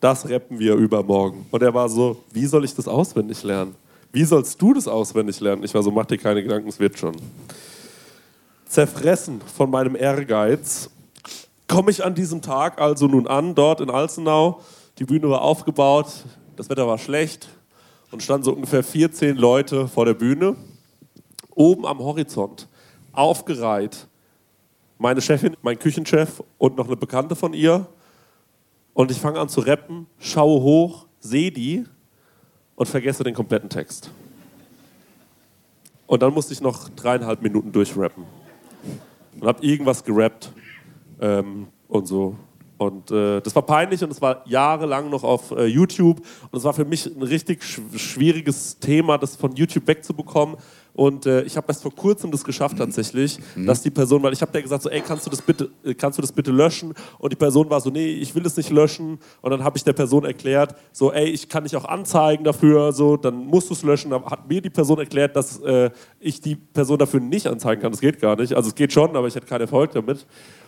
das 0.00 0.28
rappen 0.28 0.58
wir 0.58 0.74
übermorgen. 0.74 1.46
Und 1.52 1.62
er 1.62 1.72
war 1.72 1.88
so, 1.88 2.16
wie 2.32 2.46
soll 2.46 2.64
ich 2.64 2.74
das 2.74 2.88
auswendig 2.88 3.40
lernen? 3.44 3.76
Wie 4.10 4.24
sollst 4.24 4.60
du 4.60 4.74
das 4.74 4.88
auswendig 4.88 5.38
lernen? 5.38 5.62
Ich 5.62 5.72
war 5.72 5.84
so, 5.84 5.92
mach 5.92 6.06
dir 6.06 6.18
keine 6.18 6.42
Gedanken, 6.42 6.68
es 6.68 6.80
wird 6.80 6.98
schon. 6.98 7.14
Zerfressen 8.66 9.40
von 9.42 9.70
meinem 9.70 9.94
Ehrgeiz 9.94 10.90
komme 11.68 11.92
ich 11.92 12.04
an 12.04 12.16
diesem 12.16 12.42
Tag 12.42 12.80
also 12.80 13.06
nun 13.06 13.28
an, 13.28 13.54
dort 13.54 13.80
in 13.80 13.90
Alzenau. 13.90 14.62
Die 14.98 15.04
Bühne 15.04 15.30
war 15.30 15.42
aufgebaut, 15.42 16.08
das 16.56 16.68
Wetter 16.68 16.88
war 16.88 16.98
schlecht 16.98 17.46
und 18.10 18.20
standen 18.20 18.42
so 18.42 18.52
ungefähr 18.52 18.82
14 18.82 19.36
Leute 19.36 19.86
vor 19.86 20.06
der 20.06 20.14
Bühne. 20.14 20.56
Oben 21.54 21.86
am 21.86 22.00
Horizont, 22.00 22.66
aufgereiht, 23.12 24.08
meine 25.04 25.20
Chefin, 25.20 25.54
mein 25.60 25.78
Küchenchef 25.78 26.42
und 26.56 26.78
noch 26.78 26.86
eine 26.86 26.96
Bekannte 26.96 27.36
von 27.36 27.52
ihr. 27.52 27.86
Und 28.94 29.10
ich 29.10 29.18
fange 29.18 29.38
an 29.38 29.50
zu 29.50 29.60
rappen, 29.60 30.06
schaue 30.18 30.62
hoch, 30.62 31.04
sehe 31.20 31.52
die 31.52 31.84
und 32.74 32.88
vergesse 32.88 33.22
den 33.22 33.34
kompletten 33.34 33.68
Text. 33.68 34.10
Und 36.06 36.22
dann 36.22 36.32
musste 36.32 36.54
ich 36.54 36.62
noch 36.62 36.88
dreieinhalb 36.88 37.42
Minuten 37.42 37.70
durchrappen. 37.70 38.24
Und 39.38 39.46
habe 39.46 39.62
irgendwas 39.62 40.02
gerappt 40.02 40.50
ähm, 41.20 41.66
und 41.86 42.08
so. 42.08 42.36
Und 42.78 43.10
äh, 43.10 43.42
das 43.42 43.54
war 43.54 43.62
peinlich 43.62 44.02
und 44.02 44.10
es 44.10 44.22
war 44.22 44.42
jahrelang 44.46 45.10
noch 45.10 45.22
auf 45.22 45.50
äh, 45.50 45.66
YouTube. 45.66 46.22
Und 46.50 46.58
es 46.58 46.64
war 46.64 46.72
für 46.72 46.86
mich 46.86 47.04
ein 47.14 47.22
richtig 47.22 47.62
sch 47.62 47.78
schwieriges 47.94 48.78
Thema, 48.78 49.18
das 49.18 49.36
von 49.36 49.54
YouTube 49.54 49.86
wegzubekommen, 49.86 50.56
Und 50.94 51.26
äh, 51.26 51.42
ich 51.42 51.56
habe 51.56 51.66
erst 51.68 51.82
vor 51.82 51.94
kurzem 51.94 52.30
das 52.30 52.44
geschafft 52.44 52.78
tatsächlich, 52.78 53.40
dass 53.56 53.82
die 53.82 53.90
Person, 53.90 54.22
weil 54.22 54.32
ich 54.32 54.40
habe 54.40 54.52
der 54.52 54.62
gesagt 54.62 54.82
so, 54.82 54.88
ey, 54.88 55.00
kannst 55.00 55.26
du 55.26 55.30
das 55.30 55.42
bitte, 55.42 55.70
äh, 55.84 55.92
kannst 55.92 56.18
du 56.18 56.22
das 56.22 56.30
bitte 56.30 56.52
löschen? 56.52 56.94
Und 57.18 57.32
die 57.32 57.36
Person 57.36 57.68
war 57.68 57.80
so, 57.80 57.90
nee, 57.90 58.06
ich 58.06 58.32
will 58.34 58.46
es 58.46 58.56
nicht 58.56 58.70
löschen. 58.70 59.18
Und 59.40 59.50
dann 59.50 59.64
habe 59.64 59.76
ich 59.76 59.82
der 59.82 59.92
Person 59.92 60.24
erklärt, 60.24 60.76
so, 60.92 61.12
ey, 61.12 61.26
ich 61.26 61.48
kann 61.48 61.64
dich 61.64 61.76
auch 61.76 61.84
anzeigen 61.84 62.44
dafür, 62.44 62.92
so, 62.92 63.16
dann 63.16 63.34
musst 63.46 63.70
du 63.70 63.74
es 63.74 63.82
löschen. 63.82 64.12
Dann 64.12 64.24
hat 64.24 64.48
mir 64.48 64.60
die 64.60 64.70
Person 64.70 64.98
erklärt, 64.98 65.34
dass 65.34 65.60
äh, 65.60 65.90
ich 66.20 66.40
die 66.40 66.54
Person 66.54 66.98
dafür 66.98 67.18
nicht 67.18 67.48
anzeigen 67.48 67.82
kann. 67.82 67.90
Das 67.90 68.00
geht 68.00 68.20
gar 68.20 68.36
nicht. 68.36 68.54
Also 68.54 68.68
es 68.68 68.74
geht 68.76 68.92
schon, 68.92 69.16
aber 69.16 69.26
ich 69.26 69.34
hätte 69.34 69.46
keinen 69.46 69.62
Erfolg 69.62 69.90
damit. 69.92 70.24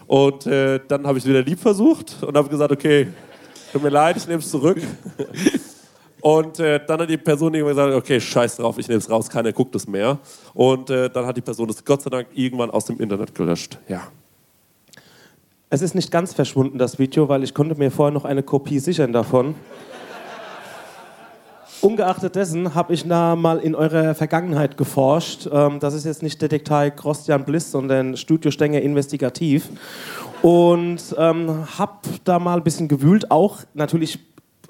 Und 0.09 0.47
äh, 0.47 0.81
dann 0.89 1.07
habe 1.07 1.19
ich 1.19 1.25
wieder 1.25 1.43
lieb 1.43 1.61
versucht 1.61 2.23
und 2.23 2.37
habe 2.37 2.49
gesagt, 2.49 2.73
okay, 2.73 3.09
tut 3.73 3.83
mir 3.83 3.91
leid, 3.91 4.17
ich 4.17 4.27
nehme 4.27 4.41
es 4.41 4.51
zurück. 4.51 4.81
Und 6.27 6.59
äh, 6.59 6.81
dann 6.85 6.99
hat 6.99 7.09
die 7.09 7.19
Person 7.19 7.55
irgendwann 7.55 7.77
gesagt, 7.77 7.95
okay, 7.95 8.21
scheiß 8.21 8.57
drauf, 8.57 8.77
ich 8.79 8.89
nehme 8.89 8.99
es 8.99 9.09
raus, 9.09 9.31
keiner 9.31 9.53
guckt 9.53 9.77
es 9.77 9.87
mehr. 9.87 10.19
Und 10.55 10.91
äh, 10.91 11.09
dann 11.09 11.25
hat 11.25 11.37
die 11.37 11.41
Person 11.41 11.69
das 11.69 11.85
Gott 11.85 12.03
sei 12.03 12.11
Dank 12.11 12.27
irgendwann 12.35 12.69
aus 12.69 12.87
dem 12.87 12.99
Internet 12.99 13.33
gelöscht. 13.33 13.79
Ja. 13.87 14.09
Es 15.71 15.83
ist 15.83 15.95
nicht 15.95 16.11
ganz 16.11 16.35
verschwunden, 16.35 16.79
das 16.79 16.99
Video, 16.99 17.29
weil 17.29 17.45
ich 17.45 17.55
konnte 17.55 17.77
mir 17.77 17.93
vorher 17.93 18.13
noch 18.13 18.25
eine 18.25 18.43
Kopie 18.43 18.81
sichern 18.81 19.13
davon. 19.13 19.55
Ungeachtet 21.81 22.35
dessen 22.35 22.75
habe 22.75 22.93
ich 22.93 23.07
da 23.07 23.37
mal 23.37 23.59
in 23.59 23.77
eurer 23.77 24.17
Vergangenheit 24.17 24.77
geforscht. 24.77 25.49
Ähm, 25.53 25.79
das 25.79 25.95
ist 25.95 26.07
jetzt 26.07 26.25
nicht 26.25 26.43
Detektiv 26.43 26.97
Christian 26.97 27.45
Bliss, 27.45 27.71
sondern 27.71 28.17
Studio 28.17 28.51
Stenger 28.51 28.81
Investigativ. 28.81 29.69
Und 30.43 31.15
ähm, 31.19 31.69
habe 31.79 31.99
da 32.25 32.41
mal 32.41 32.57
ein 32.57 32.65
bisschen 32.65 32.89
gewühlt, 32.89 33.31
auch 33.31 33.61
natürlich 33.75 34.19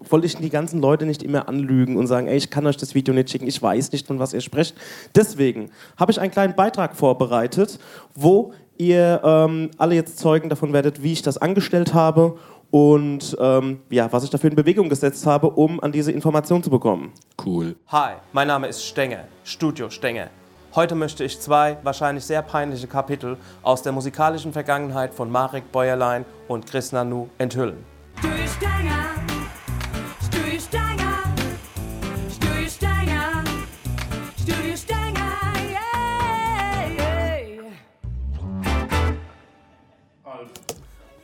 wollte 0.01 0.27
ich 0.27 0.37
die 0.37 0.51
ganzen 0.51 0.81
Leute 0.81 1.07
nicht 1.07 1.23
immer 1.23 1.49
anlügen 1.49 1.97
und 1.97 2.07
sagen, 2.07 2.27
ey, 2.27 2.37
ich 2.37 2.51
kann 2.51 2.67
euch 2.67 2.77
das 2.77 2.95
Video 2.95 3.15
nicht 3.15 3.31
schicken, 3.31 3.47
ich 3.47 3.61
weiß 3.61 3.93
nicht, 3.93 4.07
von 4.07 4.19
was 4.19 4.33
ihr 4.33 4.41
sprecht. 4.41 4.77
Deswegen 5.15 5.71
habe 5.97 6.13
ich 6.13 6.21
einen 6.21 6.31
kleinen 6.31 6.55
Beitrag 6.55 6.97
vorbereitet, 6.97 7.79
wo 8.15 8.53
ihr 8.79 9.21
ähm, 9.25 9.71
alle 9.79 9.95
jetzt 9.95 10.19
Zeugen 10.19 10.49
davon 10.49 10.73
werdet, 10.73 11.03
wie 11.03 11.13
ich 11.13 11.23
das 11.23 11.39
angestellt 11.39 11.95
habe 11.95 12.39
und 12.71 13.37
ähm, 13.41 13.81
ja, 13.91 14.13
was 14.13 14.25
ich 14.25 14.31
dafür 14.31 14.51
in 14.51 14.57
Bewegung 14.57 14.89
gesetzt 14.89 15.27
habe, 15.27 15.51
um 15.51 15.81
an 15.81 15.93
diese 15.93 16.13
Information 16.13 16.63
zu 16.63 16.71
bekommen. 16.71 17.13
Cool. 17.45 17.77
Hi, 17.89 18.15
mein 18.33 18.49
Name 18.49 18.69
ist 18.69 18.85
Stenge, 18.85 19.25
Studio 19.45 19.89
Stenge. 19.91 20.31
Heute 20.75 20.95
möchte 20.95 21.25
ich 21.25 21.41
zwei 21.41 21.79
wahrscheinlich 21.85 22.25
sehr 22.25 22.43
peinliche 22.43 22.87
Kapitel 22.87 23.39
aus 23.63 23.83
der 23.83 23.93
musikalischen 23.93 24.53
Vergangenheit 24.53 25.15
von 25.15 25.31
Marek 25.31 25.73
Bäuerlein 25.73 26.27
und 26.49 26.67
Chris 26.67 26.93
Nanu 26.93 27.29
enthüllen. 27.39 27.79
Studio 28.19 28.47
Stenger, 28.47 29.06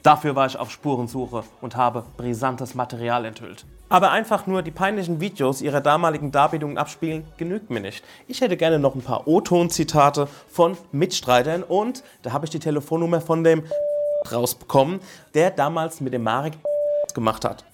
Dafür 0.02 0.34
war 0.34 0.46
ich 0.46 0.58
auf 0.58 0.72
Spurensuche 0.72 1.44
und 1.60 1.76
habe 1.76 2.02
brisantes 2.16 2.74
Material 2.74 3.24
enthüllt. 3.24 3.64
Aber 3.88 4.10
einfach 4.10 4.48
nur 4.48 4.62
die 4.62 4.72
peinlichen 4.72 5.20
Videos 5.20 5.62
ihrer 5.62 5.80
damaligen 5.80 6.32
Darbietungen 6.32 6.76
abspielen, 6.76 7.24
genügt 7.36 7.70
mir 7.70 7.78
nicht. 7.78 8.02
Ich 8.26 8.40
hätte 8.40 8.56
gerne 8.56 8.80
noch 8.80 8.96
ein 8.96 9.02
paar 9.02 9.28
O-Ton-Zitate 9.28 10.26
von 10.48 10.76
Mitstreitern 10.90 11.62
und 11.62 12.02
da 12.22 12.32
habe 12.32 12.46
ich 12.46 12.50
die 12.50 12.58
Telefonnummer 12.58 13.20
von 13.20 13.44
dem 13.44 13.62
rausbekommen, 14.32 14.98
der 15.34 15.52
damals 15.52 16.00
mit 16.00 16.12
dem 16.12 16.24
Marek 16.24 16.54
gemacht 17.14 17.44
hat. 17.44 17.64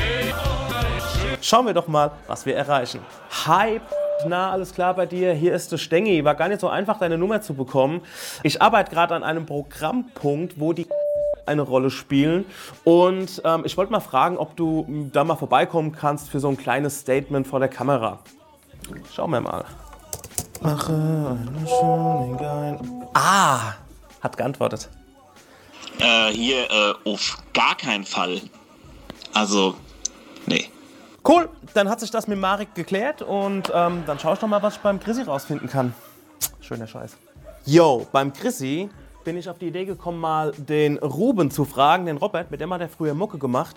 Schauen 1.41 1.64
wir 1.64 1.72
doch 1.72 1.89
mal, 1.89 2.11
was 2.26 2.45
wir 2.45 2.57
erreichen. 2.57 3.01
Hi, 3.47 3.81
na, 4.26 4.51
alles 4.51 4.74
klar 4.74 4.93
bei 4.95 5.07
dir? 5.07 5.33
Hier 5.33 5.55
ist 5.55 5.72
der 5.72 5.79
Stengi. 5.79 6.24
War 6.24 6.35
gar 6.35 6.49
nicht 6.49 6.61
so 6.61 6.68
einfach, 6.68 6.99
deine 6.99 7.16
Nummer 7.16 7.41
zu 7.41 7.55
bekommen. 7.55 8.03
Ich 8.43 8.61
arbeite 8.61 8.91
gerade 8.91 9.14
an 9.14 9.22
einem 9.22 9.47
Programmpunkt, 9.47 10.61
wo 10.61 10.72
die 10.74 10.89
eine 11.49 11.62
Rolle 11.62 11.90
spielen. 11.90 12.44
Und 12.84 13.42
ähm, 13.44 13.62
ich 13.64 13.76
wollte 13.76 13.90
mal 13.90 14.01
fragen, 14.01 14.36
ob 14.36 14.57
du 14.57 15.11
da 15.12 15.24
mal 15.24 15.36
vorbeikommen 15.36 15.92
kannst 15.92 16.28
für 16.28 16.38
so 16.38 16.49
ein 16.49 16.57
kleines 16.57 17.01
Statement 17.01 17.46
vor 17.46 17.59
der 17.59 17.68
Kamera. 17.68 18.20
Schauen 19.12 19.32
wir 19.32 19.40
mal. 19.40 19.64
Mache 20.61 20.92
eine 20.92 21.66
schöne. 21.66 22.78
Ah, 23.14 23.74
hat 24.20 24.36
geantwortet. 24.36 24.88
Äh, 25.99 26.30
hier 26.32 26.70
äh, 26.70 27.11
auf 27.11 27.38
gar 27.53 27.76
keinen 27.76 28.05
Fall. 28.05 28.40
Also, 29.34 29.74
nee. 30.46 30.70
Cool, 31.26 31.49
dann 31.74 31.88
hat 31.88 32.01
sich 32.01 32.11
das 32.11 32.26
mit 32.28 32.38
Marek 32.38 32.74
geklärt 32.74 33.22
und 33.22 33.70
ähm, 33.74 34.05
dann 34.07 34.18
schaue 34.18 34.34
ich 34.34 34.38
doch 34.40 34.49
mal, 34.49 34.62
was 34.62 34.76
ich 34.76 34.80
beim 34.80 34.99
Chrissy 34.99 35.22
rausfinden 35.22 35.68
kann. 35.68 35.92
Schöner 36.61 36.86
Scheiß. 36.86 37.16
Yo, 37.66 38.07
beim 38.12 38.32
Chrissy 38.32 38.88
bin 39.25 39.37
ich 39.37 39.49
auf 39.49 39.59
die 39.59 39.69
Idee 39.69 39.85
gekommen, 39.85 40.21
mal 40.21 40.53
den 40.53 40.99
Ruben 40.99 41.51
zu 41.51 41.64
fragen, 41.64 42.07
den 42.07 42.16
Robert, 42.16 42.51
mit 42.51 42.61
dem 42.61 42.73
hat 42.73 42.81
er 42.81 42.89
früher 42.89 43.14
Mucke 43.14 43.39
gemacht. 43.39 43.77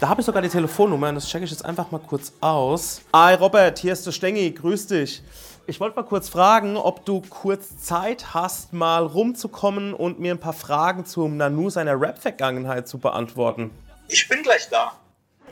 Da 0.00 0.08
habe 0.08 0.20
ich 0.20 0.26
sogar 0.26 0.42
die 0.42 0.48
Telefonnummer 0.48 1.08
und 1.08 1.16
das 1.16 1.28
checke 1.28 1.44
ich 1.44 1.50
jetzt 1.50 1.64
einfach 1.64 1.90
mal 1.90 1.98
kurz 1.98 2.32
aus. 2.40 3.02
Hi 3.12 3.34
Robert, 3.34 3.78
hier 3.78 3.92
ist 3.92 4.06
der 4.06 4.12
Stengi, 4.12 4.52
grüß 4.52 4.86
dich. 4.86 5.22
Ich 5.66 5.80
wollte 5.80 5.96
mal 5.96 6.04
kurz 6.04 6.28
fragen, 6.28 6.76
ob 6.76 7.04
du 7.04 7.20
kurz 7.28 7.76
Zeit 7.78 8.32
hast, 8.32 8.72
mal 8.72 9.04
rumzukommen 9.04 9.92
und 9.92 10.18
mir 10.18 10.32
ein 10.32 10.38
paar 10.38 10.54
Fragen 10.54 11.04
zum 11.04 11.36
Nanu 11.36 11.68
seiner 11.68 12.00
Rap-Vergangenheit 12.00 12.88
zu 12.88 12.98
beantworten. 12.98 13.70
Ich 14.08 14.26
bin 14.28 14.42
gleich 14.42 14.68
da. 14.70 14.92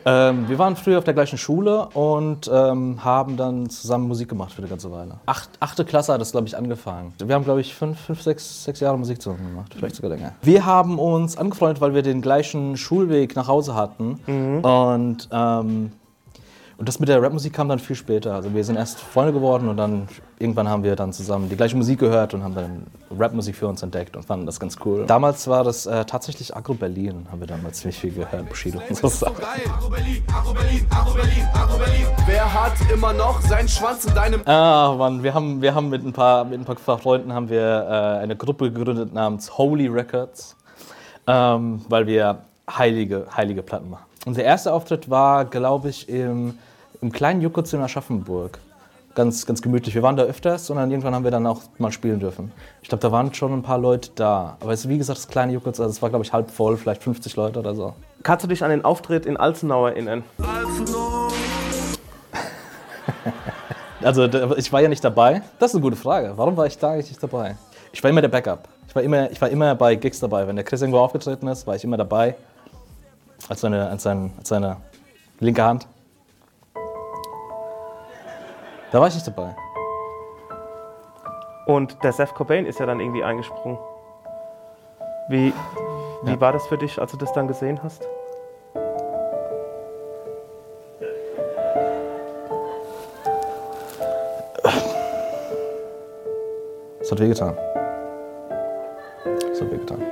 Ähm, 0.09 0.49
wir 0.49 0.57
waren 0.59 0.77
früher 0.77 0.99
auf 0.99 1.05
der 1.05 1.15
gleichen 1.15 1.37
Schule 1.37 1.89
und 1.89 2.49
ähm, 2.53 3.05
haben 3.05 3.37
dann 3.37 3.69
zusammen 3.69 4.07
Musik 4.07 4.29
gemacht 4.29 4.53
für 4.53 4.59
eine 4.59 4.69
ganze 4.69 4.93
Weile. 4.93 5.19
Acht, 5.27 5.51
achte 5.59 5.85
Klasse 5.85 6.13
hat 6.13 6.21
es, 6.21 6.31
glaube 6.31 6.47
ich, 6.47 6.57
angefangen. 6.57 7.13
Wir 7.19 7.35
haben, 7.35 7.45
glaube 7.45 7.61
ich, 7.61 7.75
fünf, 7.75 7.99
fünf 8.01 8.23
sechs, 8.23 8.63
sechs 8.63 8.79
Jahre 8.79 8.97
Musik 8.97 9.21
zusammen 9.21 9.49
gemacht, 9.49 9.75
vielleicht 9.77 9.97
sogar 9.97 10.13
länger. 10.13 10.33
Wir 10.43 10.65
haben 10.65 11.01
uns 11.01 11.37
angefreundet, 11.37 11.81
weil 11.81 11.93
wir 11.93 12.03
den 12.03 12.23
gleichen 12.23 12.77
Schulweg 12.77 13.35
nach 13.35 13.49
Hause 13.49 13.75
hatten. 13.75 14.21
Und, 14.63 15.29
ähm, 15.33 15.91
und 16.79 16.87
das 16.89 17.01
mit 17.01 17.09
der 17.09 17.23
Rapmusik 17.23 17.55
kam 17.55 17.71
dann 17.71 17.79
viel 17.79 17.97
später. 17.97 18.35
Also 18.35 18.53
wir 18.53 18.63
sind 18.63 18.77
erst 18.77 19.01
Freunde 19.01 19.33
geworden 19.33 19.69
und 19.69 19.79
dann 19.79 20.09
irgendwann 20.39 20.69
haben 20.69 20.83
wir 20.83 20.95
dann 20.95 21.13
zusammen 21.13 21.49
die 21.49 21.57
gleiche 21.57 21.75
Musik 21.75 21.99
gehört 22.01 22.35
und 22.35 22.43
haben 22.43 22.55
dann 22.55 22.87
Rapmusik 23.11 23.57
für 23.57 23.67
uns 23.67 23.83
entdeckt 23.83 24.15
und 24.15 24.25
fanden 24.25 24.45
das 24.45 24.61
ganz 24.61 24.77
cool. 24.85 25.07
Damals 25.07 25.49
war 25.49 25.65
das 25.65 25.87
äh, 25.87 26.05
tatsächlich 26.05 26.55
Agro 26.55 26.75
Berlin, 26.75 27.27
haben 27.31 27.41
wir 27.41 27.47
damals 27.47 27.79
ziemlich 27.79 27.99
viel 27.99 28.13
gehört, 28.13 28.47
Bushido 28.49 28.81
und 28.87 28.95
so 28.95 29.09
Sachen. 29.09 29.37
Wer 32.27 32.55
hat 32.55 32.75
immer 32.93 33.13
noch 33.15 33.41
seinen 33.41 33.69
Schwanz 33.69 34.05
in 34.05 34.15
deinem... 34.15 34.43
Ah, 34.45 34.95
Mann, 34.99 35.23
wir 35.23 35.33
haben, 35.33 35.63
wir 35.63 35.75
haben 35.75 35.89
mit 35.89 36.05
ein 36.05 36.13
paar, 36.13 36.45
mit 36.45 36.61
ein 36.61 36.65
paar 36.65 36.99
Freunden 36.99 37.33
haben 37.33 37.49
wir 37.49 37.63
äh, 37.63 38.23
eine 38.23 38.37
Gruppe 38.37 38.71
gegründet 38.71 39.15
namens 39.15 39.57
Holy 39.57 39.89
Records, 39.89 40.57
ähm, 41.27 41.81
weil 41.89 42.07
wir 42.07 42.41
heilige, 42.69 43.27
heilige 43.35 43.63
Platten 43.63 43.89
machen. 43.89 44.06
Unser 44.27 44.43
erster 44.43 44.75
Auftritt 44.75 45.09
war, 45.09 45.45
glaube 45.45 45.89
ich, 45.89 46.09
im, 46.09 46.59
im 47.01 47.13
kleinen 47.13 47.41
Juckitz 47.41 47.73
in 47.73 47.81
Aschaffenburg. 47.81 48.59
Ganz, 49.15 49.47
ganz 49.47 49.63
gemütlich. 49.63 49.95
Wir 49.95 50.03
waren 50.03 50.17
da 50.17 50.25
öfters 50.25 50.69
und 50.69 50.77
dann 50.77 50.91
irgendwann 50.91 51.15
haben 51.15 51.23
wir 51.25 51.31
dann 51.31 51.47
auch 51.47 51.63
mal 51.79 51.91
spielen 51.93 52.19
dürfen. 52.21 52.51
Ich 52.83 52.89
glaube, 52.89 53.01
da 53.03 53.11
waren 53.13 53.33
schon 53.33 53.53
ein 53.53 53.63
paar 53.63 53.79
Leute 53.79 54.11
da. 54.17 54.57
Aber 54.61 54.73
es 54.73 54.81
ist 54.81 54.89
wie 54.91 54.99
gesagt 54.99 55.19
das 55.19 55.29
kleine 55.29 55.53
Juckitz, 55.53 55.79
also 55.81 55.91
es 55.91 56.03
war, 56.03 56.11
glaube 56.11 56.25
ich, 56.25 56.33
halb 56.33 56.51
voll, 56.51 56.77
vielleicht 56.77 57.03
50 57.05 57.35
Leute 57.37 57.61
oder 57.61 57.75
so. 57.75 57.95
Kannst 58.25 58.45
du 58.45 58.49
dich 58.49 58.63
an 58.65 58.71
den 58.71 58.85
Auftritt 58.85 59.25
in 59.25 59.37
Alzenau 59.37 59.87
erinnern? 59.87 60.25
Also 64.03 64.29
da- 64.29 64.53
ich 64.57 64.73
war 64.73 64.81
ja 64.83 64.89
nicht 64.89 65.03
dabei. 65.03 65.43
Das 65.59 65.71
ist 65.71 65.75
eine 65.77 65.83
gute 65.83 65.97
Frage. 65.97 66.33
Warum 66.37 66.57
war 66.57 66.67
ich 66.67 66.79
da 66.79 66.91
eigentlich 66.91 67.09
nicht 67.09 67.21
dabei? 67.23 67.57
Ich 67.93 68.05
war 68.05 68.11
immer 68.11 68.21
der 68.21 68.29
Backup. 68.29 68.69
Ich 68.87 68.95
war 68.95 69.03
immer, 69.03 69.31
ich 69.33 69.41
war 69.41 69.49
immer 69.49 69.75
bei 69.75 69.97
Gigs 69.97 70.21
dabei. 70.21 70.47
Wenn 70.47 70.55
der 70.55 70.65
Chris 70.65 70.81
irgendwo 70.83 71.01
aufgetreten 71.01 71.49
ist, 71.49 71.67
war 71.67 71.75
ich 71.75 71.83
immer 71.83 71.97
dabei. 71.97 72.37
Als 73.49 73.61
seine, 73.61 73.89
als 73.89 74.03
sein, 74.03 74.33
als 74.39 74.49
seine 74.49 74.77
linke 75.41 75.63
Hand. 75.63 75.87
Da 78.93 79.01
war 79.01 79.09
ich 79.09 79.15
nicht 79.15 79.27
dabei. 79.27 79.55
Und 81.67 82.03
der 82.05 82.13
Seth 82.13 82.35
Cobain 82.35 82.65
ist 82.67 82.79
ja 82.79 82.87
dann 82.87 83.01
irgendwie 83.01 83.25
eingesprungen. 83.25 83.79
Wie, 85.29 85.53
wie 86.23 86.31
Ja. 86.31 86.41
war 86.41 86.53
das 86.53 86.67
für 86.67 86.79
dich, 86.79 87.01
als 87.01 87.11
du 87.11 87.17
das 87.19 87.33
dann 87.33 87.49
gesehen 87.49 87.83
hast? 87.83 88.07
Es 97.01 97.11
hat 97.13 97.21
wehgetan. 97.21 97.57
Es 99.53 99.61
hat 99.61 99.71
wehgetan. 99.71 100.03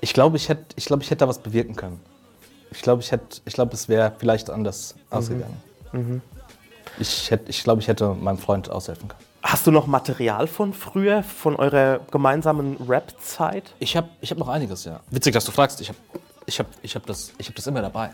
Ich 0.00 0.12
glaube, 0.12 0.36
ich 0.36 0.48
hätte 0.48 0.64
ich 0.76 0.84
glaub, 0.86 1.00
ich 1.00 1.10
hätte 1.10 1.20
da 1.20 1.28
was 1.28 1.38
bewirken 1.38 1.74
können 1.76 2.00
ich 2.74 2.82
glaube, 2.82 3.02
ich 3.02 3.12
ich 3.44 3.54
glaube, 3.54 3.72
es 3.72 3.88
wäre 3.88 4.12
vielleicht 4.18 4.50
anders 4.50 4.94
mhm. 4.94 5.16
ausgegangen. 5.16 5.62
Mhm. 5.92 6.22
Ich, 6.98 7.30
hätt, 7.30 7.48
ich 7.48 7.62
glaube, 7.62 7.80
ich 7.80 7.88
hätte 7.88 8.14
meinem 8.14 8.38
Freund 8.38 8.68
aushelfen 8.70 9.08
können. 9.08 9.22
Hast 9.42 9.66
du 9.66 9.70
noch 9.70 9.86
Material 9.86 10.46
von 10.46 10.72
früher, 10.72 11.22
von 11.22 11.56
eurer 11.56 12.00
gemeinsamen 12.10 12.76
Rap-Zeit? 12.88 13.74
Ich 13.78 13.96
habe 13.96 14.08
ich 14.20 14.30
hab 14.30 14.38
noch 14.38 14.48
einiges, 14.48 14.84
ja. 14.84 15.00
Witzig, 15.10 15.34
dass 15.34 15.44
du 15.44 15.52
fragst. 15.52 15.80
Ich 15.80 15.88
habe 15.88 15.98
ich 16.46 16.58
hab, 16.58 16.66
ich 16.82 16.94
hab 16.94 17.06
das, 17.06 17.32
hab 17.40 17.54
das 17.54 17.66
immer 17.66 17.82
dabei. 17.82 18.10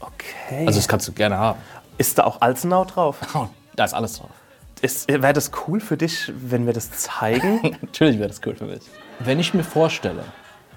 Okay. 0.00 0.66
Also 0.66 0.78
das 0.78 0.88
kannst 0.88 1.08
du 1.08 1.12
gerne 1.12 1.36
haben. 1.36 1.58
Ist 1.98 2.18
da 2.18 2.24
auch 2.24 2.40
Alzenau 2.40 2.84
drauf? 2.84 3.18
Da 3.76 3.84
ist 3.84 3.94
alles 3.94 4.18
drauf. 4.18 4.30
Wäre 5.06 5.32
das 5.32 5.50
cool 5.66 5.80
für 5.80 5.96
dich, 5.96 6.32
wenn 6.34 6.66
wir 6.66 6.72
das 6.72 6.90
zeigen? 6.90 7.60
Natürlich 7.80 8.18
wäre 8.18 8.28
das 8.28 8.40
cool 8.44 8.56
für 8.56 8.66
mich. 8.66 8.82
Wenn 9.20 9.38
ich 9.38 9.54
mir 9.54 9.62
vorstelle, 9.64 10.24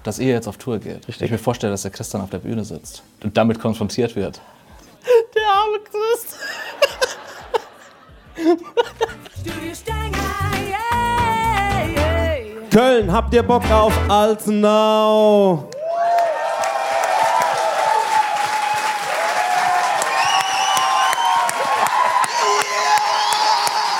dass 0.04 0.18
ihr 0.18 0.32
jetzt 0.32 0.46
auf 0.46 0.56
Tour 0.56 0.78
geht, 0.78 1.06
wenn 1.08 1.24
ich 1.24 1.30
mir 1.32 1.38
vorstelle, 1.38 1.72
dass 1.72 1.82
der 1.82 1.90
Christian 1.90 2.22
auf 2.22 2.30
der 2.30 2.38
Bühne 2.38 2.64
sitzt 2.64 3.02
und 3.22 3.36
damit 3.36 3.58
konfrontiert 3.58 4.14
wird, 4.14 4.40
Der 5.34 5.48
arme 5.48 5.78
Christ. 5.80 6.36
Köln, 12.70 13.10
habt 13.10 13.32
ihr 13.32 13.42
Bock 13.42 13.70
auf 13.70 13.94
Alzenau? 14.08 15.70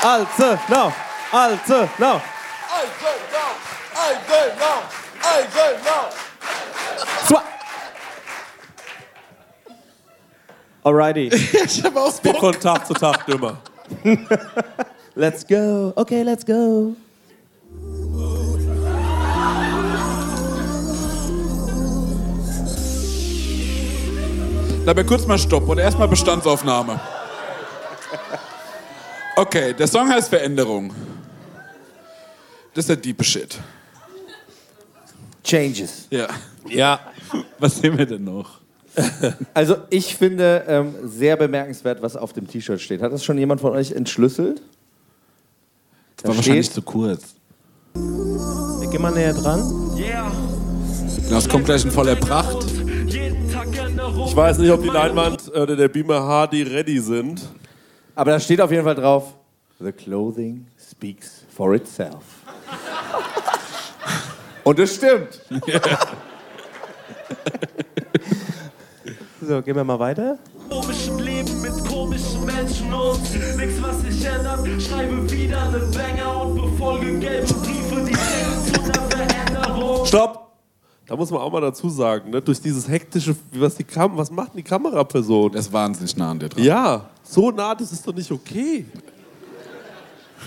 Alzenau, 0.06 0.92
Alzenau. 1.32 2.20
Zwa- 7.26 7.42
Alrighty. 10.84 11.26
ich 11.64 11.82
habe 11.82 12.00
auch 12.00 12.22
Wird 12.22 12.38
von 12.38 12.52
Tag 12.60 12.86
zu 12.86 12.94
Tag 12.94 13.26
dümmer. 13.26 13.58
Let's 15.16 15.44
go. 15.44 15.92
Okay, 15.96 16.22
let's 16.22 16.46
go. 16.46 16.94
Aber 24.86 25.02
kurz 25.02 25.26
mal 25.26 25.36
Stopp 25.36 25.68
und 25.68 25.78
erstmal 25.78 26.06
Bestandsaufnahme. 26.06 27.00
Okay, 29.36 29.74
der 29.74 29.86
Song 29.86 30.08
heißt 30.08 30.30
Veränderung. 30.30 30.92
Das 32.72 32.84
ist 32.84 32.88
der 32.88 32.96
diepe 32.96 33.22
Shit. 33.22 33.58
Changes. 35.44 36.06
Ja. 36.10 36.28
Ja. 36.68 37.00
Was 37.58 37.78
sehen 37.78 37.96
wir 37.96 38.06
denn 38.06 38.24
noch? 38.24 38.60
Also 39.52 39.76
ich 39.90 40.16
finde 40.16 40.64
ähm, 40.66 40.94
sehr 41.04 41.36
bemerkenswert, 41.36 42.00
was 42.00 42.16
auf 42.16 42.32
dem 42.32 42.48
T-Shirt 42.48 42.80
steht. 42.80 43.02
Hat 43.02 43.12
das 43.12 43.22
schon 43.22 43.36
jemand 43.36 43.60
von 43.60 43.72
euch 43.72 43.92
entschlüsselt? 43.92 44.62
Das 46.16 46.28
war 46.30 46.36
wahrscheinlich 46.36 46.70
zu 46.70 46.80
kurz. 46.80 47.34
Geh 47.94 48.98
mal 48.98 49.12
näher 49.12 49.34
dran. 49.34 49.62
Das 51.28 51.46
kommt 51.46 51.66
gleich 51.66 51.84
in 51.84 51.90
voller 51.90 52.16
Pracht. 52.16 52.64
Ich 54.26 54.36
weiß 54.36 54.58
nicht, 54.58 54.70
ob 54.70 54.82
die 54.82 54.88
Leinwand 54.88 55.50
äh, 55.54 55.58
oder 55.60 55.76
der 55.76 55.88
Beamer 55.88 56.48
HD 56.48 56.66
ready 56.66 57.00
sind. 57.00 57.42
Aber 58.16 58.32
da 58.32 58.40
steht 58.40 58.60
auf 58.60 58.72
jeden 58.72 58.82
Fall 58.82 58.94
drauf: 58.94 59.34
The 59.78 59.92
clothing 59.92 60.66
speaks 60.90 61.44
for 61.54 61.74
itself. 61.74 62.24
Und 64.64 64.78
es 64.80 64.96
stimmt. 64.96 65.40
So, 69.46 69.62
gehen 69.62 69.76
wir 69.76 69.84
mal 69.84 69.98
weiter. 69.98 70.38
Komischen 70.68 71.20
Leben 71.20 71.60
mit 71.60 71.72
komischen 71.86 72.44
Menschen 72.44 72.92
und 72.92 73.20
nix, 73.56 73.80
was 73.80 74.00
sich 74.00 74.24
ändert. 74.24 74.82
Schreibe 74.82 75.30
wieder 75.30 75.62
eine 75.62 75.78
Banger 75.78 76.42
und 76.42 76.54
befolge 76.56 77.18
gelbe 77.20 77.54
Briefe, 77.54 78.04
die 78.04 78.72
zu 78.72 78.82
einer 78.82 79.08
Veränderung. 79.08 80.04
Stopp! 80.06 80.46
Da 81.06 81.14
muss 81.14 81.30
man 81.30 81.42
auch 81.42 81.52
mal 81.52 81.60
dazu 81.60 81.88
sagen, 81.88 82.30
ne? 82.30 82.42
durch 82.42 82.60
dieses 82.60 82.88
hektische, 82.88 83.36
was, 83.52 83.76
die 83.76 83.84
Kam 83.84 84.16
was 84.16 84.32
macht 84.32 84.54
denn 84.54 84.56
die 84.56 84.62
Kameraperson? 84.64 85.52
Das 85.52 85.66
ist 85.66 85.72
wahnsinnig 85.72 86.16
nah 86.16 86.32
an 86.32 86.40
dir 86.40 86.48
dran. 86.48 86.64
Ja, 86.64 87.08
so 87.28 87.50
nah, 87.50 87.74
das 87.74 87.92
ist 87.92 88.06
doch 88.06 88.14
nicht 88.14 88.30
okay. 88.30 88.86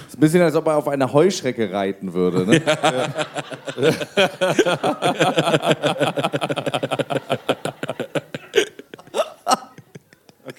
ist 0.08 0.18
ein 0.18 0.20
bisschen, 0.20 0.42
als 0.42 0.56
ob 0.56 0.68
er 0.68 0.78
auf 0.78 0.88
einer 0.88 1.12
Heuschrecke 1.12 1.72
reiten 1.72 2.14
würde. 2.14 2.46
Ne? 2.46 2.62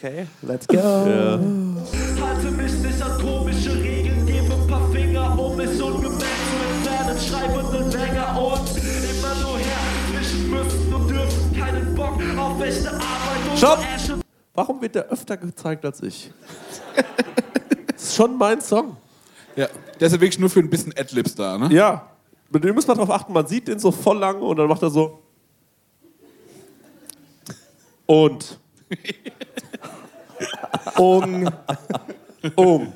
Okay, 0.02 0.26
let's 0.40 0.66
go. 0.66 0.78
Halte 0.78 2.50
mich 2.52 2.72
nicht 2.72 3.02
an 3.02 3.20
komische 3.20 3.74
Regeln, 3.74 4.24
gebe 4.24 4.54
ein 4.54 4.66
paar 4.66 4.90
Finger, 4.90 5.38
um 5.38 5.56
mich 5.56 5.82
ungemerkt 5.82 6.24
zu 6.24 6.56
entfernen. 6.70 7.18
Schreibe 7.18 7.58
eine 7.58 7.90
Banger 7.90 8.42
und 8.42 8.70
immer 8.78 9.34
nur 9.42 9.58
her 9.58 9.82
zwischen 10.10 10.50
müssen 10.50 10.94
und 10.94 11.10
dürfen. 11.10 11.58
Keinen 11.58 11.94
Bock 11.94 12.18
auf 12.38 12.62
echte 12.62 12.88
Arbeit 12.88 13.50
und 13.50 13.58
Stopp! 13.58 13.80
Warum 14.54 14.80
wird 14.82 14.94
der 14.94 15.06
öfter 15.08 15.36
gezeigt 15.36 15.84
als 15.84 16.02
ich? 16.02 16.30
das 17.92 18.02
ist 18.02 18.14
schon 18.16 18.36
mein 18.36 18.60
Song. 18.60 18.96
Ja, 19.56 19.68
der 19.98 20.06
ist 20.06 20.12
ja 20.12 20.20
wirklich 20.20 20.38
nur 20.38 20.50
für 20.50 20.60
ein 20.60 20.70
bisschen 20.70 20.92
Adlibs 20.96 21.34
da, 21.34 21.58
ne? 21.58 21.72
Ja. 21.72 22.06
Mit 22.50 22.64
dem 22.64 22.74
muss 22.74 22.86
man 22.86 22.96
drauf 22.96 23.10
achten, 23.10 23.32
man 23.32 23.46
sieht 23.46 23.68
den 23.68 23.78
so 23.78 23.92
voll 23.92 24.18
lang 24.18 24.40
und 24.42 24.56
dann 24.56 24.66
macht 24.66 24.82
er 24.82 24.90
so. 24.90 25.22
Und. 28.06 28.58
Um. 30.96 31.48
Um. 32.56 32.92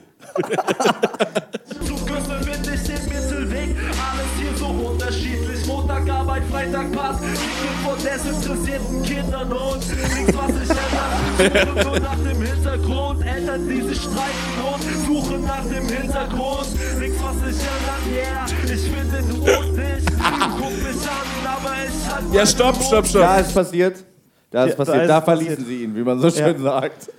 Arbeit, 6.35 6.43
Freitag 6.51 6.93
Pass. 6.93 7.17
Kicken 7.21 7.77
von 7.85 7.97
desinteressierten 8.03 9.03
Kindern 9.03 9.53
und 9.53 9.79
nichts, 9.79 10.35
was 10.37 10.53
sich 10.59 10.71
ändert. 10.71 11.65
Suche 11.77 11.85
nur 11.89 12.01
nach 12.01 12.17
dem 12.17 12.43
Hintergrund. 12.43 13.27
Eltern, 13.27 13.69
die 13.69 13.83
sich 13.83 13.99
streiten 13.99 14.59
und 14.75 15.07
suchen 15.07 15.45
nach 15.45 15.63
dem 15.65 15.89
Hintergrund. 15.89 16.67
Nichts, 16.99 17.19
was 17.23 17.37
sich 17.37 17.63
ändert, 17.63 18.05
yeah. 18.13 18.47
Ich 18.65 18.83
finde 18.83 19.19
und 19.19 19.79
ich. 19.79 20.05
Du 20.07 20.13
guck 20.59 20.73
mich 20.73 21.09
an, 21.09 21.47
aber 21.47 21.73
ich 21.87 22.13
halt. 22.13 22.35
Ja, 22.35 22.47
stopp, 22.47 22.83
stopp, 22.83 23.07
stopp. 23.07 23.23
Da 23.23 23.39
ist 23.39 23.55
passiert. 23.55 24.05
Da 24.51 24.65
ist 24.65 24.71
Ja, 24.71 24.77
da 24.77 24.85
passiert. 24.85 25.03
ist 25.03 25.09
Da, 25.09 25.21
passiert. 25.21 25.25
verließen 25.47 25.67
sie 25.67 25.85
ihn, 25.85 25.95
wie 25.97 26.03
man 26.03 26.19
so 26.21 26.31
schön 26.31 26.61
sagt. 26.63 27.11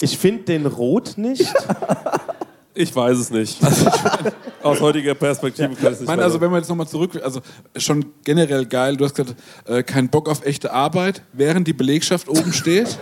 Ich 0.00 0.18
finde 0.18 0.42
den 0.44 0.66
Rot 0.66 1.12
nicht. 1.16 1.46
Ich 2.74 2.94
weiß 2.94 3.18
es 3.18 3.30
nicht. 3.30 3.58
Aus 4.62 4.80
heutiger 4.80 5.14
Perspektive 5.14 5.68
kann 5.68 5.76
ich 5.76 5.82
es 5.84 5.92
Ich 5.92 6.00
nicht 6.00 6.08
meine, 6.08 6.22
also 6.24 6.40
wenn 6.40 6.50
wir 6.50 6.58
jetzt 6.58 6.68
nochmal 6.68 6.88
zurück, 6.88 7.20
also 7.22 7.40
schon 7.76 8.04
generell 8.24 8.66
geil, 8.66 8.96
du 8.96 9.04
hast 9.04 9.14
gesagt, 9.14 9.36
äh, 9.66 9.82
kein 9.82 10.08
Bock 10.08 10.28
auf 10.28 10.44
echte 10.44 10.72
Arbeit, 10.72 11.22
während 11.32 11.68
die 11.68 11.72
Belegschaft 11.72 12.28
oben 12.28 12.52
steht. 12.52 12.98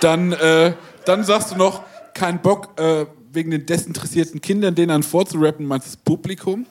Dann, 0.00 0.32
äh, 0.32 0.72
dann 1.04 1.24
sagst 1.24 1.50
du 1.52 1.56
noch, 1.56 1.82
kein 2.14 2.40
Bock 2.40 2.80
äh, 2.80 3.04
wegen 3.32 3.50
den 3.50 3.66
desinteressierten 3.66 4.40
Kindern, 4.40 4.74
denen 4.74 4.88
dann 4.88 5.02
vorzurappen, 5.02 5.66
meinst 5.66 5.86
das 5.86 5.96
Publikum. 5.96 6.66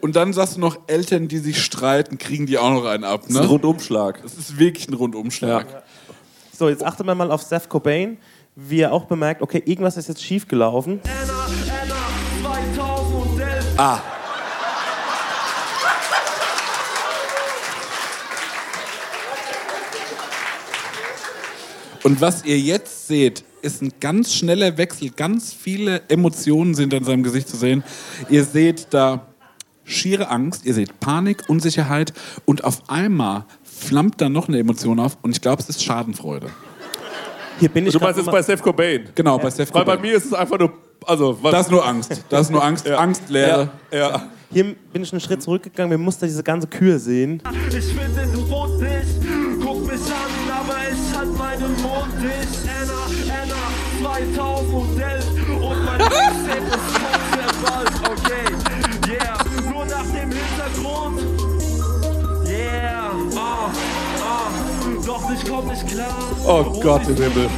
Und 0.00 0.16
dann 0.16 0.32
sagst 0.32 0.56
du 0.56 0.60
noch, 0.60 0.78
Eltern, 0.86 1.28
die 1.28 1.38
sich 1.38 1.62
streiten, 1.62 2.18
kriegen 2.18 2.46
die 2.46 2.58
auch 2.58 2.70
noch 2.70 2.84
einen 2.84 3.04
ab. 3.04 3.22
Das 3.22 3.30
ist 3.30 3.36
ein 3.36 3.42
Ne? 3.44 3.48
Rundumschlag. 3.48 4.22
Das 4.22 4.34
ist 4.34 4.58
wirklich 4.58 4.88
ein 4.88 4.94
Rundumschlag. 4.94 5.82
So, 6.56 6.68
jetzt 6.68 6.84
achte 6.84 7.02
mal 7.02 7.32
auf 7.32 7.42
Seth 7.42 7.68
Cobain, 7.68 8.18
wie 8.56 8.80
er 8.80 8.92
auch 8.92 9.06
bemerkt, 9.06 9.42
okay, 9.42 9.62
irgendwas 9.64 9.96
ist 9.96 10.08
jetzt 10.08 10.22
schief 10.22 10.46
gelaufen. 10.46 11.00
Anna, 11.04 11.46
Anna, 11.82 11.94
2011. 12.42 13.78
Ah. 13.78 14.00
Und 22.04 22.20
was 22.20 22.44
ihr 22.44 22.58
jetzt 22.58 23.08
seht, 23.08 23.44
ist 23.62 23.80
ein 23.80 23.92
ganz 23.98 24.34
schneller 24.34 24.76
Wechsel. 24.76 25.10
Ganz 25.10 25.54
viele 25.54 26.02
Emotionen 26.08 26.74
sind 26.74 26.92
an 26.92 27.02
seinem 27.02 27.22
Gesicht 27.22 27.48
zu 27.48 27.56
sehen. 27.56 27.82
Ihr 28.28 28.44
seht 28.44 28.88
da 28.90 29.26
schiere 29.84 30.28
Angst, 30.28 30.64
ihr 30.64 30.74
seht 30.74 31.00
Panik, 31.00 31.44
Unsicherheit 31.48 32.12
und 32.44 32.64
auf 32.64 32.88
einmal 32.88 33.44
flammt 33.62 34.20
da 34.20 34.28
noch 34.28 34.48
eine 34.48 34.58
Emotion 34.58 35.00
auf 35.00 35.18
und 35.22 35.30
ich 35.32 35.40
glaube, 35.40 35.62
es 35.62 35.68
ist 35.68 35.82
Schadenfreude. 35.82 36.50
Hier 37.60 37.68
bin 37.68 37.86
ich 37.86 37.92
Du 37.92 37.98
meinst 38.00 38.18
jetzt 38.18 38.30
bei 38.30 38.42
Seth 38.42 38.62
Cobain? 38.62 39.08
Genau, 39.14 39.38
bei 39.38 39.50
Seth 39.50 39.72
Weil 39.72 39.84
bei 39.84 39.96
Cobain. 39.96 40.10
mir 40.10 40.16
ist 40.16 40.26
es 40.26 40.32
einfach 40.34 40.58
nur. 40.58 40.72
Also, 41.06 41.38
was, 41.42 41.52
Das 41.52 41.66
ist 41.66 41.70
nur 41.72 41.86
Angst. 41.86 42.24
Das 42.28 42.40
ist 42.42 42.50
nur 42.50 42.64
Angst. 42.64 42.88
Angst, 42.88 43.28
Leere. 43.28 43.68
Ja, 43.92 43.98
ja. 43.98 44.22
Hier 44.50 44.64
bin 44.92 45.02
ich 45.02 45.12
einen 45.12 45.20
Schritt 45.20 45.42
zurückgegangen, 45.42 45.90
wir 45.90 45.98
mussten 45.98 46.26
diese 46.26 46.42
ganze 46.42 46.66
Kühe 46.68 46.98
sehen. 46.98 47.42
Ich 47.68 47.84
finde, 47.86 48.26
du 48.32 48.48
wohnst 48.48 48.80
nicht. 48.80 49.60
Guck 49.62 49.80
mich 49.82 50.00
an, 50.00 50.50
aber 50.60 50.76
ich 50.90 51.16
halt 51.16 51.36
meinen 51.36 51.82
Mund 51.82 52.22
nicht. 52.22 52.70
Anna, 52.80 53.42
Anna, 53.42 54.18
2011. 54.22 55.24
Und 55.60 55.84
mein 55.84 55.98
Mixtape 55.98 56.66
ist 56.66 56.93
Doch 65.14 65.30
ich 65.30 65.48
komm 65.48 65.68
nicht 65.68 65.86
klar. 65.86 66.08
Oh 66.44 66.64
Gott 66.80 67.06
im 67.06 67.14
Himmel. 67.14 67.48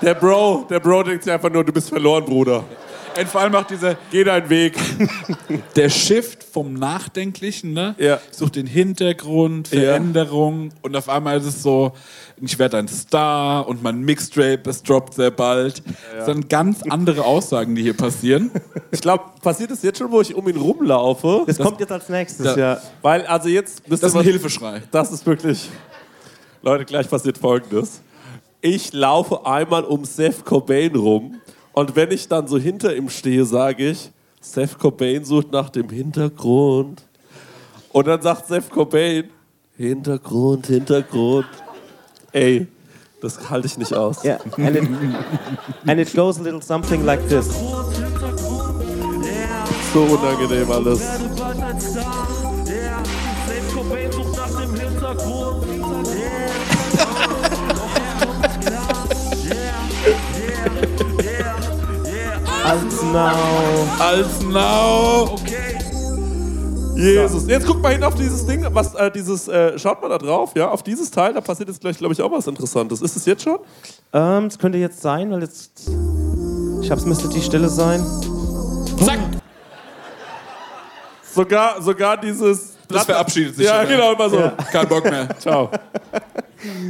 Der 0.00 0.14
Bro, 0.14 0.64
der 0.70 0.80
Bro 0.80 1.02
denkt 1.02 1.24
sich 1.24 1.32
einfach 1.32 1.50
nur, 1.50 1.64
du 1.64 1.72
bist 1.72 1.90
verloren, 1.90 2.24
Bruder. 2.24 2.64
Und 3.18 3.28
vor 3.28 3.40
allem 3.40 3.54
auch 3.54 3.64
dieser. 3.66 3.96
Geh 4.10 4.24
deinen 4.24 4.48
Weg. 4.50 4.74
Der 5.76 5.88
Shift 5.88 6.42
vom 6.44 6.74
Nachdenklichen, 6.74 7.72
ne? 7.72 7.94
Ja. 7.98 8.18
Sucht 8.30 8.56
den 8.56 8.66
Hintergrund, 8.66 9.70
Ja. 9.72 9.80
Veränderung 9.80 10.70
und 10.82 10.96
auf 10.96 11.08
einmal 11.08 11.38
ist 11.38 11.46
es 11.46 11.62
so, 11.62 11.92
ich 12.40 12.58
werde 12.58 12.78
ein 12.78 12.88
Star 12.88 13.66
und 13.68 13.82
mein 13.82 14.00
Mixtape, 14.00 14.62
es 14.68 14.82
droppt 14.82 15.14
sehr 15.14 15.30
bald. 15.30 15.82
Das 16.16 16.26
sind 16.26 16.48
ganz 16.48 16.82
andere 16.88 17.24
Aussagen, 17.24 17.74
die 17.74 17.82
hier 17.82 17.96
passieren. 17.96 18.50
Ich 18.92 19.00
glaube, 19.00 19.24
passiert 19.42 19.70
es 19.72 19.82
jetzt 19.82 19.98
schon, 19.98 20.10
wo 20.10 20.20
ich 20.20 20.34
um 20.34 20.48
ihn 20.48 20.56
rumlaufe? 20.56 21.42
Das, 21.46 21.58
kommt 21.58 21.80
jetzt 21.80 21.92
als 21.92 22.08
nächstes, 22.08 22.46
Ja. 22.46 22.56
ja. 22.74 22.80
Weil, 23.02 23.26
also 23.26 23.48
jetzt... 23.48 23.82
Das 23.88 24.00
ist 24.02 24.12
ein 24.14 24.20
was- 24.20 24.24
Hilfeschrei. 24.24 24.82
Das 24.90 25.12
ist 25.12 25.26
wirklich... 25.26 25.68
Leute, 26.62 26.84
gleich 26.84 27.08
passiert 27.10 27.36
Folgendes. 27.36 28.00
Ich 28.60 28.92
laufe 28.92 29.44
einmal 29.44 29.84
um 29.84 30.04
Seth 30.04 30.44
Cobain 30.44 30.94
rum 30.96 31.34
und 31.76 31.94
wenn 31.94 32.10
ich 32.10 32.26
dann 32.26 32.48
so 32.48 32.56
hinter 32.56 32.96
ihm 32.96 33.10
stehe, 33.10 33.44
sage 33.44 33.90
ich, 33.90 34.10
Seth 34.40 34.78
Cobain 34.78 35.22
sucht 35.26 35.52
nach 35.52 35.68
dem 35.68 35.90
Hintergrund. 35.90 37.02
Und 37.92 38.06
dann 38.06 38.22
sagt 38.22 38.46
Seth 38.46 38.70
Cobain, 38.70 39.28
Hintergrund, 39.76 40.68
Hintergrund. 40.68 41.44
Ey, 42.32 42.66
das 43.20 43.50
halte 43.50 43.66
ich 43.66 43.76
nicht 43.76 43.92
aus. 43.92 44.24
Yeah. 44.24 44.38
And, 44.56 44.74
it, 44.74 44.88
and 45.86 46.00
it 46.00 46.14
goes 46.14 46.38
a 46.38 46.42
little 46.42 46.62
something 46.62 47.04
like 47.04 47.20
this. 47.28 47.46
So 49.92 50.00
unangenehm 50.00 50.70
alles. 50.70 51.02
Now. 63.16 63.88
Als 63.98 64.42
now. 64.42 65.36
Jesus. 66.96 67.46
Jetzt 67.46 67.66
guck 67.66 67.82
mal 67.82 67.92
hin 67.92 68.02
auf 68.04 68.14
dieses 68.14 68.46
Ding, 68.46 68.66
was 68.70 68.94
äh, 68.94 69.10
dieses, 69.10 69.48
äh, 69.48 69.78
schaut 69.78 70.00
mal 70.02 70.08
da 70.08 70.18
drauf, 70.18 70.52
ja, 70.54 70.70
auf 70.70 70.82
dieses 70.82 71.10
Teil, 71.10 71.34
da 71.34 71.40
passiert 71.40 71.68
jetzt 71.68 71.80
gleich, 71.80 71.98
glaube 71.98 72.14
ich, 72.14 72.22
auch 72.22 72.30
was 72.30 72.46
Interessantes. 72.46 73.02
Ist 73.02 73.16
es 73.16 73.26
jetzt 73.26 73.42
schon? 73.42 73.58
Ähm, 74.12 74.48
das 74.48 74.58
könnte 74.58 74.78
jetzt 74.78 75.00
sein, 75.00 75.30
weil 75.30 75.42
jetzt. 75.42 75.90
Ich 76.82 76.90
hab's, 76.90 77.04
müsste 77.04 77.28
die 77.28 77.42
Stelle 77.42 77.68
sein. 77.68 78.04
Zack! 79.04 79.18
Sogar, 81.34 81.82
sogar 81.82 82.16
dieses. 82.18 82.76
Das 82.88 83.04
verabschiedet 83.04 83.56
sich 83.56 83.66
Ja, 83.66 83.80
schon, 83.80 83.90
genau, 83.90 84.12
immer 84.12 84.30
so. 84.30 84.38
Ja. 84.38 84.50
Kein 84.50 84.88
Bock 84.88 85.04
mehr. 85.04 85.28
Ciao. 85.38 85.70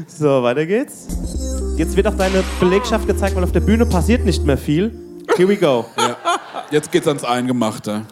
So, 0.07 0.43
weiter 0.43 0.67
geht's. 0.67 1.07
Jetzt 1.77 1.97
wird 1.97 2.07
auch 2.07 2.17
deine 2.17 2.45
Belegschaft 2.61 3.07
gezeigt, 3.07 3.35
weil 3.35 3.45
auf 3.45 3.53
der 3.53 3.61
Bühne 3.61 3.87
passiert 3.87 4.25
nicht 4.25 4.45
mehr 4.45 4.59
viel. 4.59 4.93
Here 5.37 5.49
we 5.49 5.57
go. 5.57 5.85
Jetzt 6.71 6.91
geht's 6.91 7.07
ans 7.07 7.25
Eingemachte. 7.25 8.03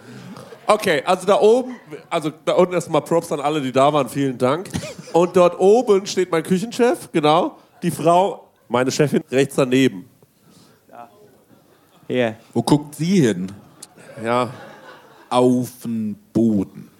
Okay, 0.67 1.03
also 1.05 1.27
da 1.27 1.41
oben, 1.41 1.77
also 2.09 2.31
da 2.45 2.55
unten 2.55 2.75
erstmal 2.75 3.03
Props 3.03 3.31
an 3.33 3.41
alle, 3.41 3.61
die 3.61 3.73
da 3.73 3.93
waren, 3.93 4.09
vielen 4.09 4.39
Dank. 4.39 4.69
Und 5.13 5.37
dort 5.37 5.59
oben 5.61 6.07
steht 6.07 6.31
mein 6.31 6.43
Küchenchef, 6.43 7.11
genau. 7.13 7.59
Die 7.83 7.91
Frau, 7.91 8.49
meine 8.69 8.91
Chefin, 8.91 9.23
rechts 9.31 9.57
daneben. 9.57 10.09
Yeah. 12.09 12.35
Wo 12.53 12.63
guckt 12.63 12.95
sie 12.97 13.21
hin? 13.23 13.51
Ja. 14.23 14.51
Auf 15.31 15.71
den 15.85 16.15
Boden. 16.33 16.91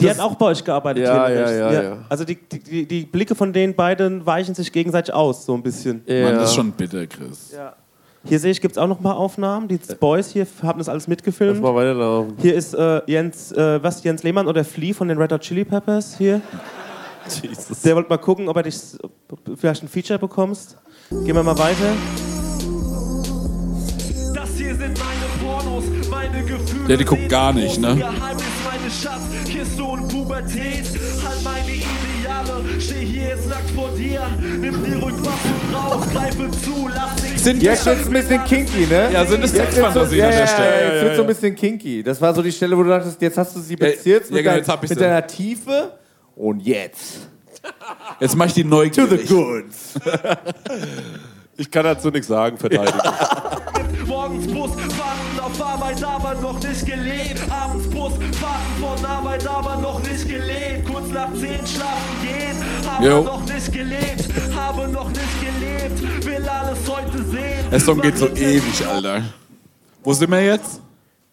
Die 0.00 0.08
hat 0.10 0.20
auch 0.20 0.34
bei 0.34 0.46
euch 0.46 0.64
gearbeitet. 0.64 1.04
Ja, 1.04 1.26
hier 1.26 1.34
ja, 1.36 1.42
rechts. 1.44 1.58
ja, 1.58 1.82
ja. 1.82 1.98
Also 2.08 2.24
die, 2.24 2.36
die- 2.36 2.86
die, 2.86 3.04
Blicke 3.06 3.34
von 3.34 3.52
den 3.52 3.74
beiden 3.74 4.24
weichen 4.24 4.54
sich 4.54 4.70
gegenseitig 4.72 5.12
aus, 5.12 5.44
so 5.44 5.54
ein 5.54 5.62
bisschen. 5.62 6.02
Mann, 6.06 6.34
das 6.36 6.50
ist 6.50 6.54
schon 6.56 6.70
bitter, 6.72 7.06
Chris. 7.06 7.52
Hier 8.28 8.38
sehe 8.38 8.50
ich, 8.50 8.60
gibt 8.60 8.72
es 8.72 8.78
auch 8.78 8.86
noch 8.86 8.98
ein 8.98 9.02
paar 9.02 9.16
Aufnahmen. 9.16 9.68
Die 9.68 9.78
Boys 9.98 10.30
hier 10.30 10.46
haben 10.62 10.78
das 10.78 10.88
alles 10.88 11.08
mitgefilmt. 11.08 11.54
Lass 11.54 11.62
mal 11.62 11.74
weiterlaufen. 11.74 12.34
Hier 12.40 12.54
ist 12.54 12.74
äh, 12.74 13.00
Jens, 13.06 13.52
äh, 13.52 13.82
was, 13.82 14.02
Jens 14.04 14.22
Lehmann 14.22 14.46
oder 14.46 14.64
Flea 14.64 14.92
von 14.92 15.08
den 15.08 15.18
Red 15.18 15.32
Hot 15.32 15.40
Chili 15.40 15.64
Peppers 15.64 16.18
hier. 16.18 16.42
Jesus. 17.42 17.82
Der 17.82 17.96
wollte 17.96 18.10
mal 18.10 18.18
gucken, 18.18 18.48
ob 18.48 18.56
er 18.56 18.64
dich 18.64 18.76
vielleicht 19.56 19.82
ein 19.82 19.88
Feature 19.88 20.18
bekommst. 20.18 20.76
Gehen 21.10 21.34
wir 21.34 21.42
mal 21.42 21.58
weiter. 21.58 21.94
Das 24.34 24.50
hier 24.56 24.74
sind 24.74 24.98
meine 24.98 25.26
Pornos, 25.42 25.84
meine 26.10 26.44
Gefühle. 26.44 26.88
Ja, 26.88 26.96
die 26.96 27.04
guckt 27.04 27.28
gar 27.28 27.52
nicht, 27.54 27.78
ne? 27.78 27.96
Geheimnis, 27.96 28.44
meine 28.64 28.90
Schatzkiste 28.90 29.82
und 29.82 30.08
Pubertät. 30.08 30.84
Steh 32.78 33.04
hier 33.04 33.28
jetzt 33.28 33.48
nackt 33.48 33.70
vor 33.70 33.90
dir. 33.90 34.20
Nimm 34.40 34.84
die 34.84 34.92
ruhig, 34.94 35.14
brauchst, 35.72 36.10
greife 36.12 36.50
zu, 36.62 36.88
lass 36.94 37.16
dich 37.16 37.38
Sind 37.40 37.62
Jetzt 37.62 37.86
wird's 37.86 38.06
ein 38.06 38.12
bisschen 38.12 38.44
kinky, 38.44 38.86
ne? 38.86 39.10
Ja, 39.12 39.24
sind 39.24 39.44
es 39.44 39.52
Jetzt 39.52 39.60
wird's 39.60 39.74
Sexfantasien 39.74 40.08
so, 40.08 40.16
ja, 40.16 40.26
an 40.26 40.32
der 40.32 40.46
Stelle? 40.46 40.68
Ja, 40.68 40.74
jetzt 40.74 40.94
Ja, 40.94 41.02
wird 41.02 41.10
ja, 41.10 41.16
so 41.16 41.22
ein 41.22 41.28
bisschen 41.28 41.54
kinky. 41.54 42.02
Das 42.02 42.20
war 42.20 42.34
so 42.34 42.42
die 42.42 42.52
Stelle, 42.52 42.76
wo 42.76 42.82
du 42.82 42.88
dachtest, 42.88 43.20
jetzt 43.20 43.38
hast 43.38 43.56
du 43.56 43.60
sie 43.60 43.76
bezirzt 43.76 44.30
ja, 44.30 44.36
mit, 44.36 44.44
genau, 44.44 44.50
dein, 44.50 44.58
jetzt 44.58 44.68
hab 44.68 44.84
ich 44.84 44.90
mit 44.90 45.00
deiner 45.00 45.26
Tiefe. 45.26 45.92
Und 46.36 46.60
jetzt. 46.60 47.28
Jetzt 48.20 48.36
mach 48.36 48.46
ich 48.46 48.54
die 48.54 48.64
neugierig. 48.64 49.28
goods. 49.28 49.94
Ich 51.60 51.68
kann 51.72 51.82
dazu 51.82 52.08
nichts 52.10 52.28
sagen, 52.28 52.56
verteidigen. 52.56 53.00
Morgens 54.06 54.46
Bus, 54.46 54.70
warten 54.70 55.40
auf 55.42 55.60
Arbeit, 55.60 56.04
aber 56.04 56.34
noch 56.40 56.62
nicht 56.62 56.86
gelebt. 56.86 57.40
Abends 57.50 57.88
Bus, 57.90 58.12
warten 58.12 58.80
von 58.80 59.04
Arbeit, 59.04 59.44
aber 59.44 59.76
noch 59.76 60.00
nicht 60.00 60.28
gelebt. 60.28 60.88
Kurz 60.88 61.08
nach 61.08 61.32
10 61.32 61.66
schlafen 61.66 62.16
gehen, 62.22 62.47
habe 62.98 63.08
Jo. 63.08 63.22
noch 63.22 63.44
nicht 63.46 63.72
gelebt. 63.72 64.28
Habe 64.54 64.88
noch 64.88 65.08
nicht 65.08 65.40
gelebt, 65.40 66.26
will 66.26 66.48
alles 66.48 66.78
heute 66.88 67.18
sehen. 67.24 67.70
Der 67.70 67.80
Song 67.80 68.00
geht 68.00 68.18
so 68.18 68.28
ewig, 68.28 68.86
Alter. 68.86 69.22
Wo 70.02 70.12
sind 70.12 70.30
wir 70.30 70.44
jetzt? 70.44 70.80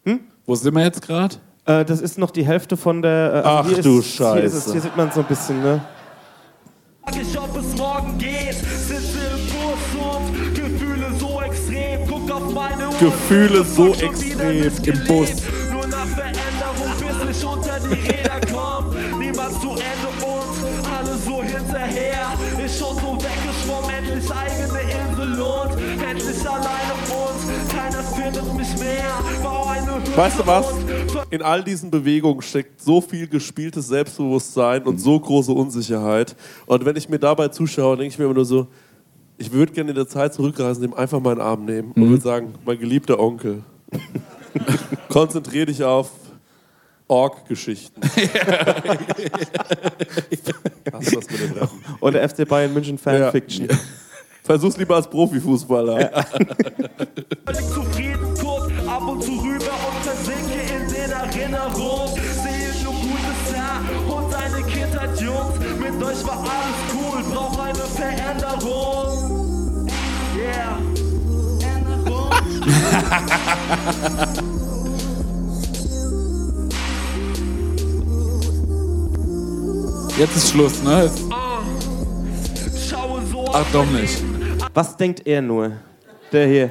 Hm? 0.04 0.20
Wo 0.44 0.54
sind 0.54 0.74
wir 0.74 0.84
jetzt 0.84 1.02
gerade? 1.02 1.36
Äh, 1.64 1.84
das 1.84 2.00
ist 2.00 2.18
noch 2.18 2.30
die 2.30 2.44
Hälfte 2.46 2.76
von 2.76 3.02
der. 3.02 3.34
Äh, 3.34 3.42
Ach 3.44 3.66
hier 3.66 3.82
du 3.82 3.98
ist, 3.98 4.16
Hier, 4.16 4.34
ist 4.36 4.52
es, 4.54 4.60
Scheiße. 4.64 4.72
hier 4.72 4.80
sieht 4.82 4.96
man 4.96 5.10
so 5.10 5.20
ein 5.20 5.26
bisschen, 5.26 5.62
ne? 5.62 5.80
Ich, 7.12 7.38
ob 7.38 7.56
es 7.56 7.76
morgen 7.76 8.18
geht. 8.18 8.54
Sitze 8.54 9.18
im 9.34 9.46
Bus 9.46 10.04
und 10.04 10.54
Gefühle 10.54 11.06
so 11.18 11.40
extrem. 11.40 12.00
Guck 12.08 12.30
auf 12.30 12.52
meine 12.52 12.88
Uhr. 12.88 12.94
Gefühle 12.98 13.64
so 13.64 13.94
extrem 13.94 14.62
im 14.62 15.04
Bus. 15.06 15.30
Nur 15.72 15.86
nach 15.86 16.06
Veränderung, 16.06 17.28
bis 17.28 17.38
ich 17.38 17.44
unter 17.46 17.78
die 17.80 17.94
Räder 17.94 18.40
komm. 18.52 18.55
Hinterher. 22.66 22.70
Ich 22.70 22.78
schon 22.78 22.96
so 22.96 23.16
weggeschwommen, 23.16 23.90
endlich 23.90 24.30
eigene 24.30 24.80
Insel 24.80 25.40
und 25.40 25.72
endlich 26.02 26.48
alleine 26.48 26.92
und 27.10 27.68
keiner 27.70 28.02
findet 28.02 28.54
mich 28.54 28.78
mehr. 28.78 29.42
Bau 29.42 29.66
eine 29.66 29.96
Hütte 29.96 30.16
Weißt 30.16 30.38
du 30.38 30.46
was? 30.46 30.66
In 31.30 31.42
all 31.42 31.62
diesen 31.62 31.90
Bewegungen 31.90 32.42
steckt 32.42 32.80
so 32.80 33.00
viel 33.00 33.28
gespieltes 33.28 33.88
Selbstbewusstsein 33.88 34.82
und 34.84 34.98
so 34.98 35.18
große 35.18 35.52
Unsicherheit. 35.52 36.36
Und 36.66 36.84
wenn 36.84 36.96
ich 36.96 37.08
mir 37.08 37.18
dabei 37.18 37.48
zuschaue, 37.48 37.96
denke 37.96 38.12
ich 38.12 38.18
mir 38.18 38.24
immer 38.24 38.34
nur 38.34 38.44
so, 38.44 38.66
ich 39.38 39.52
würde 39.52 39.72
gerne 39.72 39.90
in 39.90 39.96
der 39.96 40.08
Zeit 40.08 40.32
zurückreisen, 40.34 40.84
ihm 40.84 40.94
einfach 40.94 41.20
meinen 41.20 41.40
Arm 41.40 41.66
nehmen 41.66 41.92
und 41.92 42.08
würde 42.08 42.22
sagen, 42.22 42.54
mein 42.64 42.78
geliebter 42.78 43.20
Onkel, 43.20 43.62
konzentriere 45.08 45.66
dich 45.66 45.84
auf 45.84 46.10
Org-Geschichten. 47.08 48.00
Hast 50.92 51.12
du 51.12 51.16
das 51.16 51.30
mit 51.30 51.40
dem 51.40 51.52
Rappen? 51.52 51.84
Oder 52.00 52.28
FC 52.28 52.48
Bayern 52.48 52.72
München 52.74 52.98
Fanfiction. 52.98 53.68
Ja. 53.68 53.76
Versuch's 54.42 54.76
lieber 54.76 54.96
als 54.96 55.08
Profifußballer. 55.08 56.24
völlig 57.44 57.68
zufrieden, 57.68 58.34
guck 58.40 58.70
ab 58.88 59.08
und 59.08 59.22
zu 59.22 59.32
rüber 59.32 59.72
und 59.88 60.04
versinke 60.04 60.58
in 60.72 60.88
den 60.88 61.10
Erinnerungen. 61.10 62.14
Sehe 62.14 62.72
nur 62.84 62.94
Gutes 62.94 63.52
da 63.52 63.80
und 64.12 64.32
deine 64.32 64.62
Kindheit, 64.66 65.20
Jungs. 65.20 65.58
Mit 65.78 66.02
euch 66.02 66.24
war 66.26 66.38
alles 66.38 66.78
cool, 66.94 67.22
brauch 67.32 67.58
eine 67.58 67.74
Veränderung. 67.74 69.06
Yeah. 70.36 70.78
Jetzt 80.18 80.34
ist 80.34 80.50
Schluss, 80.50 80.82
ne? 80.82 81.10
Ach 83.52 83.64
doch 83.70 83.84
nicht. 83.86 84.22
Was 84.72 84.96
denkt 84.96 85.26
er 85.26 85.42
nur? 85.42 85.72
Der 86.32 86.46
hier. 86.46 86.70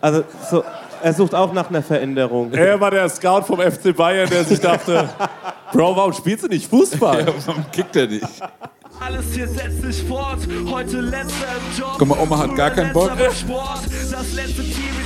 Also, 0.00 0.24
so, 0.50 0.64
er 1.00 1.12
sucht 1.12 1.32
auch 1.32 1.52
nach 1.52 1.68
einer 1.70 1.82
Veränderung. 1.82 2.52
Er 2.52 2.80
war 2.80 2.90
der 2.90 3.08
Scout 3.08 3.42
vom 3.42 3.60
FC 3.60 3.96
Bayern, 3.96 4.28
der 4.28 4.42
sich 4.44 4.58
dachte, 4.58 5.08
Bro, 5.72 5.96
warum 5.96 6.12
spielst 6.12 6.44
du 6.44 6.48
nicht 6.48 6.68
Fußball? 6.68 7.20
Ja, 7.20 7.32
warum 7.46 7.64
kickt 7.70 7.94
er 7.94 8.08
nicht? 8.08 8.26
Alles 8.98 9.26
hier 9.32 9.46
setzt 9.46 9.82
sich 9.82 10.02
fort. 10.02 10.38
Heute 10.68 11.00
letzter 11.00 11.46
Job. 11.78 11.94
Guck 11.98 12.08
mal, 12.08 12.18
Oma 12.18 12.38
hat 12.38 12.56
gar 12.56 12.70
keinen 12.70 12.92
Bock. 12.92 13.10
Das 13.16 14.32
letzte 14.32 14.62
das 14.62 15.01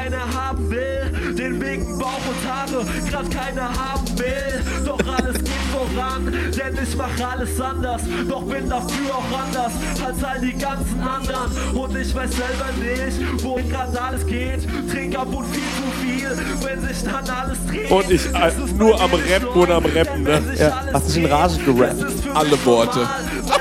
keiner 0.00 0.34
haben 0.34 0.70
will. 0.70 1.34
Den 1.34 1.60
wegen 1.60 1.98
Bauch 1.98 2.20
und 2.28 2.50
Haare 2.50 2.84
grad 3.10 3.30
keiner 3.30 3.68
haben 3.68 4.18
will. 4.18 4.84
Doch 4.84 4.98
alles 4.98 5.38
geht 5.38 5.66
voran, 5.72 6.26
denn 6.26 6.78
ich 6.82 6.96
mach 6.96 7.32
alles 7.32 7.60
anders. 7.60 8.02
Doch 8.28 8.42
bin 8.42 8.68
dafür 8.68 9.14
auch 9.14 9.38
anders 9.44 9.72
als 10.04 10.24
all 10.24 10.40
die 10.40 10.56
ganzen 10.56 11.00
anderen. 11.00 11.76
Und 11.76 11.96
ich 11.96 12.14
weiß 12.14 12.30
selber 12.30 12.70
nicht, 12.78 13.44
wohin 13.44 13.70
grad 13.70 13.96
alles 13.96 14.26
geht. 14.26 14.66
Trink 14.90 15.18
ab 15.18 15.28
und 15.32 15.46
viel 15.46 15.62
zu 15.62 15.86
viel, 16.02 16.30
wenn 16.62 16.88
sich 16.88 17.02
dann 17.04 17.28
alles 17.28 17.58
dreht. 17.66 17.90
Und 17.90 18.10
ich 18.10 18.26
äh, 18.26 18.52
nur 18.76 19.00
am 19.00 19.10
Rappen 19.12 19.48
und 19.48 19.70
am 19.70 19.84
Rappen, 19.84 20.22
ne? 20.22 20.42
Ja, 20.58 20.84
hast 20.92 21.08
dich 21.08 21.22
in 21.22 21.26
Rage 21.26 21.58
gerappt. 21.58 22.04
Alle 22.34 22.64
Worte. 22.64 23.08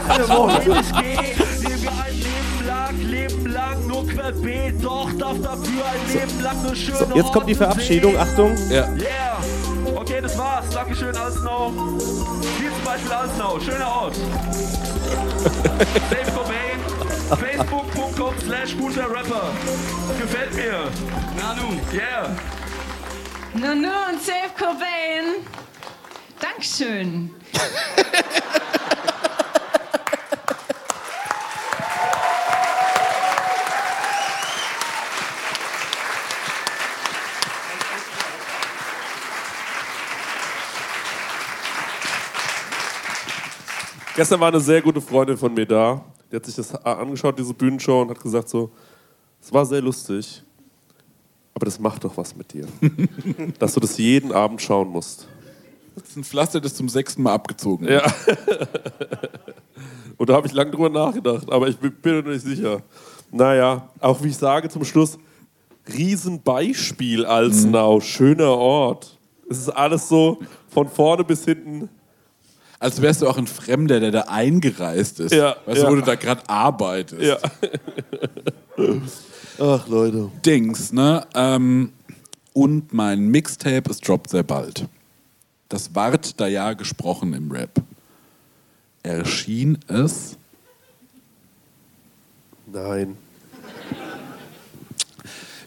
Alle 0.07 0.29
Worte. 0.29 0.83
So, 6.99 7.15
jetzt 7.15 7.31
kommt 7.31 7.49
die 7.49 7.55
Verabschiedung. 7.55 8.17
Achtung. 8.17 8.55
Ja. 8.69 8.87
Yeah. 8.93 9.37
Okay, 9.95 10.21
das 10.21 10.37
war's. 10.37 10.69
Dankeschön, 10.69 11.15
Alsnau. 11.15 11.71
Hier 12.59 12.71
zum 12.71 12.83
Beispiel 12.85 13.11
Alsnau. 13.11 13.59
Schöner 13.59 13.87
Ort. 13.87 14.15
Dave 16.09 16.31
Cobain. 16.35 16.79
Facebook.com 17.39 18.33
slash 18.45 18.77
guter 18.77 19.09
Rapper. 19.09 19.49
Gefällt 20.19 20.53
mir. 20.53 20.89
Nanu. 21.37 21.79
Yeah. 21.93 22.35
Nunu 23.53 23.89
und 24.11 24.21
Safe 24.21 24.51
Cobain. 24.57 25.43
Dankeschön. 26.39 27.31
Gestern 44.19 44.41
war 44.41 44.49
eine 44.49 44.59
sehr 44.59 44.81
gute 44.81 44.99
Freundin 44.99 45.37
von 45.37 45.53
mir 45.53 45.65
da. 45.65 46.03
Die 46.29 46.35
hat 46.35 46.45
sich 46.45 46.53
das 46.53 46.75
angeschaut, 46.83 47.39
diese 47.39 47.53
Bühnenshow, 47.53 48.01
und 48.01 48.09
hat 48.09 48.19
gesagt 48.19 48.49
so, 48.49 48.69
es 49.41 49.53
war 49.53 49.65
sehr 49.65 49.81
lustig, 49.81 50.43
aber 51.53 51.63
das 51.63 51.79
macht 51.79 52.03
doch 52.03 52.17
was 52.17 52.35
mit 52.35 52.51
dir. 52.51 52.67
dass 53.59 53.75
du 53.75 53.79
das 53.79 53.97
jeden 53.97 54.33
Abend 54.33 54.61
schauen 54.61 54.89
musst. 54.89 55.25
Das 55.95 56.09
ist 56.09 56.17
ein 56.17 56.25
Pflaster, 56.25 56.59
das 56.59 56.75
zum 56.75 56.89
sechsten 56.89 57.23
Mal 57.23 57.31
abgezogen 57.31 57.87
Ja. 57.87 58.03
wird. 58.25 58.67
Und 60.17 60.29
da 60.29 60.33
habe 60.33 60.47
ich 60.47 60.53
lange 60.53 60.71
drüber 60.71 60.89
nachgedacht, 60.89 61.49
aber 61.49 61.69
ich 61.69 61.77
bin 61.77 61.93
mir 62.03 62.21
nicht 62.23 62.43
sicher. 62.43 62.81
Naja, 63.31 63.87
auch 64.01 64.21
wie 64.21 64.27
ich 64.27 64.37
sage 64.37 64.67
zum 64.67 64.83
Schluss, 64.83 65.17
Riesenbeispiel 65.87 67.25
Alsnau, 67.25 68.01
schöner 68.01 68.49
Ort. 68.49 69.17
Es 69.49 69.59
ist 69.59 69.69
alles 69.69 70.09
so 70.09 70.39
von 70.67 70.89
vorne 70.89 71.23
bis 71.23 71.45
hinten. 71.45 71.87
Als 72.79 73.01
wärst 73.01 73.21
du 73.21 73.27
auch 73.27 73.37
ein 73.37 73.47
Fremder, 73.47 73.99
der 73.99 74.11
da 74.11 74.21
eingereist 74.21 75.19
ist. 75.19 75.33
Ja, 75.33 75.57
weißt 75.65 75.81
ja. 75.81 75.85
du, 75.85 75.91
wo 75.91 75.95
du 75.95 76.01
da 76.01 76.15
gerade 76.15 76.47
arbeitest. 76.49 77.21
Ja. 77.21 77.37
Ach, 79.59 79.87
Leute. 79.87 80.31
Dings, 80.45 80.93
ne? 80.93 81.27
Ähm, 81.35 81.91
und 82.53 82.93
mein 82.93 83.27
Mixtape, 83.27 83.89
es 83.89 83.99
droppt 83.99 84.29
sehr 84.29 84.43
bald. 84.43 84.87
Das 85.67 85.93
ward 85.93 86.39
da 86.39 86.47
ja 86.47 86.73
gesprochen 86.73 87.33
im 87.33 87.51
Rap. 87.51 87.81
Erschien 89.03 89.77
es 89.87 90.37
Nein. 92.71 93.17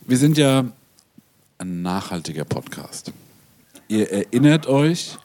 Wir 0.07 0.17
sind 0.17 0.39
ja 0.39 0.65
ein 1.59 1.83
nachhaltiger 1.83 2.45
Podcast. 2.45 3.13
Ihr 3.89 4.11
erinnert 4.13 4.69
euch, 4.69 5.19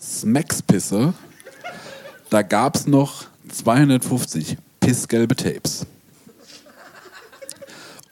Smackspisse, 0.00 1.14
da 2.30 2.42
gab 2.42 2.76
es 2.76 2.86
noch 2.86 3.26
250 3.48 4.56
pissgelbe 4.80 5.36
Tapes. 5.36 5.86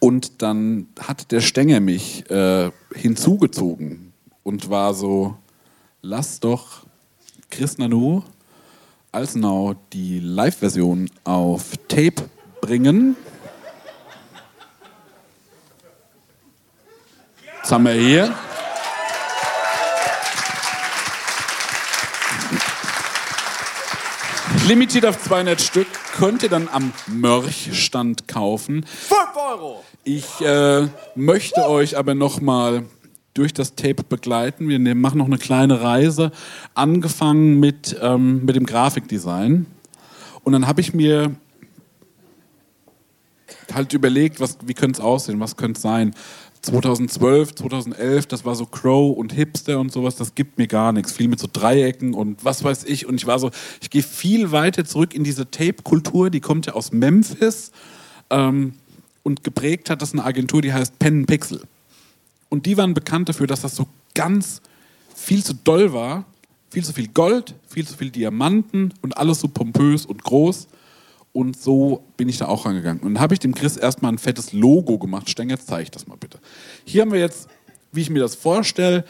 Und 0.00 0.42
dann 0.42 0.86
hat 1.00 1.32
der 1.32 1.40
Stenger 1.40 1.80
mich 1.80 2.28
äh, 2.30 2.70
hinzugezogen 2.94 4.12
und 4.42 4.70
war 4.70 4.94
so, 4.94 5.36
lass 6.02 6.40
doch 6.40 6.86
Chris 7.50 7.78
Nanu 7.78 8.22
Alsnau 9.10 9.74
die 9.94 10.20
Live-Version 10.20 11.10
auf 11.24 11.76
Tape 11.88 12.28
bringen. 12.60 13.16
Was 17.62 17.72
haben 17.72 17.84
wir 17.84 17.92
hier? 17.92 18.34
Limitiert 24.68 25.06
auf 25.06 25.18
200 25.22 25.62
Stück, 25.62 25.86
könnt 26.14 26.42
ihr 26.42 26.50
dann 26.50 26.68
am 26.70 26.92
Mörchstand 27.06 28.28
kaufen. 28.28 28.84
5 28.84 29.18
Euro! 29.34 29.82
Ich 30.04 30.42
äh, 30.42 30.88
möchte 31.14 31.66
euch 31.66 31.96
aber 31.96 32.14
nochmal 32.14 32.84
durch 33.32 33.54
das 33.54 33.76
Tape 33.76 34.02
begleiten. 34.06 34.68
Wir 34.68 34.78
machen 34.94 35.16
noch 35.16 35.24
eine 35.24 35.38
kleine 35.38 35.80
Reise, 35.80 36.32
angefangen 36.74 37.58
mit, 37.58 37.96
ähm, 38.02 38.44
mit 38.44 38.56
dem 38.56 38.66
Grafikdesign. 38.66 39.64
Und 40.44 40.52
dann 40.52 40.66
habe 40.66 40.82
ich 40.82 40.92
mir 40.92 41.34
halt 43.72 43.94
überlegt, 43.94 44.38
was, 44.38 44.58
wie 44.66 44.74
könnte 44.74 45.00
es 45.00 45.04
aussehen, 45.04 45.40
was 45.40 45.56
könnte 45.56 45.78
es 45.78 45.82
sein. 45.82 46.14
2012, 46.62 47.54
2011, 47.54 48.26
das 48.26 48.44
war 48.44 48.54
so 48.54 48.66
Crow 48.66 49.16
und 49.16 49.32
Hipster 49.32 49.78
und 49.78 49.92
sowas, 49.92 50.16
das 50.16 50.34
gibt 50.34 50.58
mir 50.58 50.66
gar 50.66 50.92
nichts. 50.92 51.12
Viel 51.12 51.28
mit 51.28 51.38
so 51.38 51.48
Dreiecken 51.52 52.14
und 52.14 52.44
was 52.44 52.64
weiß 52.64 52.84
ich. 52.84 53.06
Und 53.06 53.16
ich 53.16 53.26
war 53.26 53.38
so, 53.38 53.50
ich 53.80 53.90
gehe 53.90 54.02
viel 54.02 54.52
weiter 54.52 54.84
zurück 54.84 55.14
in 55.14 55.24
diese 55.24 55.50
Tape-Kultur, 55.50 56.30
die 56.30 56.40
kommt 56.40 56.66
ja 56.66 56.74
aus 56.74 56.92
Memphis. 56.92 57.72
Ähm, 58.30 58.74
und 59.22 59.44
geprägt 59.44 59.90
hat 59.90 60.00
das 60.02 60.12
eine 60.12 60.24
Agentur, 60.24 60.62
die 60.62 60.72
heißt 60.72 60.98
Pen 60.98 61.26
Pixel. 61.26 61.62
Und 62.48 62.66
die 62.66 62.76
waren 62.76 62.94
bekannt 62.94 63.28
dafür, 63.28 63.46
dass 63.46 63.60
das 63.60 63.76
so 63.76 63.86
ganz 64.14 64.62
viel 65.14 65.44
zu 65.44 65.54
doll 65.54 65.92
war. 65.92 66.24
Viel 66.70 66.84
zu 66.84 66.92
viel 66.92 67.08
Gold, 67.08 67.54
viel 67.66 67.86
zu 67.86 67.96
viel 67.96 68.10
Diamanten 68.10 68.92
und 69.00 69.16
alles 69.16 69.40
so 69.40 69.48
pompös 69.48 70.04
und 70.04 70.22
groß. 70.22 70.68
Und 71.38 71.56
so 71.56 72.02
bin 72.16 72.28
ich 72.28 72.38
da 72.38 72.46
auch 72.46 72.66
rangegangen. 72.66 73.00
Und 73.00 73.14
dann 73.14 73.22
habe 73.22 73.32
ich 73.32 73.38
dem 73.38 73.54
Chris 73.54 73.76
erstmal 73.76 74.10
ein 74.10 74.18
fettes 74.18 74.52
Logo 74.52 74.98
gemacht. 74.98 75.30
Stenger, 75.30 75.54
jetzt 75.54 75.68
zeige 75.68 75.84
ich 75.84 75.90
das 75.92 76.08
mal 76.08 76.16
bitte. 76.16 76.40
Hier 76.84 77.02
haben 77.02 77.12
wir 77.12 77.20
jetzt, 77.20 77.46
wie 77.92 78.00
ich 78.00 78.10
mir 78.10 78.18
das 78.18 78.34
vorstelle, 78.34 79.04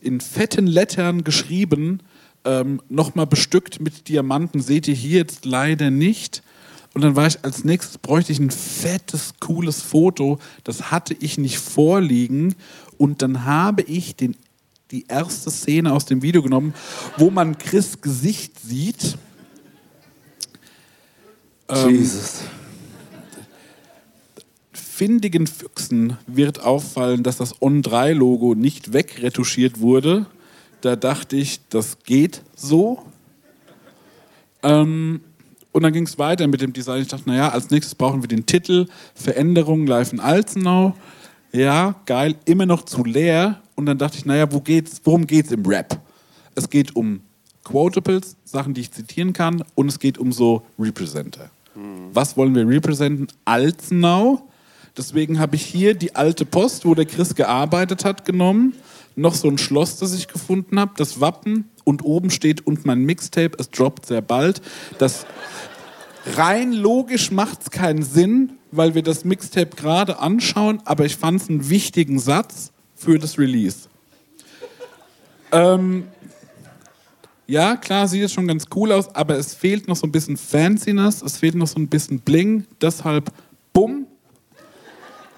in 0.00 0.20
fetten 0.20 0.68
Lettern 0.68 1.24
geschrieben, 1.24 1.98
ähm, 2.44 2.80
nochmal 2.88 3.26
bestückt 3.26 3.80
mit 3.80 4.06
Diamanten. 4.06 4.60
Seht 4.60 4.86
ihr 4.86 4.94
hier 4.94 5.18
jetzt 5.18 5.46
leider 5.46 5.90
nicht. 5.90 6.44
Und 6.94 7.02
dann 7.02 7.16
war 7.16 7.26
ich 7.26 7.44
als 7.44 7.64
nächstes, 7.64 7.98
bräuchte 7.98 8.30
ich 8.30 8.38
ein 8.38 8.52
fettes, 8.52 9.34
cooles 9.40 9.82
Foto. 9.82 10.38
Das 10.62 10.92
hatte 10.92 11.16
ich 11.18 11.38
nicht 11.38 11.58
vorliegen. 11.58 12.54
Und 12.98 13.20
dann 13.20 13.46
habe 13.46 13.82
ich 13.82 14.14
den, 14.14 14.36
die 14.92 15.06
erste 15.08 15.50
Szene 15.50 15.92
aus 15.92 16.04
dem 16.04 16.22
Video 16.22 16.40
genommen, 16.40 16.72
wo 17.18 17.30
man 17.32 17.58
Chris 17.58 18.00
Gesicht 18.00 18.60
sieht. 18.60 19.18
Ähm, 21.68 21.90
Jesus. 21.90 22.42
Findigen 24.72 25.46
Füchsen 25.46 26.18
wird 26.26 26.62
auffallen, 26.62 27.22
dass 27.22 27.36
das 27.36 27.60
On-3-Logo 27.60 28.54
nicht 28.54 28.92
wegretuschiert 28.92 29.80
wurde. 29.80 30.26
Da 30.82 30.96
dachte 30.96 31.36
ich, 31.36 31.60
das 31.68 31.98
geht 32.04 32.42
so. 32.54 33.02
Ähm, 34.62 35.20
und 35.72 35.82
dann 35.82 35.92
ging 35.92 36.06
es 36.06 36.18
weiter 36.18 36.46
mit 36.46 36.60
dem 36.60 36.72
Design. 36.72 37.02
Ich 37.02 37.08
dachte, 37.08 37.28
naja, 37.28 37.48
als 37.48 37.70
nächstes 37.70 37.96
brauchen 37.96 38.22
wir 38.22 38.28
den 38.28 38.46
Titel 38.46 38.86
Veränderung 39.14 39.86
live 39.86 40.12
in 40.12 40.20
Alzenau. 40.20 40.94
Ja, 41.52 41.96
geil, 42.06 42.36
immer 42.44 42.66
noch 42.66 42.84
zu 42.84 43.02
leer. 43.04 43.60
Und 43.74 43.86
dann 43.86 43.98
dachte 43.98 44.18
ich, 44.18 44.24
naja, 44.24 44.52
wo 44.52 44.60
geht's, 44.60 45.00
worum 45.02 45.26
geht 45.26 45.46
es 45.46 45.52
im 45.52 45.66
Rap? 45.66 46.00
Es 46.54 46.70
geht 46.70 46.94
um 46.94 47.20
Quotables, 47.64 48.36
Sachen, 48.44 48.74
die 48.74 48.82
ich 48.82 48.92
zitieren 48.92 49.32
kann, 49.32 49.64
und 49.74 49.88
es 49.88 49.98
geht 49.98 50.18
um 50.18 50.30
so 50.30 50.62
Representer. 50.78 51.50
Was 51.74 52.36
wollen 52.36 52.54
wir 52.54 52.68
representen? 52.68 53.28
Alzenau. 53.44 54.48
Deswegen 54.96 55.40
habe 55.40 55.56
ich 55.56 55.64
hier 55.64 55.94
die 55.94 56.14
alte 56.14 56.44
Post, 56.44 56.84
wo 56.84 56.94
der 56.94 57.06
Chris 57.06 57.34
gearbeitet 57.34 58.04
hat, 58.04 58.24
genommen. 58.24 58.74
Noch 59.16 59.34
so 59.34 59.48
ein 59.48 59.58
Schloss, 59.58 59.98
das 59.98 60.14
ich 60.14 60.28
gefunden 60.28 60.78
habe, 60.78 60.92
das 60.96 61.20
Wappen. 61.20 61.70
Und 61.84 62.04
oben 62.04 62.30
steht 62.30 62.66
und 62.66 62.86
mein 62.86 63.02
Mixtape, 63.02 63.56
es 63.58 63.70
droppt 63.70 64.06
sehr 64.06 64.22
bald. 64.22 64.62
Das 64.98 65.26
rein 66.36 66.72
logisch 66.72 67.30
macht 67.30 67.62
es 67.62 67.70
keinen 67.70 68.02
Sinn, 68.02 68.52
weil 68.70 68.94
wir 68.94 69.02
das 69.02 69.24
Mixtape 69.24 69.76
gerade 69.76 70.18
anschauen, 70.18 70.80
aber 70.84 71.04
ich 71.04 71.16
fand 71.16 71.42
es 71.42 71.48
einen 71.48 71.68
wichtigen 71.68 72.18
Satz 72.18 72.72
für 72.94 73.18
das 73.18 73.38
Release. 73.38 73.88
Ähm, 75.52 76.04
ja, 77.46 77.76
klar, 77.76 78.08
sieht 78.08 78.22
es 78.22 78.32
schon 78.32 78.46
ganz 78.46 78.66
cool 78.74 78.92
aus, 78.92 79.14
aber 79.14 79.36
es 79.36 79.54
fehlt 79.54 79.88
noch 79.88 79.96
so 79.96 80.06
ein 80.06 80.12
bisschen 80.12 80.36
Fanciness, 80.36 81.22
es 81.22 81.36
fehlt 81.36 81.54
noch 81.54 81.66
so 81.66 81.78
ein 81.78 81.88
bisschen 81.88 82.20
Bling. 82.20 82.64
Deshalb, 82.80 83.30
bumm, 83.72 84.06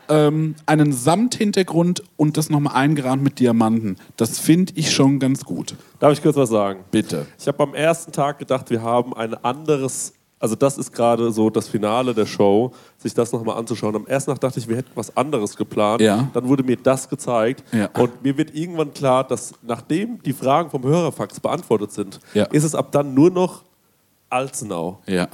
ähm, 0.08 0.54
einen 0.66 0.92
Samthintergrund 0.92 2.02
und 2.16 2.36
das 2.36 2.50
nochmal 2.50 2.76
eingerahmt 2.76 3.22
mit 3.22 3.38
Diamanten. 3.40 3.96
Das 4.16 4.38
finde 4.38 4.72
ich 4.76 4.92
schon 4.92 5.18
ganz 5.18 5.44
gut. 5.44 5.74
Darf 5.98 6.12
ich 6.12 6.22
kurz 6.22 6.36
was 6.36 6.50
sagen? 6.50 6.84
Bitte. 6.90 7.26
Ich 7.38 7.48
habe 7.48 7.62
am 7.62 7.74
ersten 7.74 8.12
Tag 8.12 8.38
gedacht, 8.38 8.70
wir 8.70 8.82
haben 8.82 9.14
ein 9.14 9.34
anderes, 9.34 10.12
also 10.38 10.54
das 10.54 10.76
ist 10.78 10.92
gerade 10.92 11.32
so 11.32 11.48
das 11.50 11.66
Finale 11.68 12.12
der 12.14 12.26
Show, 12.26 12.72
sich 12.98 13.14
das 13.14 13.32
nochmal 13.32 13.56
anzuschauen. 13.58 13.96
Am 13.96 14.06
ersten 14.06 14.30
Tag 14.30 14.40
dachte 14.40 14.58
ich, 14.60 14.68
wir 14.68 14.76
hätten 14.76 14.90
was 14.94 15.16
anderes 15.16 15.56
geplant. 15.56 16.02
Ja. 16.02 16.28
Dann 16.34 16.46
wurde 16.46 16.62
mir 16.62 16.76
das 16.76 17.08
gezeigt. 17.08 17.64
Ja. 17.72 17.88
Und 17.98 18.22
mir 18.22 18.36
wird 18.36 18.54
irgendwann 18.54 18.92
klar, 18.92 19.24
dass 19.24 19.54
nachdem 19.62 20.22
die 20.22 20.32
Fragen 20.34 20.68
vom 20.70 20.82
Hörerfax 20.84 21.40
beantwortet 21.40 21.92
sind, 21.92 22.20
Ja. 22.34 22.44
ist 22.46 22.64
es 22.64 22.74
ab 22.74 22.92
dann 22.92 23.14
nur 23.14 23.30
noch 23.30 23.62
Alzenau. 24.28 25.00
Ja. 25.06 25.28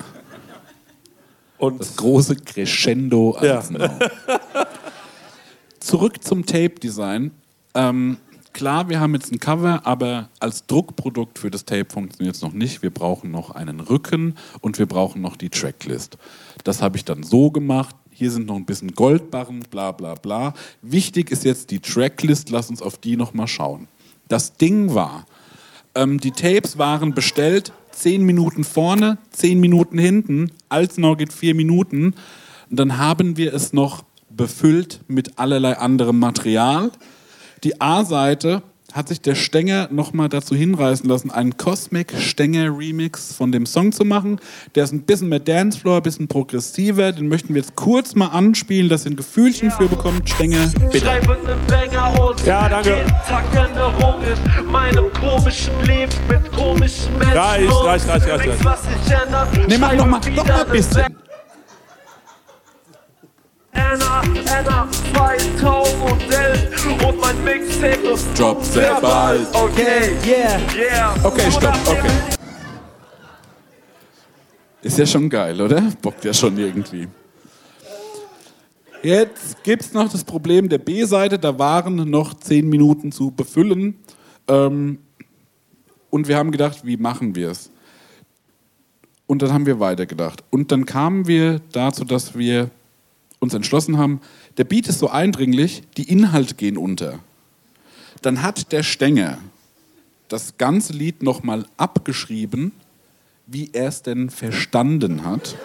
Und 1.59 1.81
Das 1.81 1.97
große 1.97 2.37
Crescendo. 2.37 3.33
Alzenau. 3.33 3.89
Zurück 5.81 6.23
zum 6.23 6.47
Tape-Design. 6.47 7.33
Ähm, 7.75 8.17
klar, 8.53 8.89
wir 8.89 9.01
haben 9.01 9.15
jetzt 9.15 9.33
ein 9.33 9.41
Cover, 9.41 9.81
aber 9.85 10.29
als 10.39 10.67
Druckprodukt 10.67 11.39
für 11.39 11.51
das 11.51 11.65
Tape 11.65 11.87
funktioniert 11.91 12.37
es 12.37 12.43
noch 12.43 12.53
nicht. 12.53 12.83
Wir 12.83 12.91
brauchen 12.91 13.31
noch 13.31 13.51
einen 13.51 13.81
Rücken 13.81 14.35
und 14.61 14.79
wir 14.79 14.87
brauchen 14.87 15.23
noch 15.23 15.37
die 15.37 15.51
Tracklist. 15.51 16.19
Das 16.65 16.83
habe 16.83 16.97
ich 16.97 17.05
dann 17.05 17.23
so 17.23 17.51
gemacht. 17.51 17.97
Hier 18.11 18.31
sind 18.31 18.47
noch 18.47 18.57
ein 18.57 18.67
bisschen 18.67 18.95
Goldbarren, 18.95 19.61
bla 19.71 19.93
bla 19.93 20.15
bla. 20.15 20.55
Wichtig 20.83 21.31
ist 21.31 21.45
jetzt 21.45 21.71
die 21.71 21.81
Tracklist. 21.81 22.51
Lass 22.51 22.71
uns 22.71 22.83
auf 22.83 22.99
die 22.99 23.17
nochmal 23.17 23.49
schauen. 23.49 23.89
Das 24.29 24.57
Ding 24.57 24.95
war, 24.95 25.27
ähm, 25.95 26.21
die 26.21 26.31
Tapes 26.31 26.79
waren 26.79 27.15
bestellt, 27.15 27.73
10 27.93 28.23
Minuten 28.23 28.65
vorne, 28.65 29.19
10 29.31 29.61
Minuten 29.61 29.99
hinten. 29.99 30.53
Alzenau 30.69 31.17
geht 31.17 31.33
4 31.33 31.55
Minuten. 31.55 32.15
Und 32.71 32.79
dann 32.79 32.99
haben 32.99 33.37
wir 33.37 33.53
es 33.53 33.73
noch 33.73 34.05
befüllt 34.31 35.01
mit 35.09 35.39
allerlei 35.39 35.77
anderem 35.77 36.19
Material. 36.19 36.91
Die 37.65 37.81
A-Seite 37.81 38.63
hat 38.93 39.09
sich 39.09 39.21
der 39.21 39.35
Stenger 39.37 39.89
nochmal 39.91 40.29
dazu 40.29 40.55
hinreißen 40.55 41.09
lassen, 41.09 41.31
einen 41.31 41.57
Cosmic 41.57 42.13
Stenger 42.19 42.77
Remix 42.77 43.33
von 43.35 43.51
dem 43.53 43.65
Song 43.67 43.93
zu 43.93 44.05
machen. 44.05 44.39
Der 44.75 44.85
ist 44.85 44.93
ein 44.93 45.03
bisschen 45.03 45.29
mehr 45.29 45.39
Dancefloor, 45.39 45.99
ein 45.99 46.03
bisschen 46.03 46.29
progressiver. 46.29 47.13
Den 47.13 47.29
möchten 47.29 47.55
wir 47.55 47.63
jetzt 47.63 47.75
kurz 47.77 48.15
mal 48.15 48.27
anspielen, 48.29 48.89
dass 48.91 49.07
ihr 49.07 49.13
ein 49.13 49.17
Gefühlchen 49.17 49.71
für 49.71 49.89
bekommt. 49.89 50.29
Stenger, 50.29 50.71
bitte. 50.91 51.07
Ja, 52.45 52.69
danke. 52.69 53.05
Reicht, 57.35 57.71
reicht, 57.87 58.09
reicht, 58.09 58.27
reicht, 58.29 58.49
reicht. 58.49 58.61
Nee, 59.69 59.79
mach 59.79 59.93
Schreibe 59.93 59.97
noch 59.97 60.07
mal, 60.07 60.19
noch 60.19 60.45
wieder 60.45 60.55
mal 60.55 60.65
ein 60.67 60.71
bisschen. 60.73 61.17
Anna, 63.73 64.23
Anna 64.51 64.89
2011 65.14 67.07
und 67.07 67.20
mein 67.20 67.45
Mixtape 67.45 68.18
Drop 68.37 68.62
sehr 68.62 69.01
bald. 69.01 69.47
Okay, 69.55 70.12
yeah, 70.27 70.61
yeah. 70.77 71.14
Okay, 71.25 71.51
stopp, 71.51 71.77
okay. 71.87 72.11
Ist 74.83 74.99
ja 74.99 75.07
schon 75.07 75.31
geil, 75.31 75.61
oder? 75.61 75.83
Bockt 76.03 76.25
ja 76.25 76.35
schon 76.35 76.59
irgendwie. 76.59 77.09
Jetzt 79.03 79.62
gibt 79.64 79.83
es 79.83 79.93
noch 79.93 80.11
das 80.11 80.23
Problem 80.23 80.68
der 80.68 80.79
B-Seite, 80.79 81.39
da 81.39 81.59
waren 81.59 82.09
noch 82.09 82.35
10 82.35 82.68
Minuten 82.68 83.11
zu 83.11 83.31
befüllen. 83.31 83.97
Ähm, 84.49 84.99
und 86.11 86.29
wir 86.29 86.37
haben 86.37 86.51
gedacht, 86.53 86.85
wie 86.85 86.97
machen 86.97 87.35
wir 87.35 87.51
es? 87.51 87.70
Und 89.27 89.43
dann 89.43 89.53
haben 89.53 89.66
wir 89.66 89.81
weitergedacht. 89.81 90.45
Und 90.51 90.70
dann 90.70 90.85
kamen 90.85 91.27
wir 91.27 91.61
dazu, 91.73 92.05
dass 92.05 92.37
wir 92.37 92.70
uns 93.43 93.55
entschlossen 93.55 93.99
haben, 93.99 94.20
der 94.57 94.64
Beat 94.64 94.86
ist 94.88 95.01
so 95.01 95.11
eindringlich, 95.11 95.82
die 95.97 96.09
Inhalte 96.09 96.55
gehen 96.55 96.78
unter. 96.78 97.18
Dann 98.22 98.40
hat 98.43 98.70
der 98.70 98.84
Stenger 98.84 99.38
das 100.28 100.57
ganze 100.59 100.93
Lied 100.93 101.22
nochmal 101.24 101.66
abgeschrieben, 101.76 102.72
wie 103.49 103.70
er 103.72 103.88
es 103.88 104.03
denn 104.03 104.30
verstanden 104.30 105.24
hat. 105.24 105.57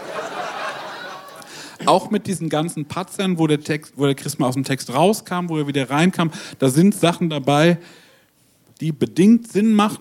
Auch 1.85 2.09
mit 2.09 2.25
diesen 2.25 2.49
ganzen 2.49 2.85
Patzern, 2.85 3.37
wo 3.37 3.45
der, 3.45 3.61
Text, 3.61 3.93
wo 3.95 4.05
der 4.05 4.15
Chris 4.15 4.39
mal 4.39 4.47
aus 4.47 4.55
dem 4.55 4.63
Text 4.63 4.91
rauskam, 4.91 5.47
wo 5.47 5.59
er 5.59 5.67
wieder 5.67 5.91
reinkam, 5.91 6.31
da 6.57 6.69
sind 6.69 6.95
Sachen 6.95 7.29
dabei, 7.29 7.77
die 8.81 8.91
bedingt 8.91 9.51
Sinn 9.51 9.73
machen. 9.73 9.99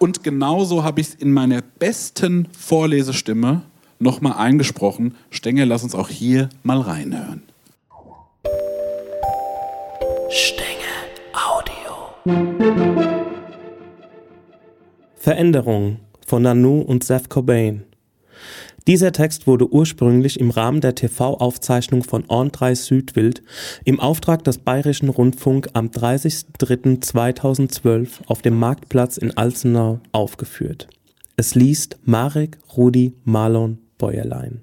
Und 0.00 0.24
genauso 0.24 0.82
habe 0.82 1.00
ich 1.00 1.10
es 1.10 1.14
in 1.14 1.32
meiner 1.32 1.62
besten 1.62 2.48
Vorlesestimme 2.58 3.62
nochmal 3.98 4.34
eingesprochen. 4.34 5.14
Stenger, 5.30 5.66
lass 5.66 5.82
uns 5.82 5.94
auch 5.94 6.08
hier 6.08 6.48
mal 6.62 6.80
reinhören. 6.80 7.42
Veränderung 15.16 15.98
von 16.26 16.42
Nanu 16.42 16.80
und 16.80 17.04
Seth 17.04 17.28
Cobain. 17.28 17.84
Dieser 18.86 19.12
Text 19.12 19.46
wurde 19.46 19.72
ursprünglich 19.72 20.38
im 20.40 20.50
Rahmen 20.50 20.82
der 20.82 20.94
TV-Aufzeichnung 20.94 22.02
von 22.02 22.24
On 22.28 22.52
3 22.52 22.74
Südwild 22.74 23.42
im 23.84 24.00
Auftrag 24.00 24.44
des 24.44 24.58
Bayerischen 24.58 25.08
Rundfunk 25.08 25.70
am 25.72 25.88
30.03.2012 25.88 28.26
auf 28.26 28.42
dem 28.42 28.58
Marktplatz 28.58 29.16
in 29.16 29.34
Alzenau 29.36 30.00
aufgeführt. 30.12 30.88
Es 31.36 31.54
liest 31.54 31.96
Marek 32.04 32.58
Rudi 32.76 33.14
Marlon 33.24 33.78
Bäuerlein. 34.04 34.60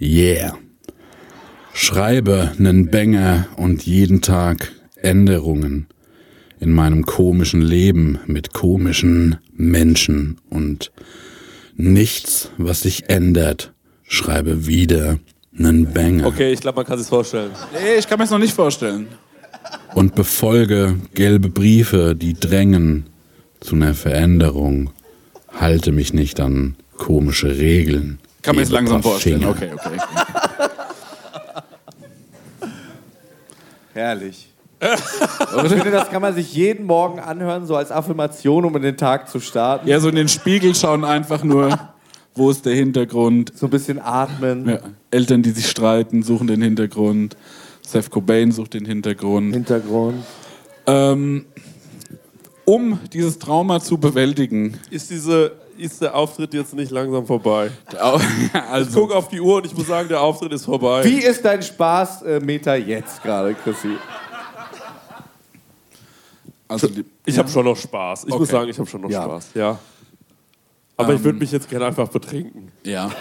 Yeah. 0.00 0.56
Schreibe 1.74 2.52
nen 2.58 2.88
Banger 2.88 3.48
und 3.56 3.84
jeden 3.84 4.20
Tag 4.20 4.70
Änderungen 4.94 5.88
in 6.60 6.70
meinem 6.70 7.04
komischen 7.04 7.62
Leben 7.62 8.20
mit 8.26 8.52
komischen 8.52 9.38
Menschen 9.52 10.40
und 10.50 10.92
nichts, 11.74 12.52
was 12.56 12.82
sich 12.82 13.10
ändert. 13.10 13.72
Schreibe 14.04 14.68
wieder 14.68 15.18
nen 15.50 15.92
Banger 15.92 16.26
Okay, 16.26 16.52
ich 16.52 16.60
glaube, 16.60 16.76
man 16.76 16.86
kann 16.86 17.00
sich 17.00 17.08
vorstellen. 17.08 17.50
Nee, 17.72 17.98
ich 17.98 18.06
kann 18.06 18.20
mir 18.20 18.24
das 18.24 18.30
noch 18.30 18.38
nicht 18.38 18.54
vorstellen. 18.54 19.08
und 19.96 20.14
befolge 20.14 20.94
gelbe 21.14 21.48
Briefe, 21.48 22.14
die 22.14 22.34
drängen 22.34 23.06
zu 23.66 23.74
einer 23.74 23.94
Veränderung. 23.94 24.90
Halte 25.58 25.90
mich 25.90 26.14
nicht 26.14 26.38
an 26.40 26.76
komische 26.96 27.58
Regeln. 27.58 28.20
Kann 28.42 28.54
man 28.54 28.64
jetzt 28.64 28.70
langsam 28.70 29.02
vorstellen. 29.02 29.40
Finger. 29.40 29.50
Okay, 29.50 29.70
okay. 29.74 29.98
Herrlich. 33.94 34.52
ich 34.80 35.72
finde, 35.72 35.90
das 35.90 36.10
kann 36.10 36.22
man 36.22 36.34
sich 36.34 36.54
jeden 36.54 36.86
Morgen 36.86 37.18
anhören, 37.18 37.66
so 37.66 37.74
als 37.76 37.90
Affirmation, 37.90 38.64
um 38.66 38.76
in 38.76 38.82
den 38.82 38.96
Tag 38.96 39.28
zu 39.28 39.40
starten. 39.40 39.88
Ja, 39.88 39.98
so 40.00 40.10
in 40.10 40.16
den 40.16 40.28
Spiegel 40.28 40.74
schauen 40.74 41.04
einfach 41.04 41.42
nur, 41.42 41.78
wo 42.34 42.50
ist 42.50 42.66
der 42.66 42.74
Hintergrund. 42.74 43.52
So 43.56 43.66
ein 43.66 43.70
bisschen 43.70 43.98
atmen. 43.98 44.68
Ja, 44.68 44.80
Eltern, 45.10 45.42
die 45.42 45.50
sich 45.50 45.68
streiten, 45.68 46.22
suchen 46.22 46.46
den 46.46 46.62
Hintergrund. 46.62 47.36
Seth 47.80 48.10
Cobain 48.10 48.52
sucht 48.52 48.74
den 48.74 48.84
Hintergrund. 48.84 49.54
Hintergrund. 49.54 50.22
Ähm, 50.86 51.46
um 52.66 52.98
dieses 53.12 53.38
Trauma 53.38 53.80
zu 53.80 53.96
bewältigen. 53.96 54.78
Ist, 54.90 55.08
diese, 55.10 55.52
ist 55.78 56.02
der 56.02 56.14
Auftritt 56.14 56.52
jetzt 56.52 56.74
nicht 56.74 56.90
langsam 56.90 57.26
vorbei? 57.26 57.70
Ich 57.92 58.54
Also, 58.54 59.00
gucke 59.00 59.14
auf 59.14 59.28
die 59.28 59.40
Uhr 59.40 59.56
und 59.56 59.66
ich 59.66 59.74
muss 59.76 59.86
sagen, 59.86 60.08
der 60.08 60.20
Auftritt 60.20 60.52
ist 60.52 60.66
vorbei. 60.66 61.02
Wie 61.04 61.18
ist 61.20 61.42
dein 61.44 61.62
Spaßmeter 61.62 62.76
jetzt 62.76 63.22
gerade, 63.22 63.54
Chrissy? 63.54 63.96
also 66.68 66.88
Ich 67.24 67.38
habe 67.38 67.48
schon 67.48 67.64
noch 67.64 67.76
Spaß. 67.76 68.24
Ich 68.24 68.30
muss 68.30 68.42
Okay. 68.42 68.50
sagen, 68.52 68.68
ich 68.70 68.78
habe 68.78 68.88
schon 68.88 69.00
noch 69.00 69.10
Ja. 69.10 69.22
Spaß. 69.22 69.48
Ja. 69.54 69.78
Aber 70.98 71.12
ich 71.14 71.20
würde 71.22 71.36
Ähm, 71.36 71.40
mich 71.40 71.52
jetzt 71.52 71.68
gerne 71.68 71.86
einfach 71.86 72.08
betrinken. 72.08 72.72
Ja. 72.82 73.10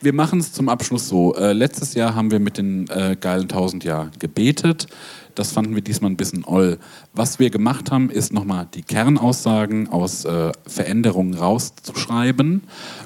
Wir 0.00 0.12
machen 0.12 0.38
es 0.38 0.52
zum 0.52 0.68
Abschluss 0.68 1.08
so. 1.08 1.34
Äh, 1.34 1.52
letztes 1.52 1.94
Jahr 1.94 2.14
haben 2.14 2.30
wir 2.30 2.38
mit 2.38 2.56
den 2.56 2.88
äh, 2.88 3.16
geilen 3.20 3.42
1000 3.42 3.82
Jahr 3.82 4.12
gebetet. 4.20 4.86
Das 5.34 5.50
fanden 5.50 5.74
wir 5.74 5.82
diesmal 5.82 6.12
ein 6.12 6.16
bisschen 6.16 6.44
oll. 6.44 6.78
Was 7.14 7.40
wir 7.40 7.50
gemacht 7.50 7.90
haben, 7.90 8.08
ist 8.08 8.32
nochmal 8.32 8.68
die 8.72 8.82
Kernaussagen 8.82 9.88
aus 9.88 10.24
äh, 10.24 10.52
Veränderungen 10.68 11.34
rauszuschreiben. 11.34 12.62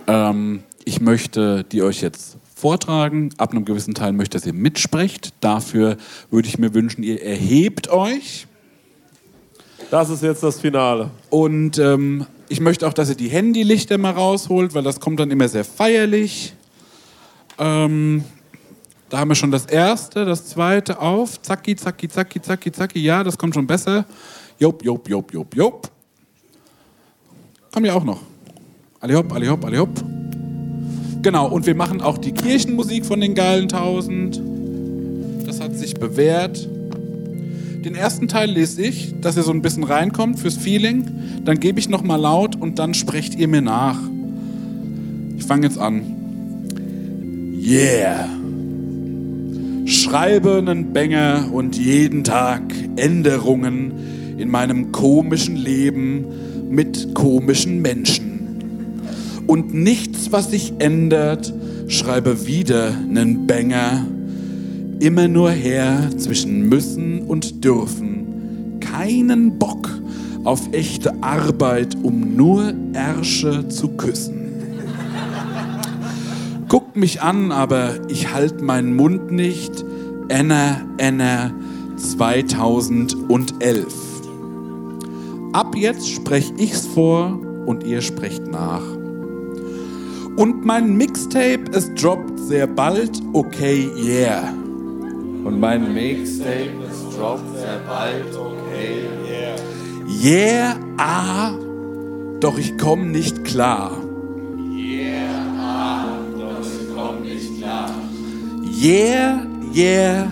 Ähm, 0.06 0.64
ich 0.84 1.00
möchte 1.00 1.64
die 1.64 1.80
euch 1.80 2.02
jetzt 2.02 2.36
vortragen. 2.54 3.30
Ab 3.38 3.52
einem 3.52 3.64
gewissen 3.64 3.94
Teil 3.94 4.12
möchte, 4.12 4.36
dass 4.36 4.46
ihr 4.46 4.52
mitsprecht. 4.52 5.32
Dafür 5.40 5.96
würde 6.30 6.46
ich 6.46 6.58
mir 6.58 6.74
wünschen, 6.74 7.02
ihr 7.02 7.22
erhebt 7.22 7.88
euch. 7.88 8.46
Das 9.90 10.10
ist 10.10 10.22
jetzt 10.22 10.42
das 10.42 10.60
Finale. 10.60 11.10
Und 11.30 11.78
ähm, 11.78 12.26
ich 12.50 12.60
möchte 12.60 12.86
auch, 12.86 12.92
dass 12.92 13.08
ihr 13.08 13.14
die 13.14 13.28
Handylichter 13.28 13.96
mal 13.96 14.12
rausholt, 14.12 14.74
weil 14.74 14.82
das 14.82 15.00
kommt 15.00 15.20
dann 15.20 15.30
immer 15.30 15.48
sehr 15.48 15.64
feierlich. 15.64 16.52
Ähm, 17.62 18.24
da 19.08 19.18
haben 19.18 19.28
wir 19.28 19.34
schon 19.36 19.52
das 19.52 19.66
erste, 19.66 20.24
das 20.24 20.46
zweite 20.46 20.98
auf. 21.00 21.40
Zacki, 21.42 21.76
zacki, 21.76 22.08
zacki, 22.08 22.42
zacki, 22.42 22.72
zacki. 22.72 22.98
Ja, 22.98 23.22
das 23.22 23.38
kommt 23.38 23.54
schon 23.54 23.66
besser. 23.66 24.04
Jop, 24.58 24.84
jop, 24.84 25.08
jop, 25.08 25.32
jop, 25.32 25.54
jop. 25.54 25.90
Kommen 27.72 27.86
ja 27.86 27.94
auch 27.94 28.04
noch. 28.04 28.20
Alle 29.00 29.16
hopp, 29.16 29.32
alle 29.32 29.48
hopp, 29.48 29.64
alle 29.64 29.78
hopp. 29.78 30.04
Genau, 31.22 31.48
und 31.48 31.66
wir 31.66 31.76
machen 31.76 32.00
auch 32.00 32.18
die 32.18 32.32
Kirchenmusik 32.32 33.06
von 33.06 33.20
den 33.20 33.34
geilen 33.36 33.68
Tausend. 33.68 34.42
Das 35.46 35.60
hat 35.60 35.76
sich 35.76 35.94
bewährt. 35.94 36.68
Den 37.84 37.94
ersten 37.94 38.26
Teil 38.26 38.50
lese 38.50 38.82
ich, 38.82 39.14
dass 39.20 39.36
ihr 39.36 39.42
so 39.44 39.52
ein 39.52 39.62
bisschen 39.62 39.84
reinkommt 39.84 40.40
fürs 40.40 40.56
Feeling. 40.56 41.44
Dann 41.44 41.60
gebe 41.60 41.78
ich 41.78 41.88
noch 41.88 42.02
mal 42.02 42.16
laut 42.16 42.56
und 42.56 42.80
dann 42.80 42.94
sprecht 42.94 43.36
ihr 43.36 43.46
mir 43.46 43.62
nach. 43.62 43.98
Ich 45.36 45.44
fange 45.44 45.66
jetzt 45.66 45.78
an. 45.78 46.21
Yeah. 47.64 48.28
Schreibe 49.86 50.56
einen 50.56 50.92
Banger 50.92 51.48
und 51.52 51.78
jeden 51.78 52.24
Tag 52.24 52.60
Änderungen 52.96 54.36
in 54.36 54.50
meinem 54.50 54.90
komischen 54.90 55.54
Leben 55.54 56.24
mit 56.70 57.14
komischen 57.14 57.80
Menschen. 57.80 59.44
Und 59.46 59.72
nichts, 59.74 60.32
was 60.32 60.50
sich 60.50 60.72
ändert, 60.80 61.54
schreibe 61.86 62.48
wieder 62.48 62.88
einen 62.88 63.46
Banger. 63.46 64.08
Immer 64.98 65.28
nur 65.28 65.52
her 65.52 66.10
zwischen 66.16 66.68
müssen 66.68 67.22
und 67.22 67.64
dürfen. 67.64 68.80
Keinen 68.80 69.60
Bock 69.60 69.88
auf 70.42 70.60
echte 70.72 71.14
Arbeit, 71.22 71.96
um 72.02 72.34
nur 72.34 72.74
Ärsche 72.92 73.68
zu 73.68 73.90
küssen. 73.90 74.41
Guckt 76.72 76.96
mich 76.96 77.20
an, 77.20 77.52
aber 77.52 77.96
ich 78.08 78.32
halt 78.32 78.62
meinen 78.62 78.96
Mund 78.96 79.30
nicht. 79.30 79.84
Enna, 80.28 80.80
Enna 80.96 81.52
2011. 81.98 83.94
Ab 85.52 85.76
jetzt 85.76 86.08
sprech 86.08 86.50
ich's 86.56 86.86
vor 86.86 87.38
und 87.66 87.84
ihr 87.84 88.00
sprecht 88.00 88.46
nach. 88.50 88.80
Und 90.36 90.64
mein 90.64 90.96
Mixtape, 90.96 91.64
es 91.74 91.92
droppt 91.92 92.38
sehr 92.38 92.66
bald, 92.66 93.20
okay, 93.34 93.90
yeah. 94.02 94.54
Und 95.44 95.60
mein 95.60 95.92
Mixtape, 95.92 96.70
es 96.90 97.14
droppt 97.14 97.54
sehr 97.54 97.80
bald, 97.86 98.34
okay, 98.34 99.10
yeah. 99.28 99.56
Yeah, 100.08 100.76
ah, 100.96 101.52
doch 102.40 102.56
ich 102.56 102.78
komm 102.78 103.10
nicht 103.10 103.44
klar. 103.44 104.01
Yeah, 108.82 109.46
yeah, 109.70 110.26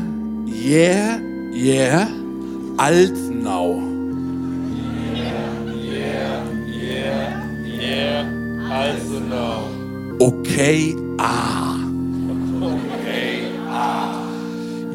yeah, 0.44 1.20
yeah, 1.54 2.08
Altenau. 2.82 3.78
Yeah, 5.14 5.54
yeah, 5.78 7.46
yeah, 7.62 8.26
also 8.66 9.20
no. 9.20 9.70
Okay, 10.18 10.96
ah. 11.20 11.78
Okay, 12.58 13.54
ah. 13.70 14.18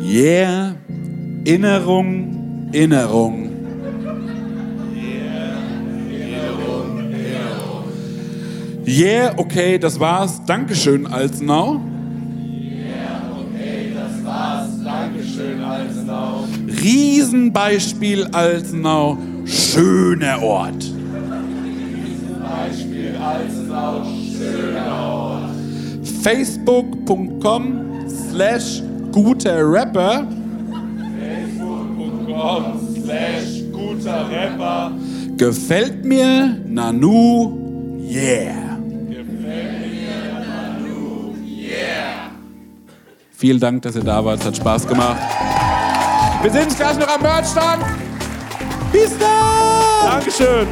Yeah, 0.04 0.76
Innerung, 1.48 2.68
Innerung. 2.74 3.56
Yeah, 8.84 9.34
okay, 9.40 9.80
das 9.80 9.98
war's. 9.98 10.44
Dankeschön, 10.44 11.08
Altenau. 11.08 11.95
Riesenbeispiel 16.86 18.28
Altenau. 18.32 19.18
Schöner 19.44 20.44
Ort. 20.44 20.86
Beispiel 22.44 23.16
Altenau, 23.18 24.04
schöner 24.06 24.92
Ort. 25.02 25.50
Facebook.com 26.22 27.64
slash 28.08 28.84
guter 29.12 29.68
Rapper. 29.68 30.28
Facebook.com 31.20 32.64
slash 33.04 33.64
guter 33.72 34.30
Rapper. 34.30 34.92
Gefällt 35.38 36.06
mir 36.06 36.56
Nanu, 36.68 37.98
yeah. 38.08 38.78
Gefällt 39.10 39.82
mir 39.82 40.12
Manu, 40.48 41.34
yeah. 41.48 42.30
Vielen 43.32 43.60
Dank, 43.60 43.82
dass 43.82 43.96
ihr 43.96 44.04
da 44.04 44.24
wart. 44.24 44.42
Es 44.42 44.46
hat 44.46 44.58
Spaß 44.58 44.88
gemacht. 44.88 45.18
Wir 46.46 46.52
sehen 46.52 46.66
uns 46.66 46.78
gleich 46.78 46.96
noch 47.00 47.08
am 47.08 47.24
Merchstand. 47.24 47.84
Bis 48.92 49.18
dann! 49.18 50.12
Dankeschön. 50.12 50.68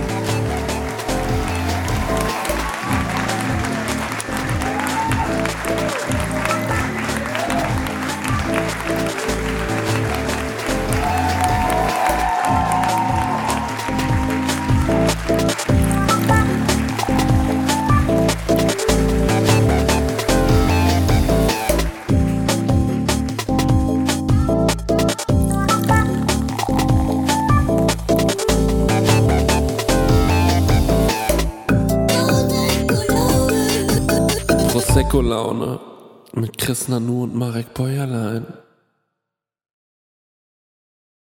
Prosecco-Laune 35.24 35.80
mit 36.34 36.58
Chris 36.58 36.88
Nanu 36.90 37.24
und 37.24 37.36
Marek 37.36 37.74
Bäuerlein. 37.74 38.46